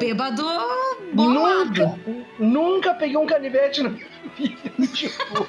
Ah, 0.59 0.95
bêbado 1.11 1.31
Nunca, 1.33 1.99
nunca 2.39 2.93
peguei 2.95 3.17
um 3.17 3.25
canivete 3.25 3.81
na 3.83 3.89
minha 3.89 4.05
vida. 4.35 4.87
Tipo, 4.93 5.47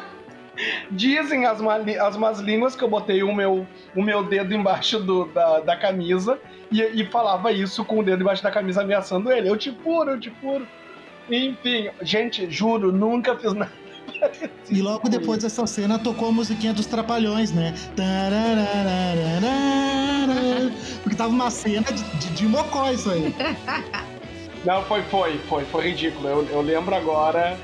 dizem 0.90 1.46
as, 1.46 1.60
mali- 1.60 1.98
as 1.98 2.16
más 2.16 2.38
línguas 2.40 2.74
que 2.76 2.82
eu 2.84 2.88
botei 2.88 3.22
o 3.22 3.34
meu, 3.34 3.66
o 3.94 4.02
meu 4.02 4.22
dedo 4.22 4.54
embaixo 4.54 4.98
do- 5.00 5.26
da, 5.26 5.60
da 5.60 5.76
camisa 5.76 6.38
e, 6.70 6.80
e 6.82 7.06
falava 7.06 7.50
isso 7.52 7.84
com 7.84 7.98
o 7.98 8.02
dedo 8.02 8.22
embaixo 8.22 8.42
da 8.42 8.50
camisa 8.50 8.82
ameaçando 8.82 9.30
ele. 9.32 9.48
Eu 9.48 9.56
te 9.56 9.72
furo, 9.72 10.10
eu 10.12 10.20
te 10.20 10.30
furo. 10.30 10.66
Enfim, 11.30 11.90
gente, 12.02 12.48
juro, 12.50 12.92
nunca 12.92 13.36
fiz 13.36 13.52
nada. 13.52 13.72
E 14.68 14.82
logo 14.82 15.08
depois 15.08 15.42
dessa 15.42 15.64
cena 15.66 15.96
tocou 15.98 16.28
a 16.28 16.32
musiquinha 16.32 16.74
dos 16.74 16.86
Trapalhões, 16.86 17.52
né? 17.52 17.72
Porque 21.02 21.16
tava 21.16 21.30
uma 21.30 21.50
cena 21.50 21.86
de, 21.92 22.02
de, 22.18 22.30
de 22.30 22.46
mocó 22.48 22.90
isso 22.90 23.10
aí. 23.10 23.32
Não, 24.64 24.82
foi, 24.82 25.02
foi, 25.02 25.38
foi, 25.48 25.64
foi 25.64 25.90
ridículo. 25.90 26.28
Eu, 26.28 26.44
eu 26.46 26.60
lembro 26.60 26.94
agora, 26.94 27.56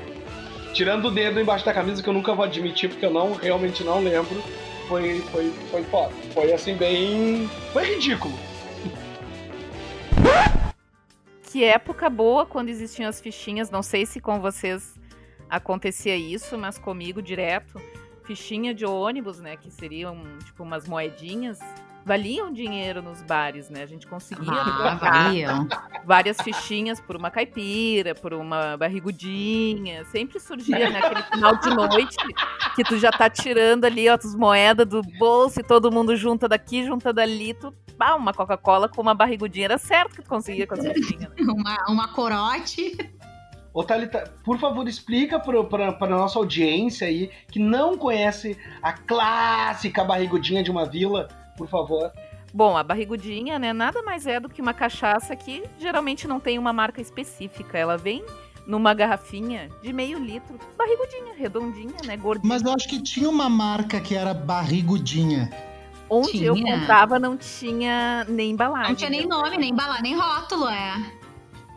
tirando 0.73 1.09
o 1.09 1.11
dedo 1.11 1.41
embaixo 1.41 1.65
da 1.65 1.73
camisa, 1.73 2.01
que 2.01 2.07
eu 2.07 2.13
nunca 2.13 2.33
vou 2.33 2.45
admitir, 2.45 2.89
porque 2.89 3.05
eu 3.05 3.11
não, 3.11 3.33
realmente 3.33 3.83
não 3.83 3.99
lembro, 4.01 4.41
foi, 4.87 5.19
foi, 5.31 5.51
foi 5.69 5.83
foda. 5.83 6.13
Foi 6.33 6.53
assim, 6.53 6.75
bem. 6.75 7.49
Foi 7.73 7.83
ridículo. 7.95 8.33
Que 11.51 11.63
época 11.65 12.09
boa 12.09 12.45
quando 12.45 12.69
existiam 12.69 13.09
as 13.09 13.21
fichinhas. 13.21 13.69
Não 13.69 13.83
sei 13.83 14.05
se 14.05 14.19
com 14.19 14.39
vocês 14.39 14.95
acontecia 15.49 16.15
isso, 16.15 16.57
mas 16.57 16.77
comigo 16.77 17.21
direto. 17.21 17.81
Fichinha 18.25 18.73
de 18.73 18.85
ônibus, 18.85 19.39
né? 19.39 19.57
Que 19.57 19.69
seriam 19.69 20.21
tipo 20.45 20.63
umas 20.63 20.87
moedinhas. 20.87 21.59
Valiam 22.05 22.51
dinheiro 22.51 23.01
nos 23.01 23.21
bares, 23.21 23.69
né? 23.69 23.81
A 23.81 23.85
gente 23.85 24.05
conseguia 24.07 24.51
Ah, 24.53 25.31
várias 26.05 26.37
fichinhas 26.41 26.99
por 26.99 27.15
uma 27.15 27.31
caipira, 27.31 28.13
por 28.13 28.33
uma 28.33 28.75
barrigudinha. 28.77 30.03
Sempre 30.05 30.39
surgia, 30.39 30.89
né? 30.89 30.99
Aquele 30.99 31.23
final 31.23 31.55
de 31.57 31.69
noite 31.69 32.17
que 32.75 32.83
tu 32.83 32.97
já 32.97 33.09
tá 33.11 33.29
tirando 33.29 33.85
ali, 33.85 34.09
ó, 34.09 34.15
as 34.15 34.35
moedas 34.35 34.85
do 34.87 35.01
bolso 35.17 35.59
e 35.59 35.63
todo 35.63 35.91
mundo 35.91 36.15
junta 36.17 36.47
daqui, 36.47 36.83
junta 36.85 37.13
dali. 37.13 37.53
Tu, 37.53 37.73
ah, 37.99 38.15
uma 38.15 38.33
Coca-Cola 38.33 38.89
com 38.89 39.01
uma 39.01 39.13
barrigudinha. 39.13 39.65
Era 39.65 39.77
certo 39.77 40.15
que 40.17 40.23
tu 40.23 40.29
conseguia 40.29 40.67
com 40.67 40.73
as 40.73 40.85
fichinhas. 40.85 41.29
né? 41.29 41.35
Uma, 41.53 41.77
uma 41.87 42.07
corote. 42.09 42.97
Ô, 43.73 43.83
Thalita, 43.83 44.31
por 44.43 44.59
favor, 44.59 44.87
explica 44.87 45.39
pra, 45.39 45.91
pra 45.93 46.07
nossa 46.07 46.37
audiência 46.37 47.07
aí 47.07 47.31
que 47.51 47.57
não 47.57 47.97
conhece 47.97 48.55
a 48.81 48.93
clássica 48.93 50.03
barrigudinha 50.03 50.61
de 50.61 50.69
uma 50.69 50.85
vila, 50.85 51.27
por 51.57 51.67
favor. 51.67 52.11
Bom, 52.53 52.77
a 52.77 52.83
barrigudinha, 52.83 53.57
né, 53.57 53.73
nada 53.73 54.03
mais 54.03 54.27
é 54.27 54.39
do 54.39 54.47
que 54.47 54.61
uma 54.61 54.75
cachaça 54.75 55.35
que 55.35 55.63
geralmente 55.79 56.27
não 56.27 56.39
tem 56.39 56.59
uma 56.59 56.71
marca 56.71 57.01
específica. 57.01 57.75
Ela 57.75 57.97
vem 57.97 58.23
numa 58.67 58.93
garrafinha 58.93 59.69
de 59.81 59.91
meio 59.91 60.19
litro. 60.19 60.59
Barrigudinha, 60.77 61.33
redondinha, 61.35 61.95
né, 62.05 62.15
gordinha. 62.15 62.47
Mas 62.47 62.61
eu 62.61 62.71
acho 62.71 62.87
que 62.87 63.01
tinha 63.01 63.27
uma 63.27 63.49
marca 63.49 63.99
que 63.99 64.15
era 64.15 64.35
barrigudinha. 64.35 65.49
Onde 66.07 66.43
eu 66.43 66.53
Tinha. 66.53 66.77
comprava 66.79 67.17
não 67.17 67.35
tinha 67.35 68.23
nem 68.29 68.51
embalagem. 68.51 68.89
Não 68.89 68.95
tinha 68.95 69.09
nem 69.09 69.25
nome, 69.25 69.57
nem 69.57 69.73
bala, 69.73 69.99
nem 69.99 70.15
rótulo, 70.15 70.69
é. 70.69 71.11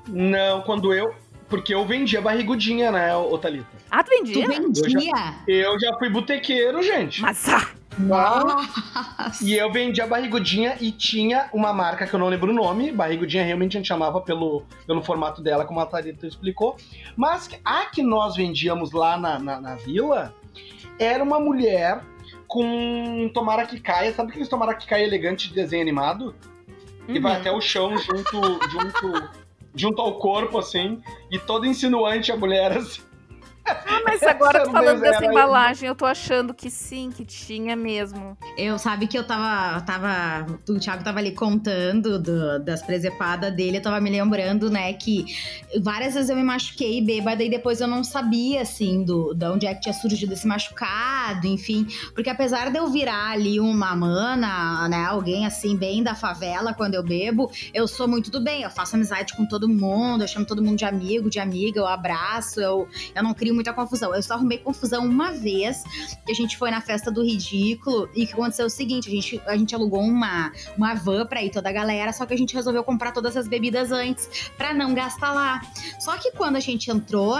Não, 0.09 0.61
quando 0.63 0.93
eu. 0.93 1.15
Porque 1.49 1.73
eu 1.75 1.85
vendia 1.85 2.21
barrigudinha, 2.21 2.91
né, 2.91 3.15
ô 3.17 3.39
Thalita? 3.39 3.67
Ah, 3.91 4.03
tu 4.03 4.11
vendia? 4.11 4.47
Tu 4.47 4.83
vendia? 4.83 5.13
Eu 5.47 5.79
já 5.79 5.97
fui 5.99 6.09
botequeiro, 6.11 6.83
gente. 6.83 7.23
Mas, 7.23 7.49
ah, 7.49 7.69
Nossa. 7.99 9.45
E 9.45 9.55
eu 9.55 9.71
vendia 9.73 10.07
barrigudinha 10.07 10.77
e 10.81 10.91
tinha 10.91 11.49
uma 11.53 11.73
marca 11.73 12.07
que 12.07 12.13
eu 12.15 12.19
não 12.19 12.29
lembro 12.29 12.51
o 12.51 12.55
nome. 12.55 12.91
Barrigudinha 12.93 13.45
realmente 13.45 13.77
a 13.77 13.81
gente 13.81 13.87
chamava 13.89 14.21
pelo, 14.21 14.65
pelo 14.87 15.03
formato 15.03 15.41
dela, 15.41 15.65
como 15.65 15.81
a 15.81 15.87
Thalita 15.87 16.27
explicou. 16.27 16.77
Mas 17.17 17.49
a 17.65 17.87
que 17.87 18.03
nós 18.03 18.35
vendíamos 18.37 18.93
lá 18.93 19.17
na, 19.17 19.39
na, 19.39 19.61
na 19.61 19.75
vila 19.77 20.35
era 20.99 21.23
uma 21.23 21.39
mulher 21.39 22.01
com 22.49 22.65
um 22.65 23.29
tomara 23.33 23.65
que 23.67 23.79
caia. 23.81 24.13
Sabe 24.13 24.31
aqueles 24.31 24.49
tomara 24.49 24.75
que 24.75 24.87
caia 24.87 25.05
elegante 25.05 25.49
de 25.49 25.55
desenho 25.55 25.83
animado? 25.83 26.35
Que 27.07 27.21
vai 27.21 27.35
Uhum. 27.35 27.39
até 27.41 27.53
o 27.53 27.61
chão 27.61 27.97
junto, 27.97 28.41
junto, 28.69 29.29
junto 29.77 30.01
ao 30.01 30.19
corpo, 30.19 30.59
assim. 30.59 31.01
E 31.31 31.39
todo 31.39 31.67
insinuante 31.67 32.33
a 32.33 32.37
mulher, 32.37 32.73
assim. 32.73 33.03
Ah, 33.69 34.01
mas 34.05 34.23
agora 34.23 34.61
Essa 34.63 34.71
falando 34.73 35.01
dessa 35.01 35.25
embalagem, 35.25 35.89
eu 35.89 35.95
tô 35.95 36.07
achando 36.07 36.55
que 36.55 36.71
sim, 36.71 37.11
que 37.11 37.25
tinha 37.25 37.75
mesmo. 37.75 38.37
Eu 38.57 38.79
sabe 38.79 39.07
que 39.07 39.19
eu 39.19 39.25
tava. 39.25 39.81
tava 39.83 40.47
o 40.69 40.79
Thiago 40.79 41.03
tava 41.03 41.19
ali 41.19 41.33
contando 41.33 42.19
do- 42.19 42.59
das 42.61 42.83
presepadas 42.83 43.55
dele, 43.55 43.79
eu 43.79 43.83
tava 43.83 44.01
me 44.01 44.11
lembrando, 44.11 44.71
né, 44.71 44.93
que 44.93 45.25
várias 45.81 46.15
vezes 46.15 46.31
eu 46.31 46.37
me 46.37 46.43
machuquei 46.43 47.01
bêbada 47.03 47.43
e 47.43 47.51
depois 47.51 47.81
eu 47.81 47.87
não 47.89 48.05
sabia, 48.05 48.63
assim, 48.63 49.03
do, 49.05 49.35
de 49.35 49.47
onde 49.47 49.67
é 49.67 49.75
que 49.75 49.81
tinha 49.81 49.93
surgido 49.93 50.33
esse 50.33 50.47
machucado, 50.47 51.47
enfim. 51.47 51.87
Porque 52.15 52.31
apesar 52.31 52.71
de 52.71 52.79
eu 52.79 52.87
virar 52.89 53.31
ali 53.33 53.59
uma 53.59 53.95
mana, 53.97 54.89
né, 54.89 55.05
alguém 55.07 55.47
assim, 55.47 55.77
bem 55.77 56.03
da 56.03 56.15
favela 56.15 56.73
quando 56.75 56.95
eu 56.95 57.03
bebo, 57.03 57.51
eu 57.75 57.89
sou 57.89 58.07
muito 58.07 58.31
do 58.31 58.41
bem, 58.41 58.63
eu 58.63 58.71
faço 58.71 58.95
amizade 58.97 59.35
com 59.35 59.45
todo 59.47 59.69
mundo, 59.69 60.23
eu 60.23 60.29
chamo 60.29 60.47
todo 60.47 60.63
mundo 60.63 60.77
de 60.79 60.85
amigo, 60.85 61.29
de 61.29 61.39
amiga, 61.41 61.81
eu 61.81 61.87
abraço, 61.87 62.61
eu, 62.61 62.89
eu 63.15 63.23
não 63.23 63.35
crio 63.35 63.55
muita 63.57 63.73
confusão. 63.73 64.15
Eu 64.15 64.23
só 64.23 64.35
arrumei 64.35 64.59
confusão 64.59 65.05
uma 65.05 65.33
vez, 65.33 65.83
que 66.25 66.31
a 66.31 66.35
gente 66.35 66.57
foi 66.57 66.71
na 66.71 66.81
festa 66.81 67.11
do 67.11 67.25
ridículo 67.25 68.09
e 68.15 68.27
que 68.27 68.33
aconteceu 68.33 68.67
o 68.67 68.71
seguinte: 68.71 69.09
a 69.09 69.11
gente, 69.11 69.43
a 69.47 69.57
gente 69.57 69.75
alugou 69.75 70.01
uma, 70.01 70.53
uma 70.77 70.95
van 70.95 71.27
pra 71.27 71.43
ir 71.43 71.51
toda 71.51 71.69
a 71.69 71.73
galera, 71.73 72.13
só 72.13 72.25
que 72.25 72.35
a 72.35 72.39
gente 72.39 72.55
resolveu 72.55 72.85
comprar 72.85 73.13
todas 73.13 73.37
as 73.37 73.49
bebidas 73.49 73.91
antes 73.91 74.51
pra 74.57 74.73
não 74.73 74.95
gastar 74.95 75.33
lá. 75.33 75.61
Só 75.99 76.17
que 76.17 76.31
quando 76.33 76.57
a 76.57 76.61
gente 76.61 76.91
entrou. 76.91 77.37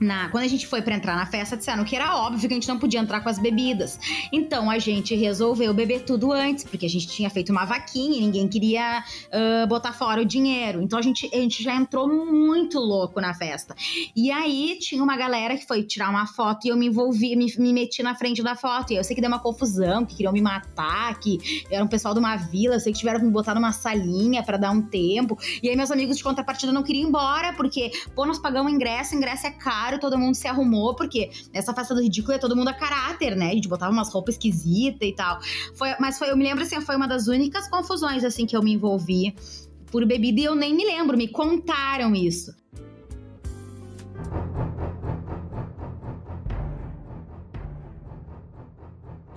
Na, 0.00 0.28
quando 0.28 0.44
a 0.44 0.48
gente 0.48 0.66
foi 0.66 0.82
pra 0.82 0.94
entrar 0.94 1.16
na 1.16 1.26
festa, 1.26 1.56
disseram 1.56 1.84
que 1.84 1.96
era 1.96 2.16
óbvio 2.16 2.48
que 2.48 2.54
a 2.54 2.56
gente 2.56 2.68
não 2.68 2.78
podia 2.78 3.00
entrar 3.00 3.20
com 3.20 3.28
as 3.28 3.38
bebidas. 3.38 3.98
Então 4.32 4.70
a 4.70 4.78
gente 4.78 5.14
resolveu 5.14 5.72
beber 5.74 6.04
tudo 6.04 6.32
antes, 6.32 6.64
porque 6.64 6.86
a 6.86 6.88
gente 6.88 7.06
tinha 7.08 7.28
feito 7.30 7.50
uma 7.50 7.64
vaquinha 7.64 8.18
e 8.18 8.20
ninguém 8.20 8.48
queria 8.48 9.02
ah, 9.32 9.66
botar 9.66 9.92
fora 9.92 10.22
o 10.22 10.24
dinheiro. 10.24 10.82
Então 10.82 10.98
a 10.98 11.02
gente, 11.02 11.28
a 11.32 11.36
gente 11.36 11.62
já 11.62 11.74
entrou 11.74 12.08
muito 12.08 12.78
louco 12.78 13.20
na 13.20 13.34
festa. 13.34 13.74
E 14.14 14.30
aí 14.30 14.78
tinha 14.80 15.02
uma 15.02 15.16
galera 15.16 15.56
que 15.56 15.66
foi 15.66 15.82
tirar 15.82 16.10
uma 16.10 16.26
foto 16.26 16.66
e 16.66 16.68
eu 16.68 16.76
me 16.76 16.86
envolvi, 16.86 17.36
me, 17.36 17.46
me 17.58 17.72
meti 17.72 18.02
na 18.02 18.14
frente 18.14 18.42
da 18.42 18.54
foto. 18.54 18.92
E 18.92 18.96
eu 18.96 19.04
sei 19.04 19.14
que 19.14 19.20
deu 19.20 19.28
uma 19.28 19.38
confusão, 19.38 20.04
que 20.04 20.14
queriam 20.16 20.32
me 20.32 20.40
matar, 20.40 21.18
que 21.18 21.64
era 21.70 21.82
um 21.84 21.88
pessoal 21.88 22.14
de 22.14 22.20
uma 22.20 22.36
vila, 22.36 22.76
eu 22.76 22.80
sei 22.80 22.92
que 22.92 22.98
tiveram 22.98 23.20
que 23.20 23.26
me 23.26 23.32
botar 23.32 23.54
numa 23.54 23.72
salinha 23.72 24.42
pra 24.42 24.56
dar 24.56 24.70
um 24.70 24.82
tempo. 24.82 25.38
E 25.62 25.68
aí 25.68 25.76
meus 25.76 25.90
amigos 25.90 26.16
de 26.16 26.22
contrapartida 26.22 26.72
não 26.72 26.82
queriam 26.82 27.04
ir 27.04 27.08
embora, 27.08 27.52
porque, 27.52 27.90
pô, 28.14 28.26
nós 28.26 28.38
pagamos 28.38 28.72
ingresso, 28.72 29.14
ingresso 29.14 29.46
é 29.46 29.50
caro, 29.50 29.87
todo 29.96 30.18
mundo 30.18 30.34
se 30.34 30.48
arrumou, 30.48 30.96
porque 30.96 31.30
nessa 31.54 31.72
festa 31.72 31.94
do 31.94 32.02
ridículo 32.02 32.34
é 32.34 32.38
todo 32.38 32.56
mundo 32.56 32.68
a 32.68 32.74
caráter, 32.74 33.36
né? 33.36 33.50
A 33.50 33.54
gente 33.54 33.68
botava 33.68 33.92
umas 33.92 34.12
roupas 34.12 34.34
esquisitas 34.34 35.08
e 35.08 35.12
tal. 35.12 35.38
Foi, 35.76 35.94
mas 36.00 36.18
foi, 36.18 36.30
eu 36.30 36.36
me 36.36 36.42
lembro 36.42 36.64
assim, 36.64 36.80
foi 36.80 36.96
uma 36.96 37.06
das 37.06 37.28
únicas 37.28 37.68
confusões 37.68 38.24
assim 38.24 38.44
que 38.44 38.56
eu 38.56 38.62
me 38.62 38.72
envolvi 38.72 39.36
por 39.90 40.04
bebida 40.04 40.40
e 40.40 40.44
eu 40.44 40.54
nem 40.54 40.74
me 40.74 40.84
lembro, 40.84 41.16
me 41.16 41.28
contaram 41.28 42.14
isso. 42.14 42.52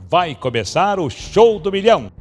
Vai 0.09 0.35
começar 0.35 0.99
o 0.99 1.09
Show 1.09 1.57
do 1.57 1.71
Milhão. 1.71 2.11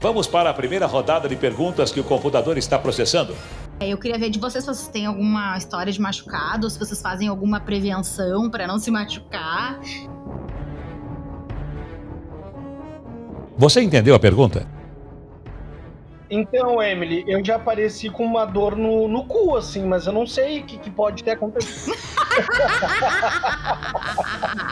Vamos 0.00 0.26
para 0.26 0.50
a 0.50 0.54
primeira 0.54 0.84
rodada 0.86 1.28
de 1.28 1.36
perguntas 1.36 1.92
que 1.92 2.00
o 2.00 2.04
computador 2.04 2.58
está 2.58 2.78
processando. 2.78 3.36
É, 3.78 3.88
Eu 3.88 3.98
queria 3.98 4.18
ver 4.18 4.30
de 4.30 4.38
vocês 4.38 4.64
se 4.64 4.68
vocês 4.68 4.88
têm 4.88 5.06
alguma 5.06 5.56
história 5.56 5.92
de 5.92 6.00
machucado, 6.00 6.68
se 6.70 6.78
vocês 6.78 7.00
fazem 7.00 7.28
alguma 7.28 7.60
prevenção 7.60 8.50
pra 8.50 8.66
não 8.66 8.78
se 8.78 8.90
machucar. 8.90 9.78
Você 13.58 13.82
entendeu 13.82 14.14
a 14.14 14.18
pergunta? 14.18 14.66
Então, 16.28 16.82
Emily, 16.82 17.24
eu 17.28 17.44
já 17.44 17.56
apareci 17.56 18.10
com 18.10 18.24
uma 18.24 18.44
dor 18.44 18.76
no, 18.76 19.06
no 19.06 19.24
cu, 19.26 19.56
assim, 19.56 19.86
mas 19.86 20.06
eu 20.06 20.12
não 20.12 20.26
sei 20.26 20.60
o 20.60 20.64
que, 20.64 20.78
que 20.78 20.90
pode 20.90 21.22
ter 21.22 21.32
acontecido. 21.32 21.96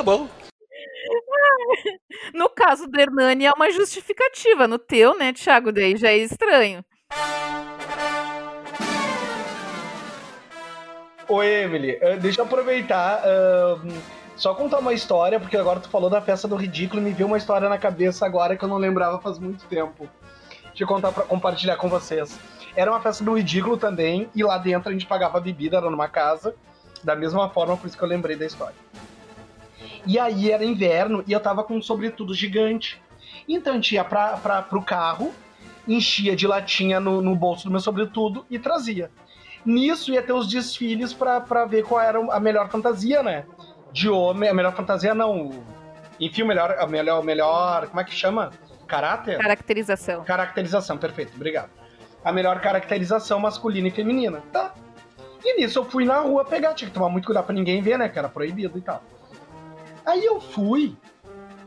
tá 0.00 0.02
bom. 0.02 0.28
No 2.34 2.48
caso 2.48 2.86
do 2.86 3.00
Hernani 3.00 3.46
é 3.46 3.52
uma 3.52 3.70
justificativa. 3.70 4.66
No 4.68 4.78
teu, 4.78 5.16
né, 5.16 5.32
Thiago? 5.32 5.72
Daí 5.72 5.96
já 5.96 6.08
é 6.08 6.18
estranho. 6.18 6.84
Ô, 11.28 11.42
Emily, 11.42 11.98
eh, 12.00 12.16
deixa 12.16 12.40
eu 12.40 12.44
aproveitar. 12.44 13.22
ahn, 13.24 13.88
só 14.36 14.54
contar 14.54 14.78
uma 14.78 14.92
história, 14.92 15.40
porque 15.40 15.56
agora 15.56 15.80
tu 15.80 15.88
falou 15.88 16.08
da 16.08 16.20
festa 16.20 16.46
do 16.46 16.56
ridículo 16.56 17.00
e 17.00 17.04
me 17.04 17.12
veio 17.12 17.26
uma 17.26 17.38
história 17.38 17.68
na 17.68 17.78
cabeça 17.78 18.24
agora 18.24 18.56
que 18.56 18.64
eu 18.64 18.68
não 18.68 18.78
lembrava 18.78 19.20
faz 19.20 19.38
muito 19.38 19.64
tempo. 19.66 20.08
Deixa 20.68 20.84
eu 20.84 20.88
contar 20.88 21.12
pra 21.12 21.24
compartilhar 21.24 21.76
com 21.76 21.88
vocês. 21.88 22.38
Era 22.76 22.90
uma 22.90 23.00
festa 23.00 23.24
do 23.24 23.36
ridículo 23.36 23.76
também, 23.76 24.30
e 24.34 24.42
lá 24.42 24.56
dentro 24.58 24.88
a 24.88 24.92
gente 24.92 25.06
pagava 25.06 25.40
bebida, 25.40 25.78
era 25.78 25.90
numa 25.90 26.08
casa, 26.08 26.54
da 27.02 27.16
mesma 27.16 27.48
forma, 27.50 27.76
por 27.76 27.86
isso 27.86 27.98
que 27.98 28.04
eu 28.04 28.08
lembrei 28.08 28.36
da 28.36 28.46
história. 28.46 28.76
E 30.06 30.18
aí 30.18 30.50
era 30.50 30.64
inverno 30.64 31.22
e 31.26 31.32
eu 31.32 31.40
tava 31.40 31.62
com 31.62 31.76
um 31.76 31.82
sobretudo 31.82 32.34
gigante. 32.34 33.00
Então 33.48 33.72
a 33.72 33.76
gente 33.76 33.94
ia 33.94 34.04
pra, 34.04 34.36
pra, 34.36 34.62
pro 34.62 34.82
carro, 34.82 35.32
enchia 35.86 36.36
de 36.36 36.46
latinha 36.46 37.00
no, 37.00 37.20
no 37.20 37.34
bolso 37.34 37.64
do 37.64 37.70
meu 37.70 37.80
sobretudo 37.80 38.44
e 38.50 38.58
trazia. 38.58 39.10
Nisso 39.64 40.12
ia 40.12 40.22
ter 40.22 40.32
os 40.32 40.48
desfiles 40.48 41.12
pra, 41.12 41.40
pra 41.40 41.64
ver 41.66 41.84
qual 41.84 42.00
era 42.00 42.18
a 42.18 42.40
melhor 42.40 42.70
fantasia, 42.70 43.22
né? 43.22 43.44
De 43.92 44.08
homem, 44.08 44.48
a 44.48 44.54
melhor 44.54 44.74
fantasia 44.74 45.14
não. 45.14 45.50
Enfim, 46.18 46.42
o 46.42 46.46
melhor, 46.46 46.76
a 46.78 46.86
melhor, 46.86 47.20
o 47.20 47.24
melhor. 47.24 47.86
Como 47.88 48.00
é 48.00 48.04
que 48.04 48.14
chama? 48.14 48.50
Caráter? 48.86 49.38
Caracterização. 49.38 50.24
Caracterização, 50.24 50.96
perfeito, 50.96 51.32
obrigado. 51.34 51.70
A 52.24 52.32
melhor 52.32 52.60
caracterização 52.60 53.38
masculina 53.38 53.88
e 53.88 53.90
feminina. 53.90 54.42
Tá. 54.52 54.74
E 55.42 55.60
nisso 55.60 55.78
eu 55.78 55.84
fui 55.84 56.04
na 56.04 56.18
rua 56.18 56.44
pegar, 56.44 56.74
tinha 56.74 56.88
que 56.88 56.94
tomar 56.94 57.08
muito 57.08 57.24
cuidado 57.24 57.46
pra 57.46 57.54
ninguém 57.54 57.80
ver, 57.82 57.98
né? 57.98 58.08
Que 58.08 58.18
era 58.18 58.28
proibido 58.28 58.76
e 58.78 58.80
tal. 58.80 59.02
Aí 60.10 60.24
eu 60.24 60.40
fui, 60.40 60.96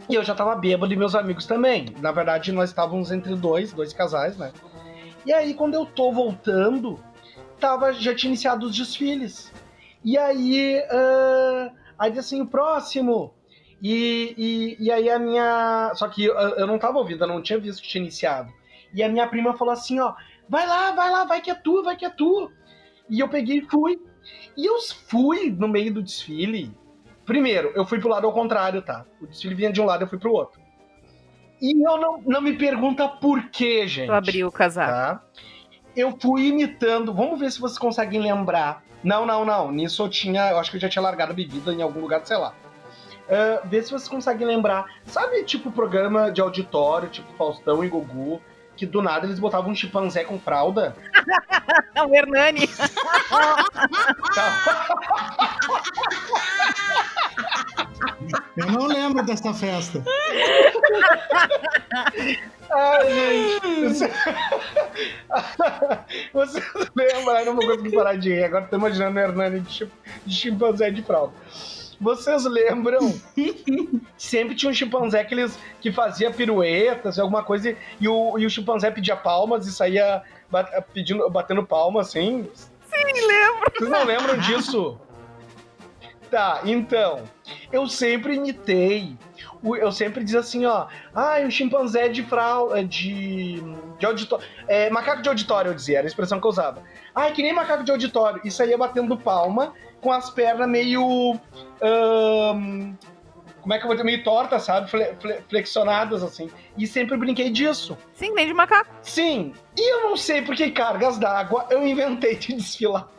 e 0.10 0.16
eu 0.16 0.22
já 0.22 0.36
tava 0.36 0.54
bêbado 0.54 0.92
e 0.92 0.98
meus 0.98 1.16
amigos 1.16 1.46
também. 1.46 1.86
Na 2.02 2.12
verdade, 2.12 2.52
nós 2.52 2.72
estávamos 2.72 3.10
entre 3.10 3.34
dois, 3.36 3.72
dois 3.72 3.94
casais, 3.94 4.38
né? 4.38 4.52
E 5.26 5.32
aí, 5.32 5.54
quando 5.54 5.76
eu 5.76 5.86
tô 5.86 6.12
voltando, 6.12 7.00
tava, 7.58 7.94
já 7.94 8.14
tinha 8.14 8.32
iniciado 8.32 8.66
os 8.66 8.76
desfiles. 8.76 9.50
E 10.04 10.18
aí, 10.18 10.78
ah, 10.92 11.72
aí 11.98 12.20
assim, 12.20 12.42
o 12.42 12.46
próximo. 12.46 13.34
E, 13.82 14.36
e, 14.38 14.88
e 14.88 14.92
aí 14.92 15.10
a 15.10 15.18
minha. 15.18 15.94
Só 15.96 16.10
que 16.10 16.26
eu, 16.26 16.34
eu 16.36 16.68
não 16.68 16.78
tava 16.78 16.98
ouvindo, 16.98 17.24
eu 17.24 17.28
não 17.30 17.42
tinha 17.42 17.58
visto 17.58 17.82
que 17.82 17.88
tinha 17.88 18.02
iniciado. 18.02 18.52
E 18.94 19.02
a 19.02 19.08
minha 19.08 19.26
prima 19.26 19.56
falou 19.56 19.74
assim, 19.74 20.02
ó, 20.02 20.16
vai 20.50 20.68
lá, 20.68 20.92
vai 20.92 21.10
lá, 21.10 21.24
vai 21.24 21.40
que 21.40 21.50
é 21.50 21.56
tu, 21.56 21.82
vai 21.82 21.96
que 21.96 22.04
é 22.04 22.10
tu. 22.10 22.52
E 23.10 23.22
eu 23.22 23.30
peguei 23.30 23.60
e 23.60 23.70
fui. 23.70 24.02
E 24.58 24.66
eu 24.66 24.82
fui 25.08 25.50
no 25.50 25.70
meio 25.70 25.94
do 25.94 26.04
desfile. 26.04 26.83
Primeiro, 27.26 27.72
eu 27.76 27.86
fui 27.86 28.00
pro 28.00 28.10
lado 28.10 28.28
ao 28.28 28.34
contrário, 28.34 28.82
tá? 28.82 29.06
O 29.22 29.28
desfile 29.28 29.56
vinha 29.56 29.72
de 29.72 29.82
um 29.82 29.86
lado, 29.86 30.04
eu 30.04 30.08
fui 30.08 30.18
pro 30.18 30.32
outro. 30.32 30.62
E 31.62 31.72
eu 31.72 31.98
não, 31.98 32.22
não 32.26 32.42
me 32.42 32.54
pergunta 32.54 33.08
por 33.08 33.50
quê, 33.50 33.88
gente. 33.88 34.08
Tu 34.08 34.14
abriu 34.14 34.48
o 34.48 34.52
casaco. 34.52 34.92
Tá? 34.92 35.22
Eu 35.96 36.18
fui 36.20 36.48
imitando. 36.48 37.14
Vamos 37.14 37.40
ver 37.40 37.52
se 37.52 37.60
vocês 37.60 37.78
conseguem 37.78 38.20
lembrar. 38.20 38.84
Não, 39.04 39.26
não, 39.26 39.46
não. 39.46 39.72
Nisso 39.72 40.04
eu 40.04 40.10
tinha. 40.10 40.52
Eu 40.52 40.60
acho 40.60 40.70
que 40.70 40.78
eu 40.78 40.82
já 40.82 40.90
tinha 40.90 41.02
largado 41.02 41.32
a 41.32 41.36
bebida 41.36 41.72
em 41.72 41.82
algum 41.82 42.02
lugar, 42.02 42.26
sei 42.26 42.38
lá. 42.38 42.54
Ah, 43.30 43.62
vê 43.66 43.82
se 43.82 43.92
vocês 43.92 44.08
conseguem 44.08 44.46
lembrar. 44.46 44.86
Sabe, 45.06 45.44
tipo, 45.44 45.72
programa 45.72 46.32
de 46.32 46.42
auditório, 46.42 47.10
tipo 47.10 47.32
Faustão 47.34 47.84
e 47.84 47.90
Gugu, 47.90 48.42
que 48.76 48.86
do 48.86 49.02
nada 49.02 49.26
eles 49.26 49.40
botavam 49.40 49.72
um 49.72 49.76
chimpanzé 49.76 50.24
com 50.24 50.40
fralda? 50.40 50.96
o 52.08 52.14
Hernani. 52.16 52.68
Eu 58.58 58.68
não 58.72 58.86
lembro 58.88 59.24
dessa 59.26 59.54
festa. 59.54 60.04
Ai, 62.72 63.10
gente. 63.64 63.82
Você... 63.82 64.12
Vocês 66.34 66.66
lembram? 66.96 67.38
Eu 67.40 67.46
não 67.46 67.56
vou 67.56 67.68
conseguir 67.68 67.96
parar 67.96 68.16
de 68.18 68.30
rir. 68.34 68.44
Agora 68.44 68.66
tô 68.66 68.76
imaginando 68.78 69.18
o 69.18 69.22
Hernani 69.22 69.60
de, 69.62 69.72
chim- 69.74 69.92
de 70.26 70.36
chimpanzé 70.36 70.92
de 70.92 71.02
fralda. 71.02 71.34
Vocês 72.04 72.44
lembram? 72.46 73.00
Sempre 74.18 74.56
tinha 74.56 74.70
um 74.70 74.74
chimpanzé 74.74 75.24
que, 75.24 75.34
eles, 75.34 75.58
que 75.82 75.92
fazia 75.92 76.30
piruetas, 76.32 77.18
alguma 77.18 77.44
coisa, 77.44 77.76
e- 78.00 78.08
o, 78.08 78.38
e 78.38 78.46
o 78.46 78.50
chimpanzé 78.50 78.92
pedia 78.92 79.16
palmas 79.16 79.66
e 79.66 79.72
saía 79.72 80.22
bat- 80.52 80.70
pedindo, 80.94 81.28
batendo 81.30 81.66
palmas, 81.66 82.10
assim. 82.10 82.48
Sim, 82.54 83.28
lembro. 83.28 83.72
Vocês 83.78 83.90
não 83.90 84.04
lembram 84.04 84.38
disso? 84.38 85.00
Tá, 86.30 86.62
então, 86.66 87.24
eu 87.72 87.88
sempre 87.88 88.36
imitei 88.36 89.16
eu 89.64 89.92
sempre 89.94 90.24
dizia 90.24 90.42
assim, 90.42 90.66
ó. 90.66 90.88
Ah, 91.16 91.38
o 91.48 91.52
chimpanzé 91.52 92.10
de 92.10 92.22
frau, 92.24 92.76
é 92.76 92.84
de, 92.84 93.62
de 93.98 94.06
auditório. 94.06 94.46
É, 94.68 94.90
macaco 94.90 95.22
de 95.22 95.30
auditório, 95.30 95.70
eu 95.72 95.76
dizia, 95.76 96.00
era 96.00 96.06
a 96.06 96.10
expressão 96.10 96.40
que 96.40 96.46
eu 96.46 96.50
usava. 96.50 96.82
Ah, 97.16 97.32
que 97.32 97.42
nem 97.42 97.54
macaco 97.54 97.84
de 97.84 97.92
auditório. 97.92 98.42
E 98.44 98.52
saía 98.52 98.78
batendo 98.78 99.16
palma 99.18 99.74
com 100.04 100.12
as 100.12 100.30
pernas 100.30 100.70
meio. 100.70 101.40
ahn, 101.82 102.94
como 103.62 103.74
é 103.74 103.78
que 103.78 103.84
eu 103.86 103.88
vou 103.88 103.96
dizer? 103.96 104.04
Meio 104.04 104.22
tortas, 104.26 104.64
sabe? 104.64 104.90
Fle- 104.92 105.16
fle- 105.22 105.42
flexionadas, 105.50 106.22
assim. 106.22 106.52
E 106.78 106.86
sempre 106.86 107.16
brinquei 107.16 107.50
disso. 107.50 107.98
Sim, 108.14 108.34
nem 108.34 108.46
de 108.46 108.54
macaco. 108.54 108.90
Sim. 109.02 109.54
E 109.78 109.94
eu 109.94 110.02
não 110.10 110.18
sei 110.18 110.42
por 110.42 110.54
que 110.54 110.70
cargas 110.72 111.18
d'água 111.18 111.66
eu 111.70 111.88
inventei 111.88 112.36
de 112.36 112.54
desfilar. 112.56 113.08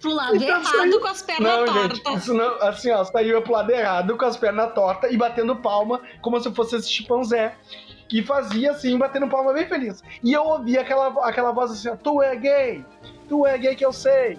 Pro 0.00 0.12
lado 0.12 0.36
Então, 0.36 0.48
errado 0.48 0.64
saiu- 0.66 1.00
com 1.00 1.08
as 1.08 1.22
pernas 1.22 1.42
Não, 1.52 1.64
tortas. 1.64 1.96
gente, 1.98 2.16
isso 2.18 2.34
não, 2.34 2.54
assim, 2.62 2.90
ó, 2.90 3.04
saiu 3.04 3.40
pro 3.42 3.52
lado 3.52 3.70
errado, 3.70 4.16
com 4.16 4.24
as 4.24 4.36
pernas 4.36 4.72
tortas 4.74 5.10
e 5.12 5.16
batendo 5.16 5.56
palma, 5.56 6.00
como 6.20 6.38
se 6.40 6.52
fosse 6.54 6.76
esse 6.76 6.90
chimpanzé. 6.90 7.54
Que 8.08 8.22
fazia 8.22 8.72
assim, 8.72 8.98
batendo 8.98 9.28
palma 9.28 9.52
bem 9.52 9.66
feliz. 9.66 10.02
E 10.22 10.32
eu 10.32 10.42
ouvia 10.44 10.82
aquela, 10.82 11.08
aquela 11.26 11.52
voz 11.52 11.70
assim, 11.70 11.96
tu 12.02 12.22
é 12.22 12.36
gay, 12.36 12.84
tu 13.28 13.46
é 13.46 13.56
gay 13.56 13.74
que 13.74 13.84
eu 13.84 13.92
sei, 13.92 14.36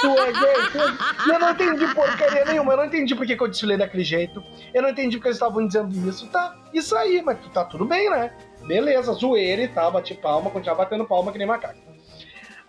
tu 0.00 0.08
é 0.08 0.32
gay. 0.32 0.70
Tu 0.72 0.78
é... 0.78 1.26
E 1.26 1.30
eu 1.30 1.38
não 1.38 1.50
entendi 1.50 1.94
porcaria 1.94 2.44
nenhuma, 2.44 2.72
eu 2.72 2.76
não 2.76 2.84
entendi 2.84 3.14
por 3.14 3.26
que, 3.26 3.32
eu 3.40 3.48
desfilei 3.48 3.76
daquele 3.76 4.04
jeito, 4.04 4.42
eu 4.74 4.82
não 4.82 4.90
entendi 4.90 5.16
porque 5.16 5.28
eles 5.28 5.36
estavam 5.36 5.66
dizendo 5.66 6.08
isso. 6.08 6.28
Tá, 6.28 6.54
isso 6.72 6.94
aí, 6.96 7.22
mas 7.22 7.38
tá 7.52 7.64
tudo 7.64 7.84
bem, 7.84 8.10
né? 8.10 8.36
Beleza, 8.66 9.12
zoeira 9.12 9.62
e 9.62 9.68
tal, 9.68 9.90
bati 9.90 10.14
palma, 10.14 10.50
continuava 10.50 10.84
batendo 10.84 11.06
palma 11.06 11.32
que 11.32 11.38
nem 11.38 11.46
macaco. 11.46 11.78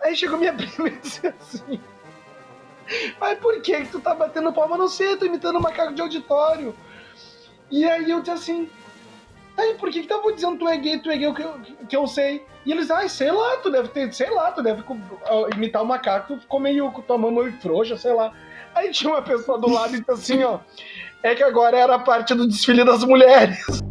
Aí 0.02 0.16
chegou 0.16 0.38
minha 0.38 0.54
prima 0.56 0.88
e 0.88 0.92
disse 0.92 1.28
assim. 1.28 1.80
Mas 3.20 3.38
por 3.40 3.62
que 3.62 3.82
que 3.82 3.92
tu 3.92 4.00
tá 4.00 4.16
batendo 4.16 4.52
palma? 4.54 4.76
Eu 4.76 4.80
Não 4.80 4.88
sei, 4.88 5.14
eu 5.14 5.20
tô 5.20 5.26
imitando 5.26 5.58
um 5.58 5.62
macaco 5.62 5.94
de 5.94 6.02
auditório. 6.02 6.76
E 7.70 7.86
aí 7.86 8.10
eu 8.10 8.20
disse 8.20 8.32
assim, 8.32 8.70
aí 9.60 9.76
por 9.76 9.90
que 9.90 10.02
que 10.02 10.08
tava 10.08 10.32
dizendo 10.34 10.58
tu 10.58 10.68
é 10.68 10.78
gay, 10.78 11.00
tu 11.00 11.10
é 11.10 11.18
gay, 11.18 11.34
que 11.34 11.42
eu, 11.42 11.60
que 11.88 11.96
eu 11.96 12.08
sei? 12.08 12.46
E 12.66 12.72
eles, 12.72 12.90
ai, 12.92 13.08
sei 13.10 13.32
lá, 13.32 13.58
tu 13.58 13.70
deve 13.72 13.90
ter, 13.90 14.14
sei 14.14 14.30
lá, 14.30 14.52
tu 14.52 14.62
deve 14.62 14.84
imitar 15.56 15.82
o 15.82 15.86
macaco, 15.86 16.36
tu 16.36 16.42
ficou 16.42 16.60
meio 16.60 16.92
com 16.92 17.02
tua 17.02 17.18
mão 17.18 17.32
meio 17.32 17.52
frouxa, 17.54 17.98
sei 17.98 18.14
lá. 18.14 18.32
Aí 18.76 18.92
tinha 18.92 19.12
uma 19.12 19.22
pessoa 19.22 19.58
do 19.58 19.70
lado 19.70 19.96
e 19.96 20.00
disse 20.00 20.12
assim, 20.12 20.44
ó, 20.44 20.60
é 21.24 21.34
que 21.36 21.44
agora 21.44 21.78
era 21.78 21.96
a 21.96 22.00
parte 22.00 22.34
do 22.34 22.48
desfile 22.48 22.84
das 22.84 23.04
mulheres. 23.04 23.58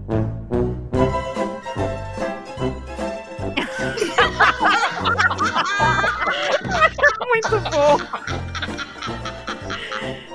Muito 7.28 7.60
bom. 7.70 7.98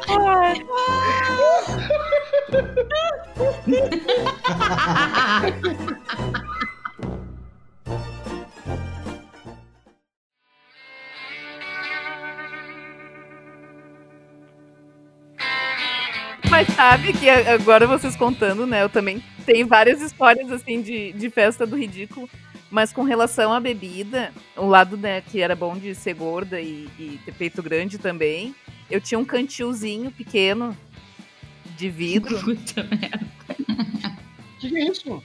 Ai. 0.27 0.53
Mas 16.49 16.67
sabe 16.75 17.13
que 17.13 17.29
agora 17.29 17.87
vocês 17.87 18.15
contando, 18.15 18.67
né? 18.67 18.83
Eu 18.83 18.89
também 18.89 19.23
tenho 19.45 19.65
várias 19.67 20.01
histórias 20.01 20.51
assim 20.51 20.81
de, 20.81 21.11
de 21.13 21.29
festa 21.29 21.65
do 21.65 21.75
ridículo. 21.75 22.29
Mas 22.69 22.93
com 22.93 23.03
relação 23.03 23.53
à 23.53 23.59
bebida, 23.59 24.31
o 24.55 24.67
lado 24.67 24.97
né, 24.97 25.21
que 25.21 25.41
era 25.41 25.55
bom 25.55 25.77
de 25.77 25.93
ser 25.93 26.15
gorda 26.15 26.59
e, 26.59 26.89
e 26.97 27.19
ter 27.23 27.31
peito 27.33 27.61
grande 27.61 27.97
também, 27.97 28.55
eu 28.89 29.01
tinha 29.01 29.19
um 29.19 29.25
cantilzinho 29.25 30.11
pequeno 30.11 30.77
de 31.75 31.89
vidro. 31.89 32.39
Puta 32.45 32.83
merda. 32.83 33.42
Que 34.63 34.69
que 34.69 34.77
é 34.77 34.85
isso? 34.85 35.21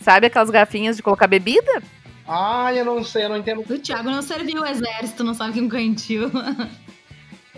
Sabe 0.00 0.28
aquelas 0.28 0.48
garrafinhas 0.48 0.96
de 0.96 1.02
colocar 1.02 1.26
bebida? 1.26 1.82
Ah, 2.24 2.72
eu 2.72 2.84
não 2.84 3.02
sei, 3.02 3.24
eu 3.24 3.28
não 3.28 3.36
entendo. 3.36 3.64
O 3.68 3.78
Thiago 3.80 4.08
não 4.08 4.22
serviu 4.22 4.62
o 4.62 4.64
exército, 4.64 5.24
não 5.24 5.34
sabe 5.34 5.54
que 5.54 5.58
é 5.58 5.62
um 5.62 5.68
cantil. 5.68 6.30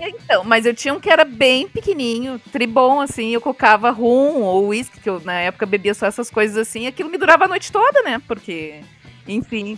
Então, 0.01 0.45
mas 0.45 0.65
eu 0.65 0.73
tinha 0.73 0.95
um 0.95 1.01
que 1.01 1.11
era 1.11 1.25
bem 1.25 1.69
pequenininho, 1.69 2.41
tribom, 2.53 3.01
assim, 3.01 3.31
eu 3.31 3.41
colocava 3.41 3.91
rum 3.91 4.43
ou 4.43 4.69
uísque, 4.69 5.01
que 5.01 5.11
eu 5.11 5.21
na 5.21 5.35
época 5.35 5.67
bebia 5.67 5.93
só 5.93 6.07
essas 6.07 6.31
coisas 6.31 6.57
assim, 6.57 6.85
e 6.85 6.87
aquilo 6.87 7.11
me 7.11 7.19
durava 7.19 7.47
a 7.47 7.49
noite 7.49 7.73
toda, 7.73 8.01
né? 8.03 8.23
Porque, 8.27 8.81
enfim. 9.27 9.77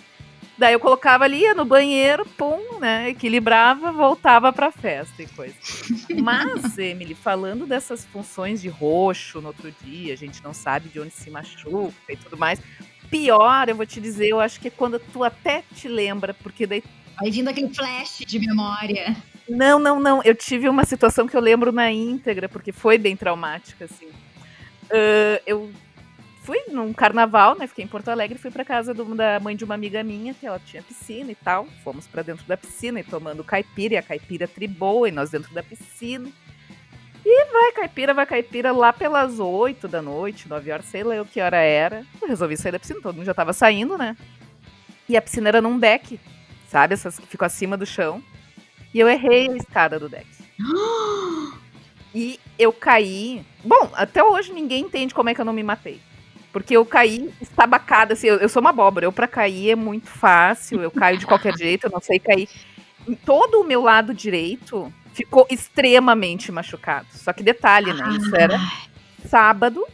Daí 0.60 0.74
eu 0.74 0.78
colocava 0.78 1.24
ali, 1.24 1.40
ia 1.40 1.54
no 1.54 1.64
banheiro, 1.64 2.22
pum, 2.36 2.78
né? 2.78 3.08
Equilibrava, 3.08 3.90
voltava 3.90 4.52
pra 4.52 4.70
festa 4.70 5.22
e 5.22 5.26
coisa. 5.26 5.54
Mas, 6.22 6.76
Emily, 6.76 7.14
falando 7.14 7.64
dessas 7.64 8.04
funções 8.04 8.60
de 8.60 8.68
roxo 8.68 9.40
no 9.40 9.46
outro 9.46 9.72
dia, 9.82 10.12
a 10.12 10.16
gente 10.18 10.44
não 10.44 10.52
sabe 10.52 10.90
de 10.90 11.00
onde 11.00 11.14
se 11.14 11.30
machuca 11.30 11.94
e 12.10 12.16
tudo 12.18 12.36
mais. 12.36 12.60
Pior, 13.08 13.70
eu 13.70 13.74
vou 13.74 13.86
te 13.86 14.02
dizer, 14.02 14.28
eu 14.28 14.38
acho 14.38 14.60
que 14.60 14.68
é 14.68 14.70
quando 14.70 14.98
tu 14.98 15.24
até 15.24 15.64
te 15.74 15.88
lembra, 15.88 16.34
porque 16.34 16.66
daí 16.66 16.84
Aí 17.18 17.30
vindo 17.30 17.48
aquele 17.48 17.72
flash 17.72 18.18
de 18.26 18.38
memória. 18.38 19.16
não, 19.48 19.78
não, 19.78 19.98
não. 19.98 20.22
Eu 20.22 20.34
tive 20.34 20.68
uma 20.68 20.84
situação 20.84 21.26
que 21.26 21.34
eu 21.34 21.40
lembro 21.40 21.72
na 21.72 21.90
íntegra, 21.90 22.50
porque 22.50 22.70
foi 22.70 22.98
bem 22.98 23.16
traumática, 23.16 23.86
assim. 23.86 24.10
Ah, 24.92 25.40
eu 25.46 25.70
fui 26.42 26.58
num 26.68 26.92
carnaval, 26.92 27.56
né? 27.58 27.66
Fiquei 27.66 27.84
em 27.84 27.88
Porto 27.88 28.08
Alegre, 28.08 28.38
fui 28.38 28.50
pra 28.50 28.64
casa 28.64 28.92
do- 28.94 29.14
da 29.14 29.38
mãe 29.40 29.54
de 29.56 29.64
uma 29.64 29.74
amiga 29.74 30.02
minha, 30.02 30.34
que 30.34 30.46
ela 30.46 30.58
tinha 30.58 30.82
piscina 30.82 31.30
e 31.30 31.34
tal. 31.34 31.66
Fomos 31.84 32.06
pra 32.06 32.22
dentro 32.22 32.44
da 32.46 32.56
piscina 32.56 33.00
e 33.00 33.04
tomando 33.04 33.44
caipira, 33.44 33.94
e 33.94 33.96
a 33.96 34.02
caipira 34.02 34.48
tribou, 34.48 35.06
e 35.06 35.10
nós 35.10 35.30
dentro 35.30 35.52
da 35.54 35.62
piscina. 35.62 36.28
E 37.24 37.44
vai 37.52 37.72
caipira, 37.72 38.14
vai 38.14 38.24
caipira, 38.26 38.72
lá 38.72 38.92
pelas 38.92 39.38
8 39.38 39.86
da 39.86 40.00
noite, 40.00 40.48
9 40.48 40.72
horas, 40.72 40.86
sei 40.86 41.04
lá 41.04 41.14
eu 41.14 41.26
que 41.26 41.40
hora 41.40 41.58
era. 41.58 42.04
Eu 42.20 42.26
resolvi 42.28 42.56
sair 42.56 42.72
da 42.72 42.78
piscina, 42.78 43.00
todo 43.02 43.14
mundo 43.16 43.26
já 43.26 43.34
tava 43.34 43.52
saindo, 43.52 43.98
né? 43.98 44.16
E 45.08 45.16
a 45.16 45.22
piscina 45.22 45.48
era 45.48 45.60
num 45.60 45.78
deck, 45.78 46.18
sabe? 46.68 46.94
Essas 46.94 47.18
que 47.18 47.26
ficam 47.26 47.44
acima 47.46 47.76
do 47.76 47.84
chão. 47.84 48.22
E 48.94 48.98
eu 48.98 49.08
errei 49.08 49.48
a 49.50 49.56
escada 49.56 49.98
do 49.98 50.08
deck. 50.08 50.26
E 52.12 52.40
eu 52.58 52.72
caí. 52.72 53.44
Bom, 53.64 53.88
até 53.94 54.20
hoje 54.24 54.52
ninguém 54.52 54.82
entende 54.84 55.14
como 55.14 55.28
é 55.28 55.34
que 55.34 55.40
eu 55.40 55.44
não 55.44 55.52
me 55.52 55.62
matei. 55.62 56.00
Porque 56.52 56.76
eu 56.76 56.84
caí 56.84 57.32
estabacada, 57.40 58.14
assim, 58.14 58.26
eu, 58.26 58.36
eu 58.36 58.48
sou 58.48 58.60
uma 58.60 58.70
abóbora. 58.70 59.06
Eu 59.06 59.12
pra 59.12 59.28
cair 59.28 59.70
é 59.70 59.76
muito 59.76 60.08
fácil, 60.08 60.82
eu 60.82 60.90
caio 60.90 61.18
de 61.18 61.26
qualquer 61.26 61.56
jeito, 61.56 61.86
eu 61.86 61.90
não 61.90 62.00
sei 62.00 62.18
cair. 62.18 62.48
Todo 63.24 63.60
o 63.60 63.64
meu 63.64 63.82
lado 63.82 64.12
direito 64.12 64.92
ficou 65.12 65.46
extremamente 65.50 66.50
machucado. 66.50 67.06
Só 67.12 67.32
que 67.32 67.42
detalhe, 67.42 67.92
né? 67.92 68.16
Isso 68.16 68.34
era 68.34 68.58
sábado 69.28 69.84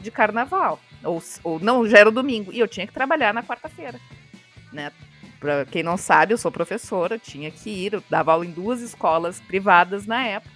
de 0.00 0.10
carnaval. 0.10 0.80
Ou, 1.04 1.22
ou 1.44 1.60
não, 1.60 1.86
já 1.88 1.98
era 1.98 2.08
o 2.08 2.12
domingo. 2.12 2.52
E 2.52 2.58
eu 2.58 2.68
tinha 2.68 2.86
que 2.86 2.92
trabalhar 2.92 3.34
na 3.34 3.42
quarta-feira. 3.42 4.00
Né? 4.72 4.90
Pra 5.38 5.64
quem 5.66 5.82
não 5.82 5.96
sabe, 5.96 6.32
eu 6.32 6.38
sou 6.38 6.50
professora, 6.50 7.18
tinha 7.18 7.50
que 7.50 7.68
ir. 7.68 7.92
Eu 7.92 8.02
dava 8.08 8.32
aula 8.32 8.46
em 8.46 8.50
duas 8.50 8.80
escolas 8.80 9.40
privadas 9.40 10.06
na 10.06 10.22
época. 10.24 10.54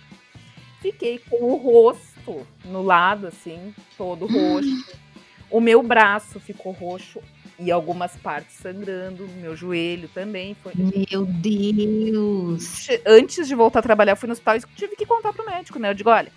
Fiquei 0.80 1.18
com 1.18 1.44
o 1.44 1.56
rosto 1.56 2.46
no 2.64 2.82
lado, 2.82 3.26
assim, 3.26 3.74
todo 3.98 4.26
roxo. 4.26 4.98
O 5.50 5.60
meu 5.60 5.82
braço 5.82 6.38
ficou 6.38 6.72
roxo 6.72 7.20
e 7.58 7.70
algumas 7.70 8.16
partes 8.16 8.56
sangrando. 8.56 9.28
Meu 9.40 9.56
joelho 9.56 10.08
também 10.08 10.56
foi. 10.62 10.72
Meu 10.76 11.26
Deus. 11.26 12.88
Antes 13.06 13.48
de 13.48 13.54
voltar 13.54 13.80
a 13.80 13.82
trabalhar, 13.82 14.12
eu 14.12 14.16
fui 14.16 14.26
no 14.26 14.32
hospital 14.32 14.56
e 14.56 14.62
tive 14.76 14.96
que 14.96 15.04
contar 15.06 15.32
pro 15.32 15.44
médico, 15.44 15.78
né? 15.78 15.90
Eu 15.90 15.94
digo, 15.94 16.10
olha, 16.10 16.32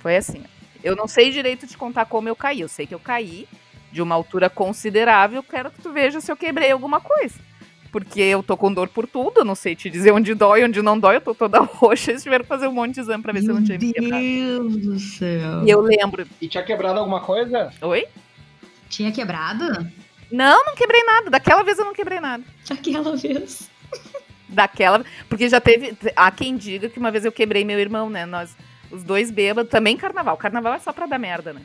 foi 0.00 0.16
assim. 0.16 0.42
ó. 0.44 0.60
Eu 0.82 0.96
não 0.96 1.06
sei 1.06 1.30
direito 1.30 1.66
de 1.66 1.76
contar 1.76 2.06
como 2.06 2.28
eu 2.28 2.36
caí. 2.36 2.60
Eu 2.60 2.68
sei 2.68 2.86
que 2.86 2.94
eu 2.94 3.00
caí 3.00 3.46
de 3.92 4.00
uma 4.00 4.14
altura 4.14 4.48
considerável. 4.48 5.42
Quero 5.42 5.70
que 5.70 5.80
tu 5.82 5.92
veja 5.92 6.20
se 6.20 6.30
eu 6.30 6.36
quebrei 6.36 6.70
alguma 6.70 7.00
coisa. 7.00 7.34
Porque 7.90 8.20
eu 8.20 8.40
tô 8.42 8.56
com 8.56 8.72
dor 8.72 8.88
por 8.88 9.04
tudo, 9.06 9.40
eu 9.40 9.44
não 9.44 9.56
sei 9.56 9.74
te 9.74 9.90
dizer 9.90 10.12
onde 10.12 10.32
dói, 10.32 10.62
onde 10.64 10.80
não 10.80 10.96
dói, 10.98 11.16
eu 11.16 11.20
tô 11.20 11.34
toda 11.34 11.58
roxa. 11.60 12.12
Eles 12.12 12.22
tiveram 12.22 12.44
que 12.44 12.48
fazer 12.48 12.68
um 12.68 12.72
monte 12.72 12.94
de 12.94 13.00
exame 13.00 13.22
pra 13.22 13.32
ver 13.32 13.42
se 13.42 13.48
eu 13.48 13.54
não 13.54 13.64
tinha 13.64 13.78
me 13.78 13.92
quebrado. 13.92 14.22
Deus 14.22 14.76
do 14.76 14.98
céu. 15.00 15.64
E 15.66 15.70
eu 15.70 15.80
lembro. 15.80 16.24
E 16.40 16.46
tinha 16.46 16.62
quebrado 16.62 17.00
alguma 17.00 17.20
coisa? 17.20 17.72
Oi? 17.82 18.06
Tinha 18.90 19.12
quebrado? 19.12 19.88
Não, 20.30 20.66
não 20.66 20.74
quebrei 20.74 21.02
nada. 21.04 21.30
Daquela 21.30 21.62
vez 21.62 21.78
eu 21.78 21.84
não 21.84 21.94
quebrei 21.94 22.20
nada. 22.20 22.42
Aquela 22.68 23.16
vez. 23.16 23.70
Daquela. 24.48 25.04
Porque 25.28 25.48
já 25.48 25.60
teve. 25.60 25.96
Há 26.14 26.30
quem 26.30 26.56
diga 26.56 26.88
que 26.88 26.98
uma 26.98 27.10
vez 27.10 27.24
eu 27.24 27.32
quebrei 27.32 27.64
meu 27.64 27.78
irmão, 27.78 28.10
né? 28.10 28.26
Nós, 28.26 28.54
os 28.90 29.04
dois 29.04 29.30
bêbados, 29.30 29.70
também 29.70 29.96
carnaval. 29.96 30.36
Carnaval 30.36 30.74
é 30.74 30.80
só 30.80 30.92
pra 30.92 31.06
dar 31.06 31.18
merda, 31.18 31.52
né? 31.52 31.62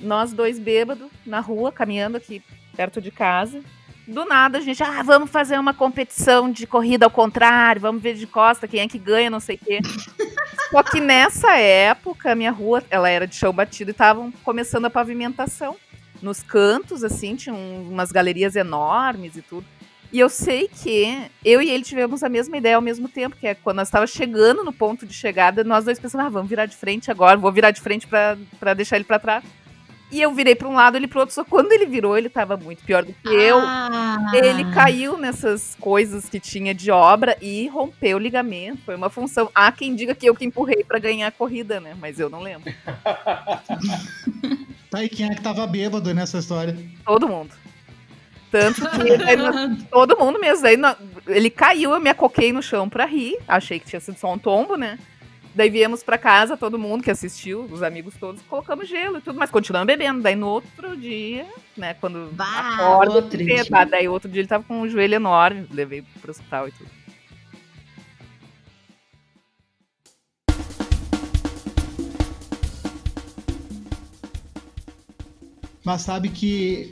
Nós 0.00 0.32
dois 0.32 0.58
bêbados, 0.58 1.10
na 1.26 1.40
rua, 1.40 1.72
caminhando 1.72 2.16
aqui 2.16 2.42
perto 2.76 3.00
de 3.00 3.10
casa. 3.10 3.60
Do 4.06 4.24
nada, 4.24 4.58
a 4.58 4.60
gente, 4.60 4.82
ah, 4.82 5.02
vamos 5.02 5.30
fazer 5.30 5.58
uma 5.58 5.72
competição 5.72 6.50
de 6.50 6.66
corrida 6.66 7.06
ao 7.06 7.10
contrário, 7.10 7.80
vamos 7.80 8.02
ver 8.02 8.14
de 8.14 8.26
costa 8.26 8.66
quem 8.66 8.80
é 8.80 8.88
que 8.88 8.98
ganha, 8.98 9.30
não 9.30 9.38
sei 9.38 9.54
o 9.54 9.58
quê. 9.64 9.78
Só 10.72 10.82
que 10.82 11.00
nessa 11.00 11.56
época, 11.56 12.32
a 12.32 12.34
minha 12.34 12.50
rua, 12.50 12.82
ela 12.90 13.08
era 13.08 13.28
de 13.28 13.36
chão 13.36 13.52
batido 13.52 13.90
e 13.90 13.92
estavam 13.92 14.32
começando 14.42 14.86
a 14.86 14.90
pavimentação. 14.90 15.76
Nos 16.22 16.42
cantos, 16.42 17.02
assim, 17.02 17.34
tinha 17.36 17.54
um- 17.54 17.88
umas 17.90 18.12
galerias 18.12 18.54
enormes 18.56 19.36
e 19.36 19.42
tudo. 19.42 19.66
E 20.12 20.20
eu 20.20 20.28
sei 20.28 20.68
que 20.68 21.26
eu 21.44 21.62
e 21.62 21.70
ele 21.70 21.82
tivemos 21.82 22.22
a 22.22 22.28
mesma 22.28 22.56
ideia 22.58 22.76
ao 22.76 22.82
mesmo 22.82 23.08
tempo, 23.08 23.34
que 23.34 23.46
é 23.46 23.54
quando 23.54 23.76
nós 23.78 23.88
estávamos 23.88 24.12
chegando 24.12 24.62
no 24.62 24.72
ponto 24.72 25.06
de 25.06 25.14
chegada, 25.14 25.64
nós 25.64 25.86
dois 25.86 25.98
pensamos, 25.98 26.26
ah, 26.26 26.28
vamos 26.28 26.50
virar 26.50 26.66
de 26.66 26.76
frente 26.76 27.10
agora, 27.10 27.36
vou 27.38 27.50
virar 27.50 27.70
de 27.70 27.80
frente 27.80 28.06
para 28.06 28.74
deixar 28.74 28.96
ele 28.96 29.04
para 29.06 29.18
trás. 29.18 29.44
E 30.10 30.20
eu 30.20 30.30
virei 30.34 30.54
para 30.54 30.68
um 30.68 30.74
lado, 30.74 30.94
ele 30.98 31.08
pro 31.08 31.20
outro. 31.20 31.34
Só 31.34 31.42
quando 31.42 31.72
ele 31.72 31.86
virou, 31.86 32.18
ele 32.18 32.28
tava 32.28 32.54
muito 32.54 32.84
pior 32.84 33.02
do 33.02 33.14
que 33.14 33.28
eu. 33.28 33.56
Ah. 33.58 34.30
Ele 34.34 34.70
caiu 34.74 35.16
nessas 35.16 35.74
coisas 35.80 36.28
que 36.28 36.38
tinha 36.38 36.74
de 36.74 36.90
obra 36.90 37.34
e 37.40 37.66
rompeu 37.68 38.18
o 38.18 38.20
ligamento. 38.20 38.82
Foi 38.84 38.94
uma 38.94 39.08
função. 39.08 39.50
Há 39.54 39.72
quem 39.72 39.94
diga 39.94 40.14
que 40.14 40.26
eu 40.28 40.34
que 40.34 40.44
empurrei 40.44 40.84
para 40.84 40.98
ganhar 40.98 41.28
a 41.28 41.32
corrida, 41.32 41.80
né? 41.80 41.96
Mas 41.98 42.20
eu 42.20 42.28
não 42.28 42.40
lembro. 42.42 42.70
Tá, 44.92 45.02
e 45.02 45.08
quem 45.08 45.24
é 45.24 45.34
que 45.34 45.40
tava 45.40 45.66
bêbado 45.66 46.12
nessa 46.12 46.36
história? 46.38 46.76
Todo 47.06 47.26
mundo. 47.26 47.50
Tanto 48.50 48.82
que 48.90 49.88
todo 49.90 50.18
mundo 50.18 50.38
mesmo. 50.38 50.62
Daí 50.62 50.76
ele 51.26 51.48
caiu, 51.48 51.92
eu 51.92 52.00
me 52.00 52.10
acoquei 52.10 52.52
no 52.52 52.62
chão 52.62 52.90
pra 52.90 53.06
rir. 53.06 53.38
Achei 53.48 53.80
que 53.80 53.86
tinha 53.86 54.00
sido 54.00 54.18
só 54.18 54.30
um 54.30 54.38
tombo, 54.38 54.76
né? 54.76 54.98
Daí 55.54 55.70
viemos 55.70 56.02
pra 56.02 56.18
casa, 56.18 56.58
todo 56.58 56.78
mundo 56.78 57.02
que 57.02 57.10
assistiu, 57.10 57.62
os 57.70 57.82
amigos 57.82 58.14
todos, 58.20 58.42
colocamos 58.42 58.86
gelo 58.86 59.16
e 59.16 59.20
tudo, 59.22 59.38
mas 59.38 59.50
continuamos 59.50 59.86
bebendo. 59.86 60.20
Daí 60.20 60.36
no 60.36 60.48
outro 60.48 60.94
dia, 60.94 61.46
né, 61.74 61.94
quando 61.94 62.30
Bah, 62.32 62.74
acorda, 62.74 63.14
outro 63.14 63.38
dia. 63.38 63.64
daí 63.90 64.08
outro 64.08 64.30
dia 64.30 64.42
ele 64.42 64.48
tava 64.48 64.64
com 64.64 64.78
um 64.82 64.88
joelho 64.88 65.14
enorme, 65.14 65.66
levei 65.70 66.04
pro 66.20 66.30
hospital 66.30 66.68
e 66.68 66.72
tudo. 66.72 66.90
Mas 75.84 76.02
sabe 76.02 76.28
que 76.28 76.90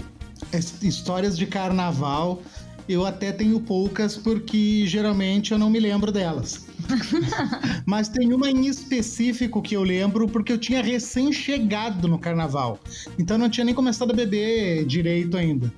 histórias 0.83 1.37
de 1.37 1.47
carnaval 1.47 2.43
eu 2.89 3.07
até 3.07 3.31
tenho 3.31 3.61
poucas 3.61 4.17
porque 4.17 4.85
geralmente 4.87 5.53
eu 5.53 5.59
não 5.59 5.71
me 5.71 5.79
lembro 5.79 6.11
delas. 6.11 6.67
Mas 7.87 8.09
tem 8.09 8.33
uma 8.33 8.51
em 8.51 8.67
específico 8.67 9.63
que 9.63 9.77
eu 9.77 9.83
lembro 9.85 10.27
porque 10.27 10.53
eu 10.53 10.59
tinha 10.59 10.83
recém-chegado 10.83 12.09
no 12.09 12.19
carnaval. 12.19 12.81
Então 13.17 13.37
eu 13.37 13.39
não 13.39 13.49
tinha 13.49 13.65
nem 13.65 13.75
começado 13.75 14.11
a 14.11 14.15
beber 14.15 14.85
direito 14.87 15.37
ainda. 15.37 15.73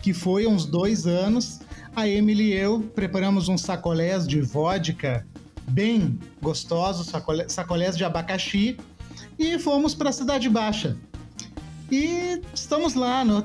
Que 0.00 0.12
foi 0.12 0.46
uns 0.46 0.64
dois 0.64 1.06
anos. 1.06 1.60
A 1.96 2.08
Emily 2.08 2.52
e 2.52 2.54
eu 2.54 2.80
preparamos 2.94 3.48
uns 3.48 3.62
sacolés 3.62 4.26
de 4.26 4.40
vodka 4.40 5.26
bem 5.68 6.18
gostosos, 6.40 7.08
sacolé- 7.08 7.48
sacolés 7.48 7.96
de 7.96 8.04
abacaxi, 8.04 8.76
e 9.38 9.58
fomos 9.58 9.94
para 9.94 10.08
a 10.10 10.12
Cidade 10.12 10.48
Baixa. 10.48 10.96
E 11.92 12.40
estamos 12.54 12.94
lá 12.94 13.22
no. 13.22 13.44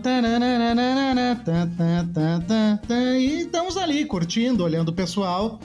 E 3.19 3.41
estamos 3.41 3.75
ali 3.75 4.05
curtindo, 4.05 4.63
olhando 4.63 4.87
o 4.87 4.93
pessoal. 4.93 5.59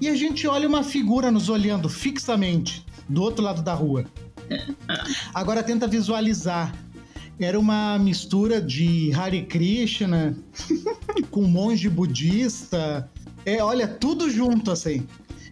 E 0.00 0.08
a 0.08 0.14
gente 0.14 0.46
olha 0.46 0.66
uma 0.66 0.82
figura 0.82 1.30
nos 1.30 1.50
olhando 1.50 1.86
fixamente 1.86 2.82
do 3.06 3.20
outro 3.20 3.44
lado 3.44 3.60
da 3.60 3.74
rua. 3.74 4.06
Agora 5.34 5.62
tenta 5.62 5.86
visualizar. 5.86 6.74
Era 7.38 7.60
uma 7.60 7.98
mistura 7.98 8.58
de 8.58 9.12
Hare 9.12 9.42
Krishna 9.42 10.34
com 11.30 11.42
monge 11.42 11.90
budista. 11.90 13.06
É, 13.44 13.62
olha, 13.62 13.86
tudo 13.86 14.30
junto 14.30 14.70
assim. 14.70 15.06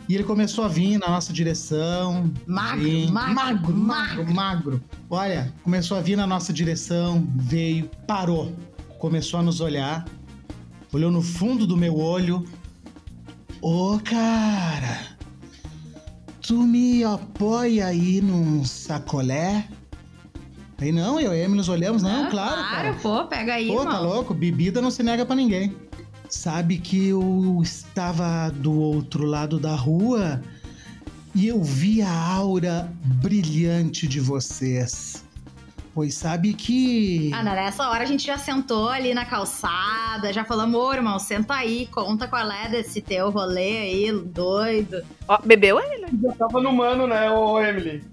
E 0.08 0.14
ele 0.14 0.22
começou 0.24 0.64
a 0.64 0.68
vir 0.68 0.98
na 0.98 1.08
nossa 1.08 1.32
direção. 1.32 2.30
Magro, 2.46 2.82
Vem- 2.84 3.10
magro, 3.10 3.34
magro, 3.34 3.76
magro, 3.76 4.34
magro. 4.34 4.82
Olha, 5.10 5.52
começou 5.64 5.96
a 5.96 6.00
vir 6.00 6.16
na 6.16 6.26
nossa 6.26 6.52
direção, 6.52 7.26
veio, 7.34 7.90
parou. 8.06 8.52
Começou 8.98 9.40
a 9.40 9.42
nos 9.42 9.60
olhar, 9.60 10.06
olhou 10.92 11.10
no 11.10 11.20
fundo 11.22 11.66
do 11.66 11.76
meu 11.76 11.98
olho. 11.98 12.44
Ô, 13.60 13.98
cara, 14.04 15.16
tu 16.40 16.56
me 16.62 17.02
apoia 17.02 17.86
aí 17.86 18.20
num 18.20 18.64
sacolé? 18.64 19.66
Aí 20.78 20.92
não, 20.92 21.18
eu 21.18 21.32
e 21.32 21.36
a 21.40 21.44
Emily 21.44 21.56
nos 21.56 21.68
olhamos, 21.70 22.02
não, 22.02 22.26
Ah, 22.26 22.30
claro, 22.30 22.62
cara. 22.62 22.92
pô, 23.02 23.24
pega 23.24 23.54
aí, 23.54 23.66
Pô, 23.68 23.76
tá 23.82 23.94
irmão. 23.94 24.04
louco? 24.04 24.34
Bebida 24.34 24.80
não 24.82 24.90
se 24.90 25.02
nega 25.02 25.24
pra 25.26 25.34
ninguém. 25.34 25.74
Sabe 26.28 26.78
que 26.78 27.08
eu 27.08 27.60
estava 27.62 28.50
do 28.50 28.72
outro 28.72 29.24
lado 29.24 29.58
da 29.58 29.74
rua 29.74 30.40
e 31.34 31.46
eu 31.46 31.62
vi 31.62 32.02
a 32.02 32.10
aura 32.10 32.90
brilhante 33.02 34.08
de 34.08 34.20
vocês. 34.20 35.24
Pois 35.94 36.14
sabe 36.14 36.52
que. 36.52 37.30
Ah, 37.32 37.42
não, 37.42 37.54
nessa 37.54 37.88
hora 37.88 38.02
a 38.02 38.06
gente 38.06 38.26
já 38.26 38.36
sentou 38.36 38.88
ali 38.88 39.14
na 39.14 39.24
calçada, 39.24 40.32
já 40.32 40.44
falamos, 40.44 40.78
ô 40.78 40.92
irmão, 40.92 41.18
senta 41.18 41.54
aí, 41.54 41.86
conta 41.86 42.28
qual 42.28 42.50
é 42.50 42.68
desse 42.68 43.00
teu 43.00 43.30
rolê 43.30 43.78
aí, 43.78 44.12
doido. 44.12 45.02
Ó, 45.26 45.38
bebeu 45.42 45.80
ele? 45.80 46.06
Já 46.22 46.32
tava 46.32 46.60
no 46.60 46.72
mano, 46.72 47.06
né, 47.06 47.30
ô 47.30 47.58
Emily? 47.60 48.04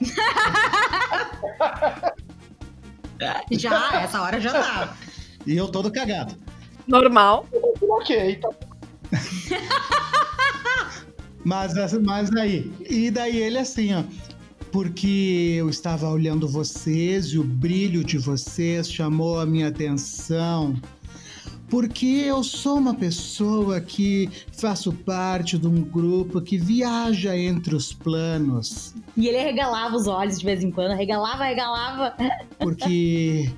Já, 3.50 4.02
essa 4.02 4.20
hora 4.20 4.40
já 4.40 4.52
tava. 4.52 4.96
E 5.46 5.56
eu 5.56 5.68
todo 5.68 5.90
cagado. 5.90 6.36
Normal. 6.86 7.46
Ok, 7.82 8.36
tá. 8.36 8.50
Mas, 11.46 11.74
mas 12.02 12.34
aí. 12.34 12.72
E 12.90 13.08
daí 13.08 13.36
ele 13.36 13.56
assim, 13.56 13.94
ó. 13.94 14.02
Porque 14.72 15.54
eu 15.56 15.70
estava 15.70 16.08
olhando 16.08 16.48
vocês 16.48 17.26
e 17.26 17.38
o 17.38 17.44
brilho 17.44 18.02
de 18.02 18.18
vocês 18.18 18.90
chamou 18.90 19.38
a 19.38 19.46
minha 19.46 19.68
atenção. 19.68 20.74
Porque 21.70 22.24
eu 22.26 22.42
sou 22.42 22.78
uma 22.78 22.94
pessoa 22.94 23.80
que 23.80 24.28
faço 24.52 24.92
parte 24.92 25.56
de 25.56 25.68
um 25.68 25.82
grupo 25.82 26.40
que 26.40 26.58
viaja 26.58 27.38
entre 27.38 27.76
os 27.76 27.92
planos. 27.92 28.92
E 29.16 29.28
ele 29.28 29.38
regalava 29.38 29.94
os 29.94 30.08
olhos 30.08 30.40
de 30.40 30.44
vez 30.44 30.64
em 30.64 30.72
quando, 30.72 30.96
regalava, 30.96 31.44
regalava. 31.44 32.16
Porque 32.58 33.52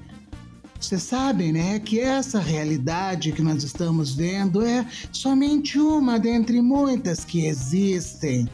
vocês 0.81 1.03
sabem, 1.03 1.53
né, 1.53 1.79
que 1.81 1.99
essa 1.99 2.39
realidade 2.39 3.33
que 3.33 3.43
nós 3.43 3.64
estamos 3.64 4.14
vendo 4.14 4.64
é 4.64 4.87
somente 5.12 5.79
uma 5.79 6.18
dentre 6.18 6.62
muitas 6.62 7.24
que 7.24 7.47
existem. 7.47 8.49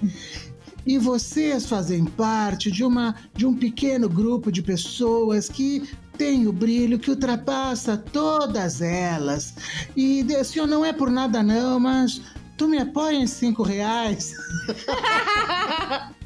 E 0.87 0.99
vocês 0.99 1.67
fazem 1.67 2.05
parte 2.05 2.71
de 2.71 2.85
uma 2.85 3.15
de 3.35 3.47
um 3.47 3.55
pequeno 3.55 4.09
grupo 4.09 4.51
de 4.51 4.63
pessoas 4.63 5.49
que 5.49 5.89
tem 6.17 6.47
o 6.47 6.53
brilho 6.53 6.99
que 6.99 7.11
ultrapassa 7.11 7.97
todas 7.97 8.81
elas. 8.81 9.55
E 9.97 10.25
senhor 10.45 10.67
não 10.67 10.85
é 10.85 10.93
por 10.93 11.11
nada 11.11 11.43
não, 11.43 11.79
mas 11.81 12.21
tu 12.57 12.69
me 12.69 12.79
apoia 12.79 13.17
em 13.17 13.27
cinco 13.27 13.63
reais? 13.63 14.33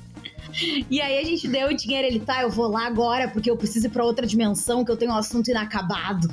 E 0.91 1.01
aí 1.01 1.19
a 1.19 1.25
gente 1.25 1.47
deu 1.49 1.69
o 1.69 1.75
dinheiro, 1.75 2.07
ele 2.07 2.21
tá, 2.21 2.43
eu 2.43 2.51
vou 2.51 2.69
lá 2.69 2.87
agora 2.87 3.29
porque 3.29 3.51
eu 3.51 3.57
preciso 3.57 3.87
ir 3.87 3.91
pra 3.91 4.05
outra 4.05 4.27
dimensão, 4.27 4.85
que 4.85 4.91
eu 4.91 4.97
tenho 4.97 5.13
um 5.13 5.17
assunto 5.17 5.51
inacabado. 5.51 6.29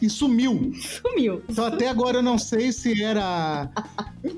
E 0.00 0.08
sumiu. 0.08 0.72
Sumiu. 0.80 1.42
Então 1.48 1.64
até 1.66 1.88
agora 1.88 2.18
eu 2.18 2.22
não 2.22 2.38
sei 2.38 2.70
se 2.72 3.02
era 3.02 3.68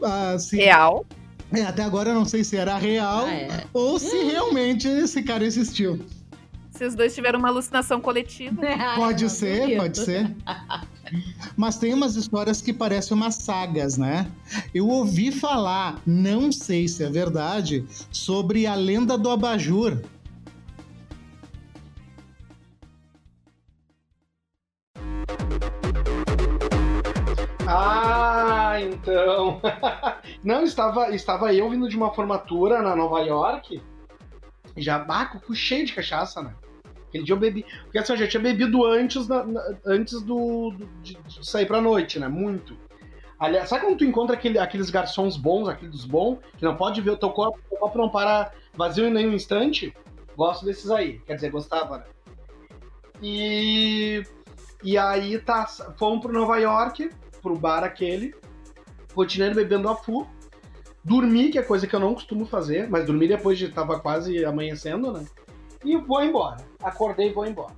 ah, 0.02 0.38
se- 0.38 0.56
Real. 0.56 1.04
É, 1.52 1.62
até 1.62 1.82
agora 1.84 2.10
eu 2.10 2.14
não 2.14 2.24
sei 2.24 2.42
se 2.42 2.56
era 2.56 2.76
real 2.76 3.24
Ah, 3.26 3.32
é. 3.32 3.64
ou 3.72 3.98
se 4.00 4.16
realmente 4.24 4.88
esse 4.88 5.22
cara 5.22 5.44
existiu. 5.44 6.00
Vocês 6.76 6.94
dois 6.94 7.14
tiveram 7.14 7.38
uma 7.38 7.48
alucinação 7.48 8.02
coletiva. 8.02 8.60
Pode 8.96 9.22
Não 9.22 9.30
ser, 9.30 9.78
pode 9.78 9.98
ser. 9.98 10.36
Mas 11.56 11.78
tem 11.78 11.94
umas 11.94 12.16
histórias 12.16 12.60
que 12.60 12.70
parecem 12.70 13.16
umas 13.16 13.36
sagas, 13.36 13.96
né? 13.96 14.30
Eu 14.74 14.86
ouvi 14.88 15.32
falar, 15.32 15.98
não 16.04 16.52
sei 16.52 16.86
se 16.86 17.02
é 17.02 17.08
verdade, 17.08 17.86
sobre 18.12 18.66
a 18.66 18.74
lenda 18.74 19.16
do 19.16 19.30
abajur. 19.30 20.02
Ah, 27.66 28.76
então. 28.82 29.62
Não, 30.44 30.62
estava, 30.62 31.14
estava 31.14 31.54
eu 31.54 31.70
vindo 31.70 31.88
de 31.88 31.96
uma 31.96 32.12
formatura 32.12 32.82
na 32.82 32.94
Nova 32.94 33.20
York. 33.20 33.82
Já, 34.76 35.04
ah, 35.08 35.26
com 35.26 35.38
o 35.38 35.40
cu 35.40 35.54
cheio 35.54 35.86
de 35.86 35.94
cachaça, 35.94 36.42
né? 36.42 36.54
Aquele 37.08 37.24
dia 37.24 37.34
eu 37.34 37.38
bebi. 37.38 37.64
Porque 37.84 37.98
assim, 37.98 38.12
eu 38.12 38.18
já 38.18 38.28
tinha 38.28 38.42
bebido 38.42 38.84
antes, 38.84 39.28
na- 39.28 39.44
na- 39.44 39.74
antes 39.84 40.20
do, 40.22 40.70
do- 40.70 40.86
de, 41.02 41.14
de 41.14 41.46
sair 41.48 41.66
pra 41.66 41.80
noite, 41.80 42.18
né? 42.18 42.28
Muito. 42.28 42.76
Aliás, 43.38 43.68
sabe 43.68 43.84
quando 43.84 43.98
tu 43.98 44.04
encontra 44.04 44.34
aquele- 44.34 44.58
aqueles 44.58 44.90
garçons 44.90 45.36
bons, 45.36 45.68
aqueles 45.68 46.04
bons, 46.04 46.38
que 46.56 46.64
não 46.64 46.76
pode 46.76 47.00
ver 47.00 47.10
o 47.10 47.16
teu 47.16 47.30
copo, 47.30 47.58
o 47.70 47.76
copo 47.76 47.98
não 47.98 48.08
para 48.08 48.50
vazio 48.74 49.06
em 49.06 49.12
nenhum 49.12 49.32
instante? 49.34 49.94
Gosto 50.36 50.64
desses 50.64 50.90
aí. 50.90 51.18
Quer 51.20 51.34
dizer, 51.36 51.50
gostava, 51.50 51.98
né? 51.98 52.04
E. 53.22 54.22
E 54.82 54.98
aí 54.98 55.38
tá, 55.38 55.66
fomos 55.98 56.20
pro 56.20 56.32
Nova 56.32 56.58
York, 56.58 57.10
pro 57.42 57.56
bar 57.58 57.82
aquele, 57.82 58.34
continuei 59.14 59.54
bebendo 59.54 59.88
a 59.88 59.96
fu, 59.96 60.26
dormi, 61.02 61.50
que 61.50 61.58
é 61.58 61.62
coisa 61.62 61.86
que 61.86 61.96
eu 61.96 62.00
não 62.00 62.12
costumo 62.14 62.44
fazer, 62.44 62.88
mas 62.90 63.06
dormi 63.06 63.26
depois 63.26 63.58
de 63.58 63.68
tava 63.70 63.98
quase 63.98 64.44
amanhecendo, 64.44 65.10
né? 65.12 65.24
E 65.84 65.96
vou 65.96 66.22
embora. 66.22 66.56
Acordei 66.82 67.28
e 67.28 67.32
vou 67.32 67.46
embora. 67.46 67.74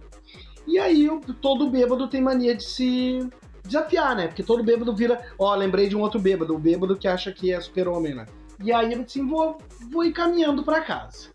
E 0.66 0.78
aí, 0.78 1.08
todo 1.40 1.70
bêbado 1.70 2.08
tem 2.08 2.20
mania 2.20 2.54
de 2.54 2.64
se 2.64 3.28
desafiar, 3.64 4.16
né? 4.16 4.26
Porque 4.26 4.42
todo 4.42 4.62
bêbado 4.62 4.94
vira. 4.94 5.22
Ó, 5.38 5.54
lembrei 5.54 5.88
de 5.88 5.96
um 5.96 6.00
outro 6.00 6.20
bêbado, 6.20 6.54
o 6.54 6.58
bêbado 6.58 6.96
que 6.96 7.08
acha 7.08 7.32
que 7.32 7.52
é 7.52 7.60
super-homem, 7.60 8.14
né? 8.14 8.26
E 8.62 8.72
aí 8.72 8.92
eu 8.92 9.04
disse, 9.04 9.20
vou, 9.22 9.58
vou 9.90 10.04
ir 10.04 10.12
caminhando 10.12 10.64
pra 10.64 10.80
casa. 10.80 11.28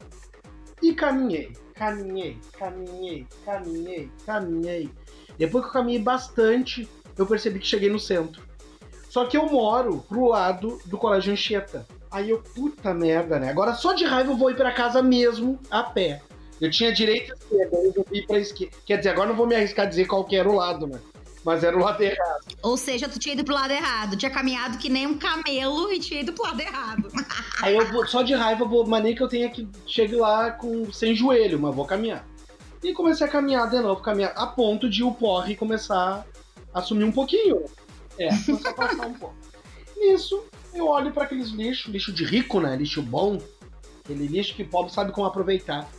E 0.82 0.94
caminhei, 0.94 1.54
caminhei, 1.74 2.38
caminhei, 2.60 3.26
caminhei, 3.46 4.12
caminhei. 4.26 4.90
Depois 5.38 5.64
que 5.64 5.70
eu 5.70 5.74
caminhei 5.74 6.02
bastante, 6.02 6.90
eu 7.18 7.26
percebi 7.26 7.60
que 7.60 7.68
cheguei 7.68 7.90
no 7.90 8.00
centro. 8.00 8.44
Só 9.10 9.26
que 9.26 9.38
eu 9.38 9.48
moro 9.48 10.04
pro 10.10 10.28
lado 10.28 10.80
do 10.86 10.98
Colégio 10.98 11.32
Anchieta. 11.32 11.88
Aí 12.12 12.30
eu, 12.30 12.40
puta 12.40 12.94
merda, 12.94 13.40
né? 13.40 13.50
Agora 13.50 13.74
só 13.74 13.94
de 13.94 14.06
raiva 14.06 14.32
eu 14.32 14.38
vou 14.38 14.52
ir 14.52 14.56
pra 14.56 14.72
casa 14.72 15.02
mesmo, 15.02 15.60
a 15.72 15.82
pé. 15.82 16.22
Eu 16.64 16.72
tinha 16.72 16.94
direita 16.94 17.34
e 17.34 17.44
esquerda, 17.44 17.76
eu 17.76 17.84
resolvi 17.84 18.26
pra 18.26 18.40
esquerda. 18.40 18.78
Quer 18.86 18.98
dizer, 18.98 19.10
agora 19.10 19.28
não 19.28 19.36
vou 19.36 19.46
me 19.46 19.54
arriscar 19.54 19.86
a 19.86 19.90
dizer 19.90 20.06
qual 20.06 20.24
que 20.24 20.38
era 20.38 20.50
o 20.50 20.56
lado, 20.56 20.88
né? 20.88 20.98
Mas 21.44 21.62
era 21.62 21.76
o 21.76 21.80
lado 21.82 22.02
errado. 22.02 22.46
Ou 22.62 22.78
seja, 22.78 23.10
tu 23.10 23.20
tinha 23.20 23.34
ido 23.34 23.44
pro 23.44 23.54
lado 23.54 23.72
errado. 23.72 24.16
Tinha 24.16 24.32
caminhado 24.32 24.78
que 24.78 24.88
nem 24.88 25.06
um 25.06 25.18
camelo 25.18 25.92
e 25.92 26.00
tinha 26.00 26.22
ido 26.22 26.32
pro 26.32 26.46
lado 26.46 26.62
errado. 26.62 27.10
Aí 27.62 27.76
eu 27.76 27.86
vou, 27.92 28.08
só 28.08 28.22
de 28.22 28.34
raiva, 28.34 28.64
vou, 28.64 28.88
mania 28.88 29.14
que 29.14 29.22
eu 29.22 29.28
tenha 29.28 29.50
que 29.50 29.68
chegue 29.86 30.16
lá 30.16 30.52
com 30.52 30.90
sem 30.94 31.14
joelho, 31.14 31.60
mas 31.60 31.76
vou 31.76 31.86
caminhar. 31.86 32.26
E 32.82 32.94
comecei 32.94 33.28
a 33.28 33.30
caminhar 33.30 33.70
de 33.70 33.82
novo, 33.82 34.02
caminhar 34.02 34.32
a 34.34 34.48
ponto 34.48 34.90
de 34.90 35.04
o 35.04 35.12
porre 35.12 35.58
começar 35.58 36.26
a 36.74 36.82
sumir 36.82 37.04
um 37.04 37.12
pouquinho. 37.12 37.66
É, 38.18 38.30
começou 38.30 38.72
a 38.72 38.74
passar 38.74 39.06
um 39.06 39.14
pouco. 39.16 39.36
Nisso, 39.98 40.46
eu 40.74 40.88
olho 40.88 41.12
para 41.12 41.26
aqueles 41.26 41.50
lixos, 41.50 41.92
lixo 41.92 42.14
de 42.14 42.24
rico, 42.24 42.62
né? 42.62 42.74
Lixo 42.78 43.02
bom. 43.02 43.38
Aquele 44.02 44.28
lixo 44.28 44.56
que 44.56 44.64
o 44.64 44.70
pobre 44.70 44.94
sabe 44.94 45.12
como 45.12 45.28
aproveitar. 45.28 45.90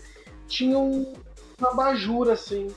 Tinha 0.48 0.78
um, 0.78 1.12
uma 1.58 1.70
abajur, 1.70 2.30
assim, 2.30 2.68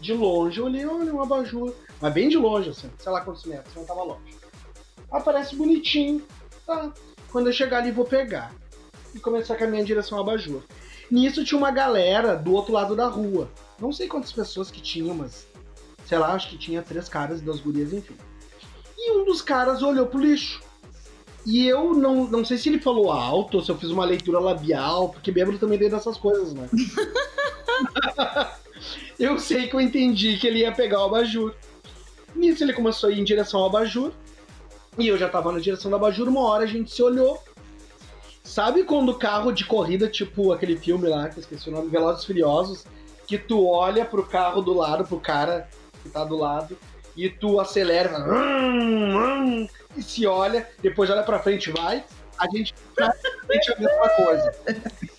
de 0.00 0.12
longe. 0.12 0.58
Eu 0.58 0.66
olhei, 0.66 0.86
olha, 0.86 1.14
um 1.14 1.22
abajur. 1.22 1.72
Mas 2.00 2.12
bem 2.12 2.28
de 2.28 2.36
longe, 2.36 2.70
assim, 2.70 2.90
sei 2.98 3.12
lá 3.12 3.20
quantos 3.20 3.44
metros, 3.44 3.74
não 3.74 3.84
tava 3.84 4.02
longe. 4.02 4.36
Aparece 5.10 5.54
bonitinho. 5.54 6.22
Tá. 6.66 6.92
Quando 7.30 7.46
eu 7.46 7.52
chegar 7.52 7.78
ali, 7.78 7.90
vou 7.90 8.04
pegar. 8.04 8.52
E 9.14 9.18
começar 9.18 9.54
a 9.54 9.56
caminhar 9.56 9.82
em 9.82 9.86
direção 9.86 10.18
ao 10.18 10.24
abajur. 10.24 10.62
Nisso 11.10 11.44
tinha 11.44 11.58
uma 11.58 11.70
galera 11.70 12.34
do 12.36 12.52
outro 12.52 12.72
lado 12.72 12.96
da 12.96 13.06
rua. 13.06 13.50
Não 13.78 13.92
sei 13.92 14.08
quantas 14.08 14.32
pessoas 14.32 14.70
que 14.70 14.80
tinham, 14.80 15.14
mas. 15.14 15.46
Sei 16.06 16.18
lá, 16.18 16.32
acho 16.32 16.48
que 16.48 16.58
tinha 16.58 16.82
três 16.82 17.08
caras 17.08 17.40
e 17.40 17.44
duas 17.44 17.60
gurias, 17.60 17.92
enfim. 17.92 18.16
E 18.96 19.12
um 19.12 19.24
dos 19.24 19.42
caras 19.42 19.82
olhou 19.82 20.06
pro 20.06 20.20
lixo. 20.20 20.62
E 21.44 21.66
eu 21.66 21.94
não, 21.94 22.26
não 22.26 22.44
sei 22.44 22.56
se 22.56 22.68
ele 22.68 22.78
falou 22.78 23.10
alto 23.10 23.56
ou 23.56 23.62
se 23.62 23.70
eu 23.70 23.76
fiz 23.76 23.90
uma 23.90 24.04
leitura 24.04 24.38
labial, 24.38 25.08
porque 25.08 25.32
bêbado 25.32 25.58
também 25.58 25.78
veio 25.78 25.90
dessas 25.90 26.16
coisas, 26.16 26.54
né? 26.54 26.68
eu 29.18 29.38
sei 29.38 29.66
que 29.66 29.74
eu 29.74 29.80
entendi 29.80 30.36
que 30.36 30.46
ele 30.46 30.60
ia 30.60 30.72
pegar 30.72 31.00
o 31.00 31.06
abajur. 31.06 31.54
Nisso 32.34 32.62
ele 32.62 32.72
começou 32.72 33.08
a 33.08 33.12
ir 33.12 33.20
em 33.20 33.24
direção 33.24 33.60
ao 33.60 33.66
abajur. 33.66 34.12
E 34.98 35.08
eu 35.08 35.18
já 35.18 35.28
tava 35.28 35.50
na 35.50 35.58
direção 35.58 35.90
do 35.90 35.96
abajur, 35.96 36.28
uma 36.28 36.42
hora 36.42 36.64
a 36.64 36.68
gente 36.68 36.94
se 36.94 37.02
olhou. 37.02 37.42
Sabe 38.44 38.84
quando 38.84 39.10
o 39.10 39.18
carro 39.18 39.50
de 39.50 39.64
corrida, 39.64 40.08
tipo 40.08 40.52
aquele 40.52 40.76
filme 40.76 41.08
lá, 41.08 41.28
que 41.28 41.38
eu 41.38 41.40
esqueci 41.40 41.70
o 41.70 41.72
nome, 41.72 41.88
Velozes 41.88 42.22
e 42.22 42.26
Furiosos, 42.26 42.84
que 43.26 43.38
tu 43.38 43.66
olha 43.66 44.04
pro 44.04 44.26
carro 44.26 44.60
do 44.60 44.74
lado, 44.74 45.04
pro 45.04 45.18
cara 45.18 45.68
que 46.02 46.10
tá 46.10 46.24
do 46.24 46.36
lado, 46.36 46.76
e 47.16 47.28
tu 47.28 47.60
acelera, 47.60 48.18
hum, 48.18 49.16
hum, 49.16 49.68
e 49.96 50.02
se 50.02 50.26
olha, 50.26 50.68
depois 50.80 51.10
olha 51.10 51.22
pra 51.22 51.38
frente 51.38 51.70
e 51.70 51.72
vai, 51.72 52.04
a 52.38 52.48
gente 52.56 52.74
faz 52.96 53.14
a 53.70 53.80
mesma 53.80 54.08
coisa. 54.10 54.52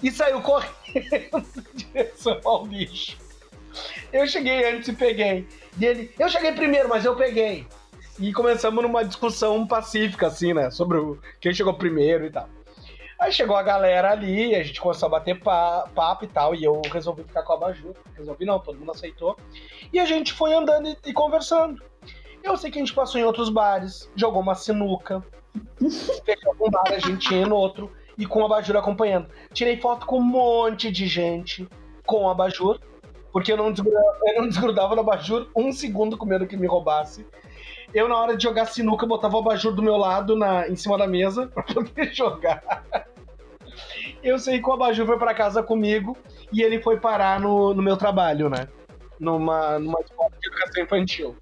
E 0.01 0.11
saiu 0.11 0.41
correndo 0.41 0.74
em 0.93 1.76
direção 1.76 2.39
ao 2.43 2.65
bicho. 2.65 3.17
Eu 4.11 4.28
cheguei 4.28 4.71
antes 4.71 4.89
e 4.89 4.93
peguei. 4.93 5.47
Dele, 5.76 6.13
eu 6.19 6.30
cheguei 6.30 6.51
primeiro, 6.51 6.89
mas 6.89 7.05
eu 7.05 7.15
peguei. 7.15 7.67
E 8.19 8.32
começamos 8.32 8.84
numa 8.84 9.03
discussão 9.03 9.65
pacífica, 9.65 10.28
assim, 10.28 10.53
né? 10.53 10.69
Sobre 10.69 10.97
o, 10.97 11.19
quem 11.41 11.53
chegou 11.53 11.74
primeiro 11.74 12.26
e 12.26 12.30
tal. 12.30 12.47
Aí 13.19 13.32
chegou 13.32 13.55
a 13.55 13.63
galera 13.63 14.11
ali, 14.11 14.53
a 14.53 14.61
gente 14.61 14.82
começou 14.82 15.07
a 15.07 15.11
bater 15.11 15.39
pa 15.39 15.89
papo 15.95 16.26
e 16.26 16.28
tal, 16.28 16.53
e 16.53 16.63
eu 16.63 16.82
resolvi 16.91 17.24
ficar 17.24 17.41
com 17.43 17.53
a 17.53 17.57
Baju. 17.57 17.95
Resolvi 18.15 18.45
não, 18.45 18.59
todo 18.59 18.78
mundo 18.78 18.91
aceitou. 18.91 19.38
E 19.91 19.99
a 19.99 20.05
gente 20.05 20.34
foi 20.34 20.53
andando 20.53 20.89
e, 20.89 20.97
e 21.05 21.13
conversando. 21.13 21.82
Eu 22.44 22.58
sei 22.58 22.70
que 22.70 22.78
a 22.78 22.82
gente 22.82 22.94
passou 22.94 23.20
em 23.20 23.24
outros 23.24 23.50
bares, 23.50 24.12
jogou 24.16 24.41
uma 24.41 24.54
sinuca, 24.54 25.24
fechou 26.26 26.56
um 26.60 26.70
bar, 26.70 26.91
a 26.91 27.00
gente 27.00 27.34
ia 27.34 27.48
no 27.48 27.56
outro, 27.56 27.89
e 28.18 28.26
com 28.26 28.44
a 28.44 28.50
Bajur 28.50 28.76
acompanhando. 28.76 29.28
Tirei 29.54 29.78
foto 29.78 30.06
com 30.06 30.20
um 30.20 30.24
monte 30.24 30.91
de 30.91 31.08
gente 31.08 31.68
com 32.06 32.30
a 32.30 32.34
Bajur, 32.34 32.80
porque 33.32 33.52
eu 33.52 33.58
não 33.58 33.72
desgrudava, 33.72 34.20
eu 34.28 34.41
não 34.41 34.50
desgrudava 34.50 34.96
da 34.96 35.02
Bajur 35.02 35.48
um 35.56 35.72
segundo 35.72 36.18
com 36.18 36.26
medo 36.26 36.46
que 36.46 36.58
me 36.58 36.68
roubasse. 36.68 37.26
Eu, 37.94 38.10
na 38.10 38.18
hora 38.18 38.36
de 38.36 38.44
jogar 38.44 38.66
sinuca, 38.66 39.06
botava 39.06 39.36
o 39.36 39.39
abajur 39.39 39.72
do 39.72 39.84
meu 39.84 39.98
lado 39.98 40.36
na, 40.36 40.68
em 40.68 40.76
cima 40.76 40.98
da 40.98 41.06
mesa 41.06 41.48
pra 41.54 41.64
poder 41.64 42.12
jogar. 42.14 42.86
Eu 44.24 44.39
sei 44.39 44.60
que 44.60 44.68
o 44.68 44.74
abajur 44.74 45.06
foi 45.06 45.18
pra 45.18 45.34
casa 45.34 45.62
comigo 45.62 46.18
e 46.52 46.62
ele 46.62 46.82
foi 46.82 47.00
parar 47.00 47.39
no, 47.39 47.74
no 47.74 47.84
meu 47.84 47.96
trabalho, 47.96 48.50
né? 48.50 48.68
Numa, 49.20 49.78
numa 49.78 50.00
escola 50.02 50.32
de 50.41 50.48
educação 50.48 50.84
infantil. 50.84 51.38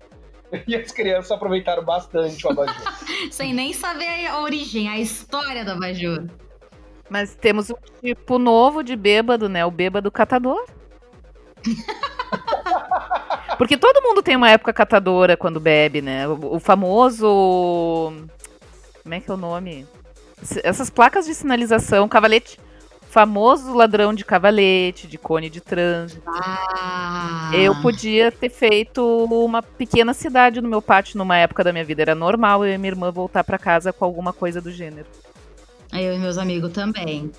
E 0.67 0.75
as 0.75 0.91
crianças 0.91 1.31
aproveitaram 1.31 1.83
bastante 1.83 2.45
o 2.45 2.51
abajur. 2.51 2.75
Sem 3.31 3.53
nem 3.53 3.73
saber 3.73 4.27
a 4.27 4.41
origem, 4.41 4.89
a 4.89 4.99
história 4.99 5.63
do 5.63 5.71
abajur. 5.71 6.27
Mas 7.09 7.35
temos 7.35 7.69
um 7.69 7.75
tipo 8.01 8.39
novo 8.39 8.83
de 8.83 8.95
bêbado, 8.95 9.49
né? 9.49 9.65
O 9.65 9.71
bêbado 9.71 10.11
catador. 10.11 10.65
Porque 13.57 13.77
todo 13.77 14.01
mundo 14.01 14.23
tem 14.23 14.35
uma 14.35 14.49
época 14.49 14.73
catadora 14.73 15.37
quando 15.37 15.59
bebe, 15.59 16.01
né? 16.01 16.27
O, 16.27 16.55
o 16.55 16.59
famoso. 16.59 18.13
Como 19.03 19.13
é 19.13 19.19
que 19.19 19.29
é 19.29 19.33
o 19.33 19.37
nome? 19.37 19.85
Essas 20.63 20.89
placas 20.89 21.25
de 21.25 21.35
sinalização, 21.35 22.07
cavalete. 22.07 22.57
Famoso 23.11 23.73
ladrão 23.73 24.13
de 24.13 24.23
cavalete, 24.23 25.05
de 25.05 25.17
cone 25.17 25.49
de 25.49 25.59
trânsito. 25.59 26.23
Ah. 26.25 27.51
Eu 27.53 27.75
podia 27.81 28.31
ter 28.31 28.47
feito 28.47 29.01
uma 29.25 29.61
pequena 29.61 30.13
cidade 30.13 30.61
no 30.61 30.69
meu 30.69 30.81
pátio 30.81 31.17
numa 31.17 31.35
época 31.35 31.61
da 31.61 31.73
minha 31.73 31.83
vida. 31.83 32.01
Era 32.03 32.15
normal 32.15 32.65
eu 32.65 32.73
e 32.73 32.77
minha 32.77 32.93
irmã 32.93 33.11
voltar 33.11 33.43
para 33.43 33.57
casa 33.57 33.91
com 33.91 34.05
alguma 34.05 34.31
coisa 34.31 34.61
do 34.61 34.71
gênero. 34.71 35.07
Eu 35.91 36.13
e 36.13 36.19
meus 36.19 36.37
amigos 36.37 36.71
também. 36.71 37.29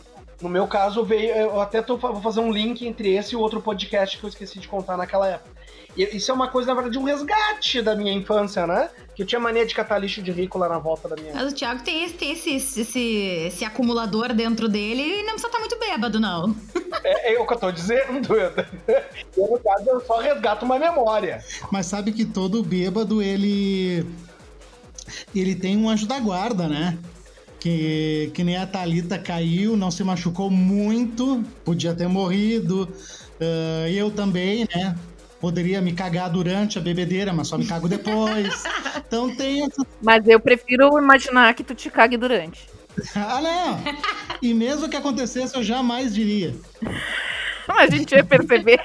No 0.43 0.51
meu 0.51 0.67
caso, 0.67 1.07
veio. 1.07 1.31
Eu 1.31 1.59
até 1.59 1.81
tô, 1.81 1.97
vou 1.97 2.21
fazer 2.21 2.41
um 2.41 2.53
link 2.53 2.87
entre 2.87 3.15
esse 3.15 3.33
e 3.33 3.37
o 3.37 3.41
outro 3.41 3.63
podcast 3.63 4.19
que 4.19 4.25
eu 4.25 4.29
esqueci 4.29 4.59
de 4.59 4.69
contar 4.69 4.99
naquela 4.99 5.27
época. 5.27 5.52
Isso 5.97 6.31
é 6.31 6.35
uma 6.35 6.49
coisa, 6.49 6.69
na 6.69 6.75
verdade, 6.75 6.99
um 6.99 7.05
resgate 7.05 7.83
da 7.83 7.95
minha 7.95 8.13
infância, 8.13 8.67
né? 8.67 8.89
Que 9.15 9.23
eu 9.23 9.27
tinha 9.27 9.39
mania 9.39 9.67
de 9.67 9.75
catar 9.75 9.99
lixo 9.99 10.23
de 10.23 10.33
rico 10.33 10.57
lá 10.59 10.69
na 10.69 10.79
volta 10.79 11.07
da 11.07 11.17
minha. 11.17 11.35
Mas 11.35 11.53
o 11.53 11.55
Thiago 11.55 11.83
tem 11.83 12.05
esse, 12.05 12.15
tem 12.15 12.33
esse, 12.33 12.55
esse, 12.55 13.01
esse 13.47 13.65
acumulador 13.65 14.33
dentro 14.33 14.69
dele 14.69 15.03
e 15.03 15.23
não 15.23 15.33
precisa 15.35 15.49
estar 15.49 15.59
muito 15.59 15.79
bêbado, 15.79 16.19
não. 16.19 16.55
É, 17.05 17.35
é 17.35 17.41
o 17.41 17.47
que 17.47 17.55
eu 17.55 17.59
tô 17.59 17.73
dizendo. 17.73 18.35
Eu, 18.35 18.53
no 19.51 19.59
caso, 19.59 19.89
eu 19.89 20.01
só 20.03 20.21
resgato 20.21 20.63
uma 20.63 20.79
memória. 20.79 21.43
Mas 21.71 21.87
sabe 21.87 22.13
que 22.13 22.25
todo 22.25 22.63
bêbado, 22.63 23.23
ele. 23.23 24.07
Ele 25.35 25.55
tem 25.55 25.77
um 25.77 25.89
anjo 25.89 26.07
da 26.07 26.21
guarda, 26.21 26.69
né? 26.69 26.99
Que, 27.59 28.31
que 28.35 28.45
nem 28.45 28.57
a 28.57 28.67
Thalita 28.67 29.19
caiu, 29.19 29.75
não 29.75 29.91
se 29.91 30.05
machucou 30.05 30.51
muito, 30.51 31.43
podia 31.65 31.95
ter 31.95 32.09
morrido. 32.09 32.83
Uh, 33.41 33.89
eu 33.89 34.11
também, 34.11 34.69
né? 34.75 34.95
Poderia 35.43 35.81
me 35.81 35.93
cagar 35.93 36.31
durante 36.31 36.79
a 36.79 36.81
bebedeira, 36.81 37.33
mas 37.33 37.49
só 37.49 37.59
me 37.59 37.67
cago 37.67 37.89
depois. 37.89 38.63
então 38.97 39.35
tem 39.35 39.65
essa... 39.65 39.85
Mas 40.01 40.25
eu 40.29 40.39
prefiro 40.39 40.97
imaginar 40.97 41.53
que 41.55 41.65
tu 41.65 41.75
te 41.75 41.91
cague 41.91 42.17
durante. 42.17 42.69
ah, 43.17 43.41
não! 43.41 43.81
E 44.41 44.55
mesmo 44.55 44.89
que 44.89 44.97
acontecesse, 44.97 45.57
eu 45.57 45.65
jamais 45.65 46.15
diria. 46.15 46.55
a 47.67 47.89
gente 47.89 48.15
vai 48.15 48.23
perceber. 48.23 48.81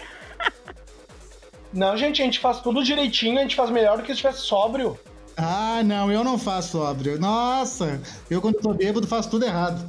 Não, 1.71 1.95
gente, 1.95 2.23
a 2.23 2.25
gente 2.25 2.39
faz 2.39 2.59
tudo 2.59 2.83
direitinho, 2.83 3.37
a 3.37 3.43
gente 3.43 3.55
faz 3.55 3.69
melhor 3.69 3.97
do 3.97 4.01
que 4.01 4.07
se 4.07 4.13
estivesse 4.13 4.39
sóbrio. 4.39 4.99
Ah, 5.37 5.83
não, 5.85 6.11
eu 6.11 6.23
não 6.23 6.39
faço 6.39 6.79
sóbrio. 6.79 7.19
Nossa, 7.19 8.01
eu 8.31 8.41
quando 8.41 8.55
tô 8.55 8.73
bêbado 8.73 9.05
faço 9.05 9.29
tudo 9.29 9.45
errado. 9.45 9.87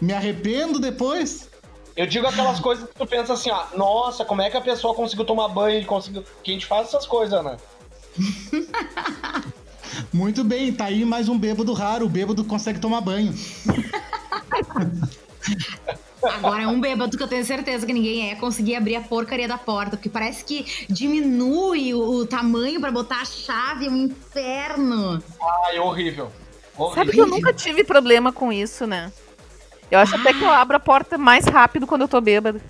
Me 0.00 0.12
arrependo 0.12 0.80
depois. 0.80 1.49
Eu 1.96 2.06
digo 2.06 2.26
aquelas 2.26 2.58
coisas 2.60 2.88
que 2.88 2.94
tu 2.94 3.06
pensa 3.06 3.32
assim, 3.32 3.50
ó, 3.50 3.64
nossa, 3.76 4.24
como 4.24 4.42
é 4.42 4.50
que 4.50 4.56
a 4.56 4.60
pessoa 4.60 4.94
conseguiu 4.94 5.24
tomar 5.24 5.48
banho 5.48 5.80
e 5.80 5.84
conseguiu. 5.84 6.24
Que 6.42 6.50
a 6.50 6.54
gente 6.54 6.66
faz 6.66 6.88
essas 6.88 7.06
coisas, 7.06 7.44
né? 7.44 7.56
Muito 10.12 10.44
bem, 10.44 10.72
tá 10.72 10.86
aí 10.86 11.04
mais 11.04 11.28
um 11.28 11.38
bêbado 11.38 11.72
raro. 11.72 12.06
O 12.06 12.08
bêbado 12.08 12.44
consegue 12.44 12.78
tomar 12.78 13.00
banho. 13.00 13.34
Agora 16.22 16.62
é 16.62 16.66
um 16.66 16.80
bêbado 16.80 17.16
que 17.16 17.22
eu 17.22 17.28
tenho 17.28 17.44
certeza 17.44 17.86
que 17.86 17.92
ninguém 17.92 18.30
é 18.30 18.34
conseguir 18.34 18.76
abrir 18.76 18.96
a 18.96 19.00
porcaria 19.00 19.48
da 19.48 19.56
porta, 19.56 19.96
porque 19.96 20.10
parece 20.10 20.44
que 20.44 20.86
diminui 20.88 21.94
o, 21.94 22.00
o 22.00 22.26
tamanho 22.26 22.78
para 22.78 22.92
botar 22.92 23.22
a 23.22 23.24
chave, 23.24 23.86
é 23.86 23.90
um 23.90 23.96
inferno. 23.96 25.22
Ai, 25.64 25.78
horrível. 25.78 26.30
horrível. 26.76 26.94
Sabe 26.94 27.12
que 27.12 27.20
eu 27.20 27.26
nunca 27.26 27.54
tive 27.54 27.84
problema 27.84 28.32
com 28.32 28.52
isso, 28.52 28.86
né? 28.86 29.10
Eu 29.90 29.98
acho 29.98 30.14
ah. 30.14 30.20
até 30.20 30.32
que 30.32 30.42
eu 30.42 30.50
abro 30.50 30.76
a 30.76 30.80
porta 30.80 31.18
mais 31.18 31.44
rápido 31.46 31.86
quando 31.86 32.02
eu 32.02 32.08
tô 32.08 32.20
bêbado. 32.20 32.60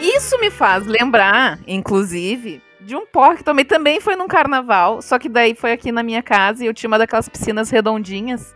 Isso 0.00 0.38
me 0.38 0.50
faz 0.50 0.86
lembrar, 0.86 1.58
inclusive, 1.66 2.62
de 2.80 2.96
um 2.96 3.06
porre 3.06 3.38
que 3.38 3.44
tomei 3.44 3.64
também 3.64 4.00
foi 4.00 4.16
num 4.16 4.26
carnaval, 4.26 5.02
só 5.02 5.18
que 5.18 5.28
daí 5.28 5.54
foi 5.54 5.72
aqui 5.72 5.92
na 5.92 6.02
minha 6.02 6.22
casa 6.22 6.64
e 6.64 6.66
eu 6.66 6.74
tinha 6.74 6.88
uma 6.88 6.98
daquelas 6.98 7.28
piscinas 7.28 7.70
redondinhas, 7.70 8.54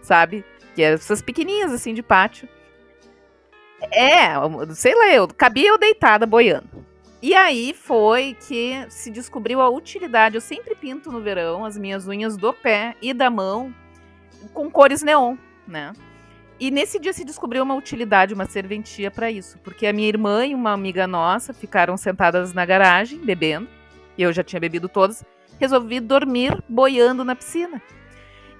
sabe? 0.00 0.44
Que 0.74 0.82
é 0.82 0.92
essas 0.92 1.20
pequenininhas 1.20 1.72
assim 1.72 1.92
de 1.92 2.02
pátio. 2.02 2.48
É, 3.92 4.32
sei 4.74 4.94
lá, 4.94 5.12
eu 5.12 5.28
cabia 5.28 5.68
eu 5.68 5.78
deitada 5.78 6.26
boiando. 6.26 6.73
E 7.26 7.34
aí 7.34 7.72
foi 7.72 8.36
que 8.38 8.84
se 8.90 9.10
descobriu 9.10 9.58
a 9.62 9.70
utilidade. 9.70 10.34
Eu 10.34 10.42
sempre 10.42 10.74
pinto 10.74 11.10
no 11.10 11.22
verão 11.22 11.64
as 11.64 11.74
minhas 11.74 12.06
unhas 12.06 12.36
do 12.36 12.52
pé 12.52 12.94
e 13.00 13.14
da 13.14 13.30
mão 13.30 13.74
com 14.52 14.70
cores 14.70 15.02
neon, 15.02 15.34
né? 15.66 15.94
E 16.60 16.70
nesse 16.70 16.98
dia 16.98 17.14
se 17.14 17.24
descobriu 17.24 17.62
uma 17.62 17.74
utilidade, 17.74 18.34
uma 18.34 18.44
serventia 18.44 19.10
para 19.10 19.30
isso, 19.30 19.58
porque 19.60 19.86
a 19.86 19.92
minha 19.94 20.06
irmã 20.06 20.44
e 20.44 20.54
uma 20.54 20.72
amiga 20.72 21.06
nossa 21.06 21.54
ficaram 21.54 21.96
sentadas 21.96 22.52
na 22.52 22.66
garagem 22.66 23.18
bebendo, 23.18 23.68
e 24.18 24.22
eu 24.22 24.30
já 24.30 24.44
tinha 24.44 24.60
bebido 24.60 24.86
todas, 24.86 25.24
resolvi 25.58 26.00
dormir 26.00 26.62
boiando 26.68 27.24
na 27.24 27.34
piscina. 27.34 27.80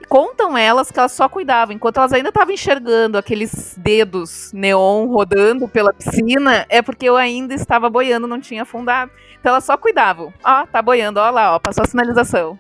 Contam 0.09 0.57
elas 0.57 0.91
que 0.91 0.99
elas 0.99 1.13
só 1.13 1.29
cuidavam, 1.29 1.75
enquanto 1.75 1.99
elas 1.99 2.13
ainda 2.13 2.29
estavam 2.29 2.55
enxergando 2.55 3.19
aqueles 3.19 3.75
dedos 3.79 4.53
neon 4.53 5.07
rodando 5.07 5.69
pela 5.69 5.93
piscina, 5.93 6.67
é 6.69 6.83
porque 6.83 7.09
eu 7.09 7.17
ainda 7.17 7.55
estava 7.55 7.89
boiando, 7.91 8.27
não 8.27 8.41
tinha 8.41 8.63
afundado. 8.63 9.11
Então 9.41 9.53
elas 9.53 9.65
só 9.65 9.77
cuidavam. 9.77 10.33
Ó, 10.45 10.67
tá 10.67 10.81
boiando, 10.81 11.21
ó 11.21 11.31
lá, 11.31 11.55
ó, 11.55 11.59
passou 11.59 11.85
a 11.85 11.87
sinalização. 11.87 12.59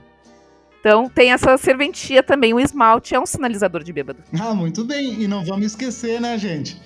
Então 0.80 1.08
tem 1.08 1.32
essa 1.32 1.56
serventia 1.56 2.22
também. 2.22 2.52
O 2.52 2.60
esmalte 2.60 3.14
é 3.14 3.20
um 3.20 3.24
sinalizador 3.24 3.82
de 3.82 3.90
bêbado. 3.90 4.22
Ah, 4.38 4.52
muito 4.52 4.84
bem. 4.84 5.22
E 5.22 5.26
não 5.26 5.42
vamos 5.42 5.64
esquecer, 5.64 6.20
né, 6.20 6.36
gente? 6.36 6.78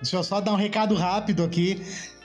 Deixa 0.00 0.16
eu 0.16 0.22
só 0.22 0.40
dar 0.40 0.52
um 0.52 0.56
recado 0.56 0.94
rápido 0.94 1.42
aqui. 1.42 1.82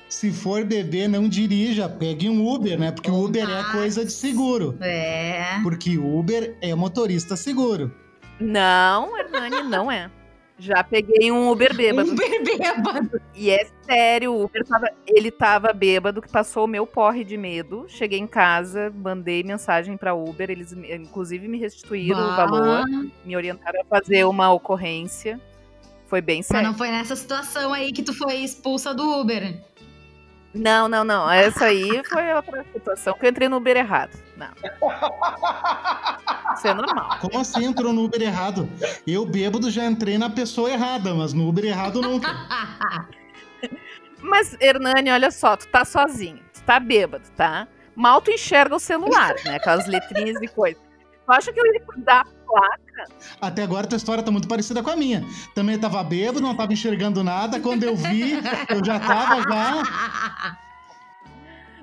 Se 0.08 0.32
for 0.32 0.64
beber, 0.64 1.10
não 1.10 1.28
dirija, 1.28 1.90
pegue 1.90 2.30
um 2.30 2.48
Uber, 2.48 2.80
né? 2.80 2.92
Porque 2.92 3.10
o 3.10 3.26
Uber 3.26 3.50
é 3.50 3.72
coisa 3.72 4.06
de 4.06 4.12
seguro. 4.12 4.78
É. 4.80 5.60
Porque 5.64 5.98
Uber 5.98 6.56
é 6.62 6.74
motorista 6.76 7.36
seguro. 7.36 7.92
Não, 8.40 9.18
Hernani, 9.18 9.64
não 9.64 9.92
é. 9.92 10.10
Já 10.58 10.84
peguei 10.84 11.32
um 11.32 11.50
Uber 11.52 11.76
bêbado. 11.76 12.12
Uber 12.12 12.44
bêbado. 12.44 13.22
E 13.34 13.50
é 13.50 13.68
sério, 13.84 14.34
o 14.34 14.46
Uber 14.46 14.64
tava, 14.66 14.90
ele 15.06 15.30
tava 15.30 15.74
bêbado, 15.74 16.22
que 16.22 16.30
passou 16.30 16.64
o 16.64 16.68
meu 16.68 16.88
porre 16.88 17.26
de 17.26 17.36
medo. 17.36 17.86
Cheguei 17.90 18.20
em 18.20 18.28
casa, 18.28 18.94
mandei 18.96 19.44
mensagem 19.44 19.98
pra 19.98 20.14
Uber, 20.14 20.50
eles 20.50 20.72
inclusive 20.72 21.48
me 21.48 21.58
restituíram 21.58 22.20
bah. 22.20 22.32
o 22.32 22.36
valor, 22.36 22.86
me 23.26 23.36
orientaram 23.36 23.82
a 23.82 23.86
fazer 23.86 24.24
uma 24.26 24.52
ocorrência. 24.54 25.42
Foi 26.08 26.22
bem 26.22 26.42
sério. 26.42 26.64
Mas 26.64 26.72
não 26.72 26.78
foi 26.78 26.90
nessa 26.90 27.16
situação 27.16 27.74
aí 27.74 27.92
que 27.92 28.04
tu 28.04 28.14
foi 28.14 28.36
expulsa 28.36 28.94
do 28.94 29.20
Uber. 29.20 29.62
Não, 30.56 30.88
não, 30.88 31.04
não. 31.04 31.30
Essa 31.30 31.66
aí 31.66 32.02
foi 32.06 32.34
outra 32.34 32.66
situação 32.74 33.14
que 33.14 33.26
eu 33.26 33.30
entrei 33.30 33.50
no 33.50 33.58
Uber 33.58 33.76
errado. 33.76 34.18
Não. 34.38 34.48
Isso 36.56 36.68
é 36.68 36.74
normal. 36.74 37.18
Como 37.20 37.38
assim 37.40 37.66
entrou 37.66 37.92
no 37.92 38.06
Uber 38.06 38.22
errado? 38.22 38.70
Eu, 39.06 39.26
bêbado, 39.26 39.70
já 39.70 39.86
entrei 39.86 40.18
na 40.18 40.30
pessoa 40.30 40.72
errada, 40.72 41.14
mas 41.14 41.34
no 41.34 41.48
Uber 41.48 41.66
errado 41.66 42.02
nunca. 42.02 42.34
mas, 44.22 44.56
Hernani, 44.60 45.12
olha 45.12 45.30
só, 45.30 45.58
tu 45.58 45.68
tá 45.68 45.84
sozinho, 45.84 46.40
tu 46.54 46.64
tá 46.64 46.80
bêbado, 46.80 47.26
tá? 47.36 47.68
Mal 47.94 48.22
tu 48.22 48.32
enxerga 48.32 48.76
o 48.76 48.80
celular, 48.80 49.36
né? 49.46 49.56
Aquelas 49.56 49.88
letrinhas 49.88 50.42
e 50.42 50.48
coisas. 50.48 50.85
Tu 51.26 51.32
acha 51.32 51.52
que 51.52 51.60
eu 51.60 51.66
ia 51.74 51.82
cuidar 51.82 52.24
da 52.24 52.32
placa? 52.46 53.06
Até 53.42 53.64
agora 53.64 53.88
tua 53.88 53.98
história 53.98 54.24
tá 54.24 54.32
muito 54.32 54.48
parecida 54.48 54.84
com 54.84 54.92
a 54.92 54.96
minha. 54.96 55.24
Também 55.56 55.80
tava 55.80 56.04
bêbado, 56.04 56.40
não 56.40 56.56
tava 56.56 56.72
enxergando 56.72 57.24
nada. 57.24 57.60
Quando 57.60 57.84
eu 57.84 57.96
vi, 57.96 58.34
eu 58.70 58.86
já 58.86 59.00
tava 59.00 59.42
já. 59.42 60.58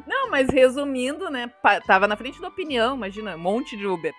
Não, 0.07 0.31
mas 0.31 0.49
resumindo, 0.49 1.29
né? 1.29 1.51
Tava 1.87 2.07
na 2.07 2.17
frente 2.17 2.41
da 2.41 2.49
opinião, 2.49 2.95
imagina, 2.95 3.35
um 3.35 3.39
monte 3.39 3.77
de 3.77 3.87
Uber. 3.87 4.15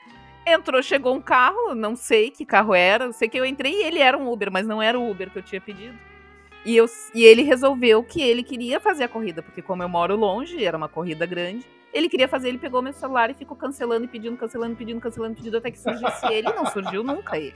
Entrou, 0.45 0.83
chegou 0.83 1.15
um 1.15 1.21
carro, 1.21 1.73
não 1.73 1.95
sei 1.95 2.29
que 2.29 2.45
carro 2.45 2.75
era, 2.75 3.13
sei 3.13 3.29
que 3.29 3.39
eu 3.39 3.45
entrei 3.45 3.73
e 3.73 3.83
ele 3.83 3.99
era 3.99 4.17
um 4.17 4.29
Uber, 4.29 4.51
mas 4.51 4.67
não 4.67 4.81
era 4.81 4.99
o 4.99 5.09
Uber 5.09 5.29
que 5.29 5.39
eu 5.39 5.43
tinha 5.43 5.61
pedido. 5.61 5.97
E, 6.65 6.75
eu, 6.75 6.85
e 7.13 7.23
ele 7.23 7.43
resolveu 7.43 8.03
que 8.03 8.21
ele 8.21 8.43
queria 8.43 8.79
fazer 8.79 9.05
a 9.05 9.09
corrida, 9.09 9.41
porque 9.41 9.61
como 9.61 9.83
eu 9.83 9.89
moro 9.89 10.15
longe, 10.15 10.63
era 10.63 10.77
uma 10.77 10.89
corrida 10.89 11.25
grande, 11.25 11.65
ele 11.93 12.09
queria 12.09 12.27
fazer, 12.27 12.49
ele 12.49 12.57
pegou 12.57 12.81
meu 12.81 12.91
celular 12.91 13.29
e 13.29 13.33
ficou 13.33 13.55
cancelando 13.55 14.05
e 14.05 14.07
pedindo, 14.07 14.35
cancelando, 14.35 14.75
pedindo, 14.75 14.99
cancelando, 14.99 15.35
pedindo, 15.35 15.57
até 15.57 15.69
que 15.69 15.79
surgisse 15.79 16.25
ele. 16.31 16.51
Não 16.51 16.65
surgiu 16.65 17.03
nunca 17.03 17.37
ele. 17.37 17.55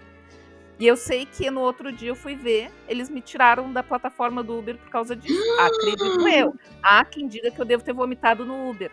E 0.79 0.85
eu 0.85 0.95
sei 0.95 1.25
que 1.25 1.49
no 1.49 1.61
outro 1.61 1.91
dia 1.91 2.09
eu 2.09 2.15
fui 2.15 2.35
ver, 2.35 2.69
eles 2.87 3.09
me 3.09 3.19
tiraram 3.19 3.73
da 3.73 3.81
plataforma 3.81 4.43
do 4.43 4.59
Uber 4.59 4.77
por 4.77 4.89
causa 4.89 5.15
disso. 5.15 5.41
Acredito 5.59 6.27
eu. 6.27 6.53
Há 6.83 7.03
quem 7.03 7.27
diga 7.27 7.49
que 7.49 7.59
eu 7.59 7.65
devo 7.65 7.83
ter 7.83 7.93
vomitado 7.93 8.45
no 8.45 8.69
Uber. 8.69 8.91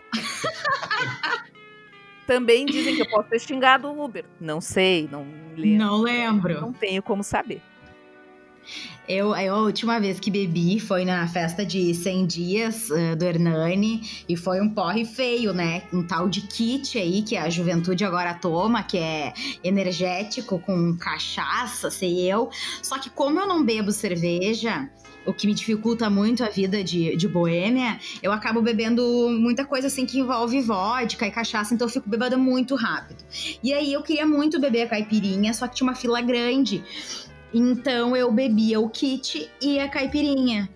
Também 2.27 2.65
dizem 2.65 2.97
que 2.97 3.03
eu 3.03 3.11
posso 3.11 3.29
ter 3.29 3.39
xingado 3.39 3.87
o 3.89 4.03
Uber. 4.03 4.25
Não 4.41 4.63
sei, 4.63 5.07
não 5.13 5.27
lembro. 5.55 5.85
Não 5.85 6.01
lembro. 6.01 6.61
Não 6.63 6.73
tenho 6.73 7.03
como 7.03 7.23
saber. 7.23 7.61
Eu, 9.07 9.35
eu, 9.37 9.55
a 9.55 9.61
última 9.61 10.01
vez 10.01 10.19
que 10.19 10.31
bebi 10.31 10.81
foi 10.81 11.05
na 11.05 11.27
festa 11.29 11.65
de 11.65 11.95
100 11.95 12.27
dias 12.27 12.91
uh, 12.91 13.15
do 13.17 13.25
Hernani 13.25 14.01
e 14.29 14.37
foi 14.37 14.61
um 14.61 14.69
porre 14.69 15.05
feio, 15.05 15.53
né? 15.53 15.83
Um 15.93 16.03
tal 16.03 16.29
de 16.29 16.43
kit 16.43 16.99
aí 16.99 17.23
que 17.23 17.37
a 17.37 17.51
juventude 17.51 18.05
agora 18.05 18.33
toma, 18.35 18.83
que 18.83 18.97
é 18.97 19.33
energético 19.63 20.59
com 20.59 20.97
cachaça, 20.97 21.91
sei 21.91 22.21
eu. 22.21 22.49
Só 22.83 22.99
que 22.99 23.11
como 23.11 23.39
eu 23.39 23.47
não 23.47 23.65
bebo 23.65 23.93
cerveja, 23.93 24.89
o 25.27 25.33
que 25.33 25.47
me 25.47 25.55
dificulta 25.55 26.09
muito 26.11 26.45
a 26.45 26.49
vida 26.49 26.83
de, 26.83 27.17
de 27.17 27.29
boêmia, 27.29 27.99
eu 28.23 28.33
acabo 28.33 28.61
bebendo 28.61 29.03
muita 29.31 29.65
coisa 29.65 29.87
assim 29.87 30.07
que 30.07 30.19
envolve 30.19 30.61
vodka 30.61 31.27
e 31.27 31.31
cachaça, 31.31 31.75
então 31.75 31.87
eu 31.87 31.93
fico 31.93 32.09
bebendo 32.09 32.39
muito 32.39 32.75
rápido. 32.75 33.25
E 33.63 33.73
aí 33.73 33.93
eu 33.93 34.03
queria 34.03 34.27
muito 34.27 34.61
beber 34.61 34.83
a 34.83 34.89
caipirinha, 34.89 35.53
só 35.53 35.67
que 35.67 35.77
tinha 35.77 35.89
uma 35.89 35.95
fila 35.95 36.21
grande. 36.21 36.83
Então 37.55 38.17
eu 38.17 38.33
bebia 38.33 38.81
o 38.81 38.91
kit 38.91 39.49
e 39.63 39.79
a 39.79 39.89
caipirinha. 39.89 40.69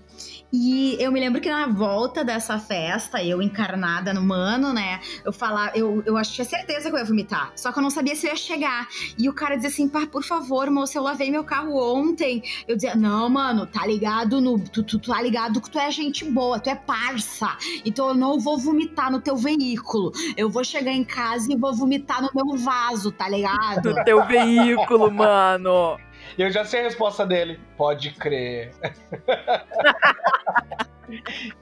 E 0.53 0.97
eu 0.99 1.13
me 1.13 1.21
lembro 1.21 1.41
que 1.41 1.51
na 1.51 1.67
volta 1.67 2.25
dessa 2.25 2.59
festa, 2.59 3.23
eu 3.23 3.43
encarnada 3.43 4.15
no 4.15 4.23
mano, 4.23 4.73
né? 4.73 5.01
Eu 5.23 5.33
falava, 5.33 5.77
eu, 5.77 6.03
eu 6.07 6.21
tinha 6.23 6.45
certeza 6.45 6.89
que 6.89 6.97
eu 6.97 6.99
ia 6.99 7.05
vomitar. 7.05 7.53
Só 7.55 7.71
que 7.71 7.79
eu 7.79 7.83
não 7.83 7.91
sabia 7.91 8.17
se 8.17 8.27
eu 8.27 8.31
ia 8.31 8.37
chegar. 8.37 8.89
E 9.19 9.29
o 9.29 9.35
cara 9.35 9.57
dizia 9.57 9.69
assim: 9.69 9.89
pá, 9.89 10.07
por 10.07 10.25
favor, 10.25 10.71
moço, 10.71 10.97
eu 10.97 11.03
lavei 11.03 11.31
meu 11.31 11.45
carro 11.45 11.77
ontem. 11.77 12.43
Eu 12.67 12.77
dizia, 12.77 12.95
não, 12.95 13.29
mano, 13.29 13.67
tá 13.67 13.87
ligado 13.87 14.41
no. 14.41 14.59
Tu, 14.59 14.83
tu, 14.83 14.99
tu 14.99 15.11
tá 15.11 15.21
ligado 15.21 15.61
que 15.61 15.71
tu 15.71 15.79
é 15.79 15.91
gente 15.91 16.25
boa, 16.25 16.59
tu 16.59 16.71
é 16.71 16.75
parça. 16.75 17.57
Então 17.85 18.09
eu 18.09 18.15
não 18.15 18.39
vou 18.39 18.57
vomitar 18.57 19.11
no 19.11 19.21
teu 19.21 19.37
veículo. 19.37 20.13
Eu 20.35 20.49
vou 20.49 20.65
chegar 20.65 20.93
em 20.93 21.05
casa 21.05 21.53
e 21.53 21.57
vou 21.57 21.75
vomitar 21.75 22.23
no 22.23 22.31
meu 22.35 22.57
vaso, 22.57 23.13
tá 23.13 23.29
ligado? 23.29 23.93
No 23.93 24.05
teu 24.05 24.25
veículo, 24.25 25.11
mano. 25.11 25.99
Eu 26.37 26.51
já 26.51 26.65
sei 26.65 26.81
a 26.81 26.85
resposta 26.85 27.25
dele. 27.27 27.59
Pode 27.77 28.11
crer. 28.13 28.73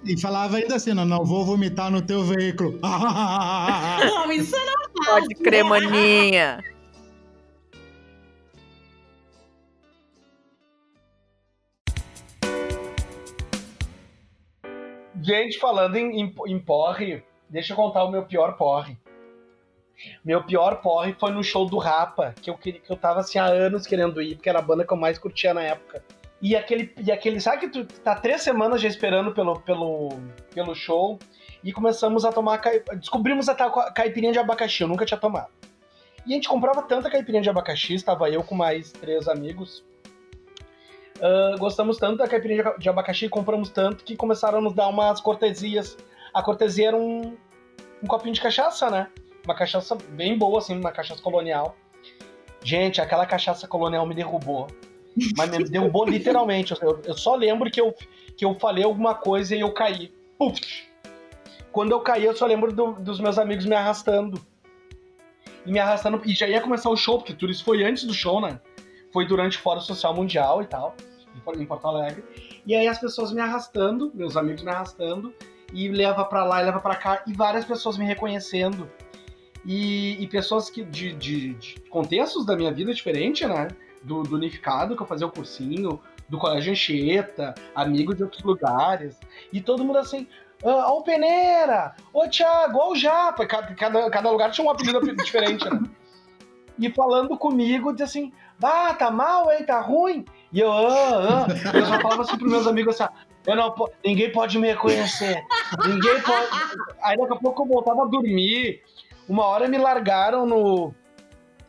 E 0.05 0.21
falava 0.21 0.57
ainda 0.57 0.75
assim, 0.75 0.93
não, 0.93 1.05
não 1.05 1.25
vou 1.25 1.45
vomitar 1.45 1.91
no 1.91 2.03
teu 2.03 2.25
veículo. 2.25 2.79
não, 2.83 4.33
isso 4.33 4.57
não 4.57 5.05
Pode 5.05 5.35
crer, 5.37 5.65
maninha. 5.65 6.59
Gente, 15.23 15.59
falando 15.59 15.97
em, 15.97 16.21
em, 16.21 16.35
em 16.47 16.59
porre, 16.59 17.23
deixa 17.49 17.73
eu 17.73 17.77
contar 17.77 18.05
o 18.05 18.11
meu 18.11 18.25
pior 18.25 18.57
porre. 18.57 18.99
Meu 20.25 20.43
pior 20.45 20.81
porre 20.83 21.15
foi 21.19 21.31
no 21.33 21.43
show 21.43 21.67
do 21.67 21.79
Rapa, 21.79 22.35
que 22.41 22.51
eu, 22.51 22.57
que 22.57 22.83
eu 22.89 22.97
tava 22.97 23.21
assim 23.21 23.39
há 23.39 23.47
anos 23.47 23.87
querendo 23.87 24.21
ir, 24.21 24.37
porque 24.37 24.49
era 24.49 24.59
a 24.59 24.63
banda 24.63 24.85
que 24.85 24.93
eu 24.93 24.97
mais 24.97 25.19
curtia 25.19 25.55
na 25.55 25.63
época. 25.63 26.03
E 26.41 26.55
aquele, 26.55 26.93
e 27.03 27.11
aquele 27.11 27.41
sabe 27.41 27.61
que 27.61 27.69
tu 27.69 27.85
tá 28.01 28.15
três 28.15 28.43
semanas 28.43 28.81
já 28.81 28.89
esperando 28.89 29.33
pelo, 29.33 29.59
pelo, 29.61 30.11
pelo 30.55 30.75
show 30.75 31.19
e 31.65 31.73
começamos 31.73 32.25
a 32.25 32.33
tomar, 32.33 32.61
descobrimos 32.99 33.49
a 33.49 33.55
caipirinha 33.91 34.33
de 34.33 34.39
abacaxi, 34.39 34.83
eu 34.83 34.89
nunca 34.89 35.07
tinha 35.07 35.19
tomado. 35.19 35.51
E 36.27 36.33
a 36.33 36.35
gente 36.35 36.49
comprava 36.49 36.83
tanta 36.83 37.11
caipirinha 37.11 37.43
de 37.43 37.49
abacaxi, 37.49 37.95
estava 37.95 38.29
eu 38.29 38.43
com 38.43 38.55
mais 38.55 38.93
três 38.93 39.29
amigos. 39.29 39.85
Uh, 41.17 41.59
gostamos 41.59 41.97
tanto 41.97 42.19
da 42.19 42.29
caipirinha 42.29 42.75
de 42.79 42.89
abacaxi, 42.89 43.29
compramos 43.29 43.71
tanto 43.71 44.05
que 44.05 44.15
começaram 44.15 44.59
a 44.59 44.61
nos 44.61 44.75
dar 44.75 44.89
umas 44.89 45.21
cortesias. 45.21 45.97
A 46.35 46.43
cortesia 46.43 46.89
era 46.89 46.97
um, 46.97 47.35
um 48.03 48.07
copinho 48.07 48.35
de 48.35 48.41
cachaça, 48.41 48.91
né? 48.91 49.09
Uma 49.47 49.55
cachaça 49.55 49.97
bem 50.11 50.37
boa, 50.37 50.59
assim, 50.59 50.77
uma 50.77 50.93
cachaça 50.93 51.23
colonial. 51.23 51.77
Gente, 52.63 53.01
aquela 53.01 53.25
cachaça 53.25 53.67
colonial 53.67 54.05
me 54.05 54.15
derrubou. 54.15 54.67
Mas 55.37 55.51
me 55.51 55.65
derrubou 55.65 56.05
literalmente. 56.11 56.75
Eu, 56.83 57.01
eu, 57.05 57.15
só 57.15 57.37
lembro 57.37 57.71
que 57.71 57.81
eu, 57.81 57.95
que 58.37 58.45
eu 58.45 58.55
falei 58.57 58.85
alguma 58.85 59.15
coisa 59.15 59.55
e 59.55 59.61
eu 59.61 59.73
caí. 59.73 60.13
Puf! 60.37 60.61
Quando 61.71 61.93
eu 61.93 62.01
caí, 62.01 62.25
eu 62.25 62.37
só 62.37 62.45
lembro 62.45 62.73
do, 62.73 62.93
dos 62.95 63.21
meus 63.21 63.39
amigos 63.39 63.65
me 63.65 63.75
arrastando. 63.75 64.45
E 65.65 65.71
me 65.71 65.79
arrastando. 65.79 66.21
E 66.25 66.35
já 66.35 66.49
ia 66.49 66.61
começar 66.61 66.91
o 66.91 66.97
show, 66.97 67.19
porque 67.19 67.33
tudo 67.33 67.53
isso 67.53 67.65
foi 67.65 67.85
antes 67.85 68.05
do 68.05 68.13
show, 68.13 68.41
né? 68.41 68.61
Foi 69.13 69.27
durante 69.27 69.59
o 69.59 69.61
Fórum 69.61 69.81
Social 69.81 70.15
Mundial 70.15 70.61
e 70.63 70.67
tal. 70.67 70.97
em 71.57 71.67
Porto 71.67 71.87
Alegre. 71.87 72.25
E 72.67 72.75
aí 72.75 72.89
as 72.89 72.99
pessoas 72.99 73.33
me 73.33 73.41
arrastando, 73.41 74.11
meus 74.13 74.37
amigos 74.37 74.63
me 74.63 74.71
arrastando, 74.71 75.33
e 75.73 75.89
leva 75.89 76.25
para 76.25 76.45
lá 76.45 76.63
e 76.63 76.65
leva 76.65 76.81
para 76.81 76.97
cá, 76.97 77.23
e 77.27 77.33
várias 77.33 77.65
pessoas 77.65 77.97
me 77.97 78.05
reconhecendo. 78.05 78.91
E, 79.67 80.23
e 80.23 80.27
pessoas 80.29 80.71
que 80.71 80.85
de, 80.85 81.13
de, 81.13 81.55
de, 81.55 81.81
contextos 81.91 82.47
da 82.47 82.55
minha 82.55 82.73
vida 82.73 82.95
diferente, 82.95 83.45
né? 83.47 83.69
Do, 84.03 84.23
do 84.23 84.37
Unificado, 84.37 84.95
que 84.95 85.03
eu 85.03 85.07
fazia 85.07 85.27
o 85.27 85.33
cursinho, 85.33 86.01
do 86.29 86.39
Colégio 86.39 86.71
Anchieta, 86.71 87.55
amigo 87.75 88.15
de 88.15 88.23
outros 88.23 88.43
lugares. 88.45 89.19
E 89.53 89.61
todo 89.61 89.85
mundo 89.85 89.99
assim, 89.99 90.29
ah, 90.65 90.93
ó 90.93 90.99
o 90.99 91.03
Peneira, 91.03 91.95
ô 92.13 92.29
Thiago, 92.29 92.79
ó 92.79 92.95
Japa. 92.95 93.45
Cada, 93.47 93.75
cada, 93.75 94.11
cada 94.11 94.31
lugar 94.31 94.51
tinha 94.53 94.67
um 94.67 94.71
apelido 94.71 95.01
diferente, 95.17 95.69
né? 95.69 95.81
E 96.79 96.91
falando 96.91 97.37
comigo, 97.37 97.93
diz 97.93 98.03
assim, 98.03 98.33
ah, 98.63 98.95
tá 98.95 99.11
mal, 99.11 99.51
hein, 99.51 99.65
tá 99.65 99.81
ruim. 99.81 100.25
E 100.53 100.61
eu, 100.61 100.71
ah, 100.71 101.47
ah. 101.47 101.77
Eu 101.77 101.87
só 101.87 102.01
falava 102.01 102.23
assim 102.23 102.39
pros 102.39 102.51
meus 102.51 102.67
amigos 102.67 103.01
assim, 103.01 103.13
eu 103.47 103.55
não, 103.55 103.75
ninguém 104.05 104.33
pode 104.33 104.59
me 104.59 104.69
reconhecer. 104.69 105.45
Ninguém 105.87 106.21
pode. 106.23 106.49
Aí 107.03 107.17
daqui 107.17 107.33
a 107.33 107.37
pouco 107.37 107.63
eu 107.63 107.67
voltava 107.67 108.03
a 108.03 108.07
dormir. 108.07 108.83
Uma 109.29 109.45
hora 109.45 109.69
me 109.69 109.79
largaram 109.79 110.47
no. 110.47 110.95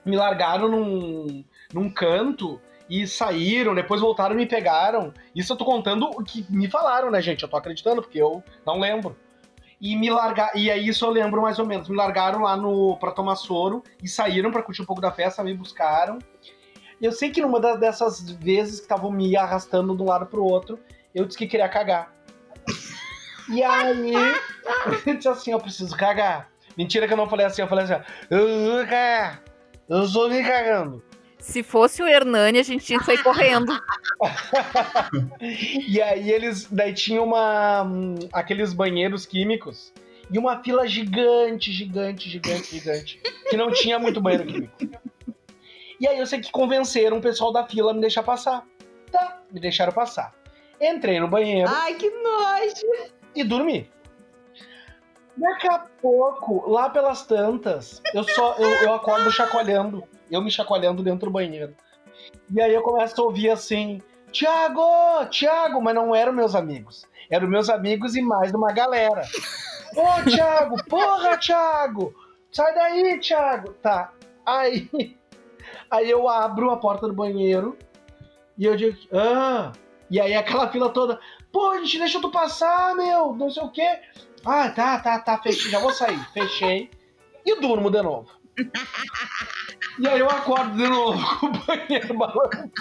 Me 0.05 0.15
largaram 0.15 0.69
num, 0.69 1.43
num 1.73 1.89
canto 1.89 2.61
e 2.89 3.05
saíram, 3.05 3.75
depois 3.75 3.99
voltaram 3.99 4.33
e 4.33 4.37
me 4.37 4.45
pegaram. 4.45 5.13
Isso 5.35 5.51
eu 5.51 5.57
tô 5.57 5.65
contando 5.65 6.05
o 6.05 6.23
que 6.23 6.45
me 6.49 6.69
falaram, 6.69 7.11
né, 7.11 7.21
gente? 7.21 7.43
Eu 7.43 7.49
tô 7.49 7.57
acreditando, 7.57 8.01
porque 8.01 8.21
eu 8.21 8.41
não 8.65 8.79
lembro. 8.79 9.17
E 9.81 9.95
me 9.95 10.09
largar. 10.09 10.55
E 10.55 10.71
aí 10.71 10.87
isso 10.87 11.05
eu 11.05 11.09
lembro 11.09 11.41
mais 11.41 11.59
ou 11.59 11.65
menos. 11.65 11.89
Me 11.89 11.95
largaram 11.95 12.41
lá 12.41 12.55
no 12.55 12.97
pra 12.97 13.11
tomar 13.11 13.35
soro 13.35 13.83
e 14.01 14.07
saíram 14.07 14.51
para 14.51 14.63
curtir 14.63 14.81
um 14.81 14.85
pouco 14.85 15.01
da 15.01 15.11
festa, 15.11 15.43
me 15.43 15.53
buscaram. 15.53 16.19
Eu 17.01 17.11
sei 17.11 17.29
que 17.29 17.41
numa 17.41 17.59
dessas 17.77 18.31
vezes 18.31 18.79
que 18.79 18.85
estavam 18.85 19.11
me 19.11 19.35
arrastando 19.35 19.95
de 19.95 20.01
um 20.01 20.07
lado 20.07 20.25
pro 20.25 20.43
outro, 20.43 20.79
eu 21.13 21.25
disse 21.25 21.37
que 21.37 21.45
queria 21.45 21.69
cagar. 21.69 22.11
E 23.49 23.63
aí, 23.63 24.13
eu 25.05 25.15
disse 25.15 25.27
assim: 25.27 25.51
eu 25.51 25.59
preciso 25.59 25.95
cagar. 25.95 26.49
Mentira 26.77 27.07
que 27.07 27.13
eu 27.13 27.17
não 27.17 27.27
falei 27.27 27.45
assim, 27.45 27.61
eu 27.61 27.67
falei 27.67 27.85
assim: 27.85 27.95
cagar. 28.87 29.43
Eu 29.89 30.03
estou 30.03 30.29
me 30.29 30.43
cagando. 30.43 31.03
Se 31.39 31.63
fosse 31.63 32.01
o 32.01 32.07
Hernani, 32.07 32.59
a 32.59 32.63
gente 32.63 32.85
tinha 32.85 32.99
que 32.99 33.05
sair 33.05 33.23
correndo. 33.23 33.71
e 35.87 36.01
aí 36.01 36.31
eles. 36.31 36.67
Daí 36.69 36.93
tinha 36.93 37.21
uma. 37.21 37.85
aqueles 38.33 38.73
banheiros 38.73 39.25
químicos. 39.25 39.93
E 40.29 40.37
uma 40.37 40.61
fila 40.61 40.85
gigante, 40.85 41.71
gigante, 41.71 42.29
gigante, 42.29 42.77
gigante. 42.77 43.21
Que 43.49 43.55
não 43.55 43.71
tinha 43.71 43.97
muito 43.97 44.19
banheiro 44.19 44.45
químico. 44.45 44.73
E 45.99 46.07
aí 46.07 46.19
eu 46.19 46.25
sei 46.25 46.39
que 46.39 46.51
convenceram 46.51 47.17
o 47.17 47.21
pessoal 47.21 47.51
da 47.51 47.65
fila 47.65 47.91
a 47.91 47.93
me 47.93 48.01
deixar 48.01 48.23
passar. 48.23 48.65
Tá, 49.11 49.41
me 49.51 49.59
deixaram 49.59 49.93
passar. 49.93 50.35
Entrei 50.81 51.19
no 51.19 51.27
banheiro. 51.27 51.69
Ai, 51.73 51.95
que 51.95 52.09
nojo! 52.09 53.11
E 53.33 53.43
dormi. 53.43 53.89
Daqui 55.37 55.67
a 55.67 55.79
pouco, 56.01 56.69
lá 56.69 56.89
pelas 56.89 57.25
tantas, 57.25 58.01
eu 58.13 58.23
só 58.23 58.55
eu, 58.57 58.69
eu 58.83 58.93
acordo 58.93 59.31
chacoalhando. 59.31 60.03
Eu 60.29 60.41
me 60.41 60.51
chacoalhando 60.51 61.03
dentro 61.03 61.29
do 61.29 61.31
banheiro. 61.31 61.73
E 62.51 62.61
aí 62.61 62.73
eu 62.73 62.81
começo 62.81 63.21
a 63.21 63.25
ouvir 63.25 63.49
assim: 63.49 64.01
Tiago, 64.31 64.81
Tiago, 65.29 65.81
mas 65.81 65.95
não 65.95 66.15
eram 66.15 66.33
meus 66.33 66.55
amigos. 66.55 67.05
Eram 67.29 67.47
meus 67.47 67.69
amigos 67.69 68.15
e 68.15 68.21
mais 68.21 68.51
uma 68.53 68.71
galera. 68.71 69.23
Ô, 69.95 70.29
Tiago, 70.29 70.83
porra, 70.85 71.37
Tiago! 71.37 72.13
Sai 72.51 72.73
daí, 72.73 73.19
Tiago! 73.19 73.73
Tá. 73.73 74.11
Aí 74.45 74.89
Aí 75.89 76.09
eu 76.09 76.27
abro 76.27 76.69
a 76.69 76.77
porta 76.77 77.07
do 77.07 77.13
banheiro 77.13 77.77
e 78.57 78.65
eu 78.65 78.75
digo, 78.75 78.97
ah. 79.13 79.71
E 80.09 80.19
aí 80.19 80.33
aquela 80.33 80.69
fila 80.69 80.89
toda, 80.89 81.19
pô, 81.51 81.77
gente, 81.79 81.99
deixa 81.99 82.21
tu 82.21 82.29
passar, 82.29 82.95
meu, 82.95 83.33
não 83.33 83.49
sei 83.49 83.63
o 83.63 83.69
quê. 83.69 83.99
Ah, 84.49 84.69
tá, 84.69 84.97
tá, 84.99 85.19
tá, 85.19 85.37
fechei, 85.39 85.69
já 85.69 85.79
vou 85.79 85.93
sair. 85.93 86.19
Fechei 86.31 86.89
e 87.45 87.59
durmo 87.59 87.91
de 87.91 88.01
novo. 88.01 88.29
E 89.99 90.07
aí 90.07 90.19
eu 90.19 90.29
acordo 90.29 90.77
de 90.77 90.87
novo 90.87 91.21
com 91.39 91.47
o 91.47 91.51
banheiro 91.51 92.17
balançando. 92.17 92.71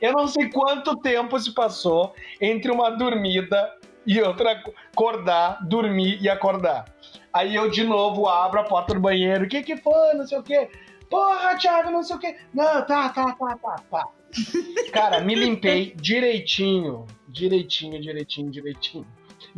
Eu 0.00 0.12
não 0.12 0.26
sei 0.26 0.48
quanto 0.48 0.96
tempo 0.96 1.38
se 1.38 1.52
passou 1.52 2.14
entre 2.40 2.70
uma 2.70 2.90
dormida 2.90 3.76
e 4.06 4.18
outra 4.22 4.62
acordar, 4.92 5.58
dormir 5.68 6.18
e 6.22 6.28
acordar. 6.28 6.86
Aí 7.34 7.54
eu 7.54 7.70
de 7.70 7.84
novo 7.84 8.26
abro 8.26 8.60
a 8.60 8.64
porta 8.64 8.94
do 8.94 9.00
banheiro. 9.00 9.44
O 9.44 9.48
que 9.48 9.62
que 9.62 9.76
foi? 9.76 10.14
Não 10.14 10.26
sei 10.26 10.38
o 10.38 10.42
quê. 10.42 10.70
Porra, 11.10 11.54
Thiago, 11.56 11.90
não 11.90 12.02
sei 12.02 12.16
o 12.16 12.18
quê. 12.18 12.36
Não, 12.54 12.84
tá, 12.86 13.10
tá, 13.10 13.32
tá, 13.32 13.56
tá, 13.56 13.76
tá. 13.90 14.08
Cara, 14.90 15.20
me 15.20 15.34
limpei 15.34 15.94
direitinho. 15.96 17.06
Direitinho, 17.28 18.00
direitinho, 18.00 18.50
direitinho. 18.50 19.06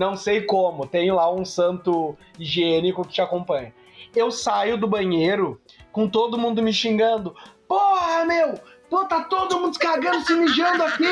Não 0.00 0.16
sei 0.16 0.40
como. 0.40 0.86
Tem 0.86 1.12
lá 1.12 1.30
um 1.30 1.44
santo 1.44 2.16
higiênico 2.38 3.04
que 3.04 3.12
te 3.12 3.20
acompanha. 3.20 3.74
Eu 4.16 4.30
saio 4.30 4.78
do 4.78 4.86
banheiro 4.86 5.60
com 5.92 6.08
todo 6.08 6.38
mundo 6.38 6.62
me 6.62 6.72
xingando. 6.72 7.36
Porra, 7.68 8.24
meu! 8.24 8.54
Pô, 8.88 9.04
tá 9.04 9.24
todo 9.24 9.60
mundo 9.60 9.78
cagando, 9.78 10.24
se 10.24 10.34
mijando 10.34 10.84
aqui! 10.84 11.04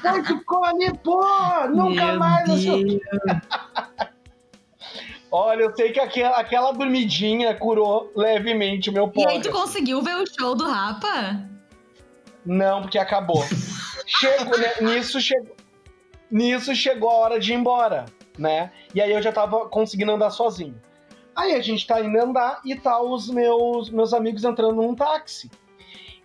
Foi 0.00 0.22
que 0.22 0.42
come, 0.42 0.98
porra! 1.00 1.68
Nunca 1.68 2.06
meu 2.06 2.18
mais! 2.18 2.64
Deus. 2.64 3.00
Olha, 5.30 5.64
eu 5.64 5.76
sei 5.76 5.92
que 5.92 6.00
aquela, 6.00 6.38
aquela 6.38 6.72
dormidinha 6.72 7.54
curou 7.54 8.10
levemente 8.16 8.88
o 8.88 8.92
meu 8.94 9.06
pó. 9.06 9.20
E 9.20 9.26
aí 9.26 9.42
tu 9.42 9.50
conseguiu 9.50 10.00
ver 10.00 10.16
o 10.16 10.24
show 10.26 10.54
do 10.54 10.66
Rapa? 10.66 11.46
Não, 12.46 12.80
porque 12.80 12.98
acabou. 12.98 13.44
Chego, 14.06 14.56
né, 14.56 14.72
nisso, 14.80 15.20
chegou, 15.20 15.56
nisso 16.30 16.74
chegou 16.74 17.10
a 17.10 17.14
hora 17.14 17.40
de 17.40 17.52
ir 17.52 17.56
embora, 17.56 18.06
né? 18.38 18.70
E 18.94 19.00
aí 19.00 19.12
eu 19.12 19.22
já 19.22 19.32
tava 19.32 19.68
conseguindo 19.68 20.12
andar 20.12 20.30
sozinho. 20.30 20.80
Aí 21.34 21.54
a 21.54 21.60
gente 21.60 21.86
tá 21.86 22.00
indo 22.00 22.18
andar 22.20 22.60
e 22.64 22.76
tá 22.76 23.00
os 23.00 23.28
meus, 23.28 23.90
meus 23.90 24.12
amigos 24.12 24.44
entrando 24.44 24.74
num 24.74 24.94
táxi. 24.94 25.50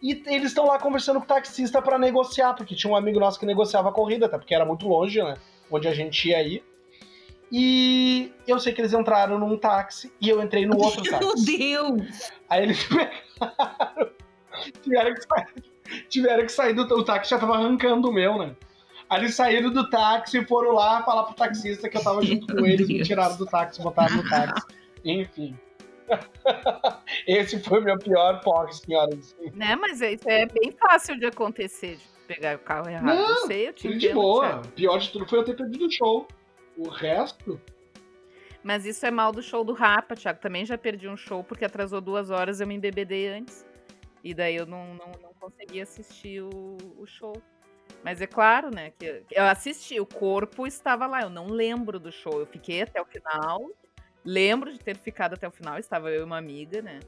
E 0.02 0.24
eles 0.28 0.50
estão 0.50 0.66
lá 0.66 0.80
conversando 0.80 1.20
com 1.20 1.26
o 1.26 1.28
taxista 1.28 1.82
para 1.82 1.98
negociar, 1.98 2.54
porque 2.54 2.76
tinha 2.76 2.92
um 2.92 2.96
amigo 2.96 3.20
nosso 3.20 3.40
que 3.40 3.46
negociava 3.46 3.90
a 3.90 3.92
corrida, 3.92 4.28
até 4.28 4.38
porque 4.38 4.56
era 4.56 4.66
muito 4.66 4.88
longe, 4.88 5.22
né? 5.22 5.36
Onde 5.70 5.88
a 5.88 5.94
gente 5.94 6.30
ia 6.30 6.42
ir. 6.42 6.64
E 7.52 8.32
eu 8.48 8.60
sei 8.60 8.72
que 8.72 8.80
eles 8.80 8.94
entraram 8.94 9.40
num 9.40 9.58
táxi 9.58 10.14
e 10.22 10.30
eu 10.30 10.42
entrei 10.42 10.66
no 10.66 10.78
outro 10.78 11.02
táxi. 11.10 11.20
Meu 11.20 11.36
Deus! 11.36 12.32
Aí 12.48 12.64
eles 12.64 12.84
pegaram. 12.86 14.10
tiveram 14.82 15.14
que 15.14 15.22
sair, 15.22 15.48
tiveram 16.08 16.46
que 16.46 16.52
sair 16.52 16.74
do 16.74 16.84
o 16.84 17.04
táxi, 17.04 17.32
já 17.32 17.40
tava 17.40 17.56
arrancando 17.56 18.10
o 18.10 18.14
meu, 18.14 18.38
né? 18.38 18.56
Aí 19.10 19.22
eles 19.22 19.36
saíram 19.36 19.72
do 19.72 19.90
táxi 19.90 20.38
e 20.38 20.46
foram 20.46 20.74
lá 20.74 21.04
falar 21.04 21.24
pro 21.24 21.34
taxista 21.34 21.90
que 21.90 21.98
eu 21.98 22.04
tava 22.04 22.22
junto 22.22 22.54
com 22.54 22.64
eles, 22.66 22.88
me 22.88 23.02
tiraram 23.02 23.36
do 23.36 23.46
táxi, 23.46 23.82
botaram 23.82 24.18
no 24.18 24.30
táxi. 24.30 24.68
Enfim. 25.04 25.58
Esse 27.28 27.60
foi 27.60 27.80
o 27.80 27.84
meu 27.84 27.98
pior 27.98 28.42
POC, 28.42 28.76
senhoras. 28.76 29.36
Né, 29.54 29.76
mas 29.76 30.02
isso 30.02 30.30
é 30.30 30.46
bem 30.46 30.72
fácil 30.72 31.18
de 31.20 31.26
acontecer, 31.26 31.98
de 31.98 32.04
pegar 32.28 32.56
o 32.56 32.60
carro 32.60 32.90
errado. 32.90 33.06
Não, 33.06 33.30
eu 33.30 33.48
sei, 33.48 33.68
eu 33.68 33.74
te 33.74 33.98
de 33.98 34.10
boa. 34.10 34.62
Pior 34.76 34.98
de 34.98 35.12
tudo 35.12 35.28
foi 35.28 35.40
eu 35.40 35.44
ter 35.44 35.56
perdido 35.56 35.86
o 35.86 35.92
show. 35.92 36.28
O 36.78 36.88
resto. 36.88 37.60
Mas 38.64 38.86
isso 38.86 39.06
é 39.06 39.12
mal 39.12 39.32
do 39.32 39.42
show 39.42 39.64
do 39.64 39.74
Rapa, 39.74 40.16
Thiago. 40.16 40.40
Também 40.40 40.66
já 40.66 40.78
perdi 40.78 41.08
um 41.08 41.18
show 41.18 41.44
porque 41.44 41.66
atrasou 41.66 42.02
duas 42.02 42.30
horas 42.30 42.60
eu 42.60 42.68
me 42.68 42.76
embebedei 42.76 43.28
antes. 43.28 43.66
E 44.24 44.34
daí 44.34 44.56
eu 44.56 44.66
não, 44.66 44.94
não, 44.96 45.12
não 45.22 45.34
consegui 45.40 45.82
assistir 45.82 46.42
o, 46.42 46.78
o 46.98 47.06
show. 47.06 47.34
Mas 48.04 48.22
é 48.22 48.28
claro, 48.28 48.70
né, 48.74 48.92
que 48.98 49.24
eu 49.32 49.46
assisti, 49.46 50.00
o 50.00 50.06
corpo 50.06 50.66
estava 50.66 51.06
lá, 51.06 51.22
eu 51.22 51.30
não 51.30 51.48
lembro 51.48 52.00
do 52.00 52.12
show. 52.12 52.40
Eu 52.40 52.46
fiquei 52.46 52.82
até 52.82 53.02
o 53.02 53.06
final, 53.06 53.70
lembro 54.24 54.72
de 54.72 54.80
ter 54.80 54.98
ficado 54.98 55.34
até 55.34 55.48
o 55.48 55.52
final, 55.52 55.78
estava 55.78 56.10
eu 56.10 56.22
e 56.22 56.24
uma 56.24 56.38
amiga, 56.38 56.82
né? 56.82 57.00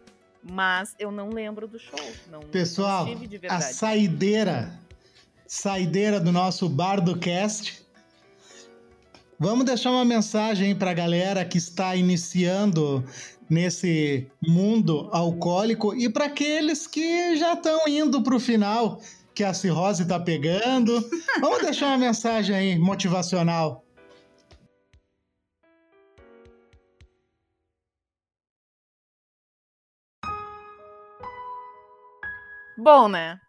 Mas 0.44 0.96
eu 1.00 1.12
não 1.12 1.30
lembro 1.30 1.68
do 1.68 1.80
show. 1.80 2.00
Não, 2.30 2.40
Pessoal, 2.42 3.06
não 3.06 3.16
a 3.50 3.62
saideira, 3.62 4.78
saideira 5.46 6.20
do 6.20 6.32
nosso 6.32 6.68
bar 6.68 7.00
do 7.00 7.18
cast 7.18 7.82
Vamos 9.44 9.66
deixar 9.66 9.90
uma 9.90 10.06
mensagem 10.06 10.76
para 10.76 10.92
a 10.92 10.94
galera 10.94 11.44
que 11.44 11.58
está 11.58 11.96
iniciando 11.96 13.04
nesse 13.50 14.28
mundo 14.40 15.10
alcoólico 15.12 15.96
e 15.96 16.08
para 16.08 16.26
aqueles 16.26 16.86
que 16.86 17.36
já 17.38 17.54
estão 17.54 17.88
indo 17.88 18.22
para 18.22 18.36
o 18.36 18.40
final, 18.40 19.02
que 19.34 19.44
a 19.44 19.54
cirrose 19.54 20.04
está 20.04 20.20
pegando. 20.20 21.00
Vamos 21.40 21.62
deixar 21.62 21.88
uma 21.88 21.98
mensagem 21.98 22.56
aí 22.56 22.80
motivacional. 22.80 23.84
Bom, 32.78 33.08
né? 33.08 33.40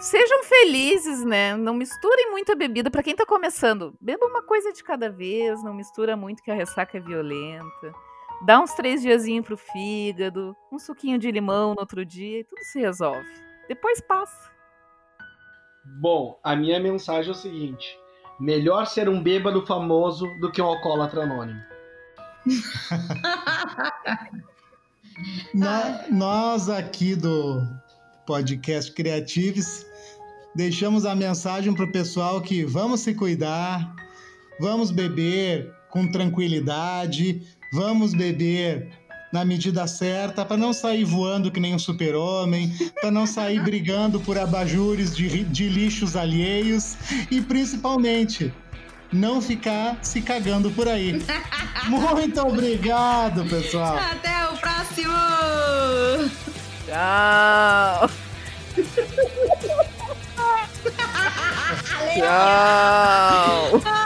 Sejam 0.00 0.44
felizes, 0.44 1.24
né? 1.24 1.56
Não 1.56 1.74
misturem 1.74 2.30
muita 2.30 2.54
bebida. 2.54 2.90
Para 2.90 3.02
quem 3.02 3.16
tá 3.16 3.26
começando, 3.26 3.96
beba 4.00 4.26
uma 4.26 4.42
coisa 4.42 4.72
de 4.72 4.84
cada 4.84 5.10
vez, 5.10 5.62
não 5.64 5.74
mistura 5.74 6.16
muito 6.16 6.42
que 6.42 6.50
a 6.50 6.54
ressaca 6.54 6.96
é 6.96 7.00
violenta. 7.00 7.92
Dá 8.44 8.60
uns 8.60 8.72
três 8.74 9.00
diazinhos 9.00 9.46
pro 9.46 9.56
fígado, 9.56 10.54
um 10.70 10.78
suquinho 10.78 11.18
de 11.18 11.30
limão 11.30 11.74
no 11.74 11.80
outro 11.80 12.04
dia 12.04 12.40
e 12.40 12.44
tudo 12.44 12.62
se 12.64 12.78
resolve. 12.78 13.26
Depois 13.68 14.00
passa. 14.00 14.55
Bom, 16.00 16.38
a 16.42 16.56
minha 16.56 16.80
mensagem 16.80 17.28
é 17.30 17.32
o 17.32 17.34
seguinte: 17.34 17.96
melhor 18.38 18.86
ser 18.86 19.08
um 19.08 19.22
bêbado 19.22 19.64
famoso 19.66 20.26
do 20.40 20.50
que 20.50 20.60
um 20.60 20.66
alcoólatra 20.66 21.22
anônimo. 21.22 21.60
No- 25.54 26.14
nós 26.18 26.68
aqui 26.68 27.16
do 27.16 27.62
podcast 28.26 28.92
Creatives 28.92 29.86
deixamos 30.54 31.06
a 31.06 31.14
mensagem 31.14 31.74
para 31.74 31.86
o 31.86 31.92
pessoal 31.92 32.40
que 32.42 32.62
vamos 32.64 33.00
se 33.00 33.14
cuidar, 33.14 33.94
vamos 34.60 34.90
beber 34.90 35.72
com 35.90 36.10
tranquilidade, 36.10 37.40
vamos 37.72 38.12
beber 38.12 38.90
na 39.32 39.44
medida 39.44 39.86
certa 39.86 40.44
para 40.44 40.56
não 40.56 40.72
sair 40.72 41.04
voando 41.04 41.50
que 41.50 41.60
nem 41.60 41.74
um 41.74 41.78
super-homem, 41.78 42.72
para 43.00 43.10
não 43.10 43.26
sair 43.26 43.60
brigando 43.60 44.20
por 44.20 44.38
abajures 44.38 45.14
de, 45.14 45.44
de 45.44 45.68
lixos 45.68 46.16
alheios 46.16 46.96
e 47.30 47.40
principalmente 47.40 48.52
não 49.12 49.40
ficar 49.40 49.98
se 50.02 50.20
cagando 50.20 50.70
por 50.70 50.88
aí. 50.88 51.22
Muito 51.86 52.40
obrigado, 52.40 53.44
pessoal. 53.48 53.96
Até 53.96 54.48
o 54.48 54.56
próximo! 54.56 55.12
Tchau! 56.86 58.10
Tchau! 62.16 64.05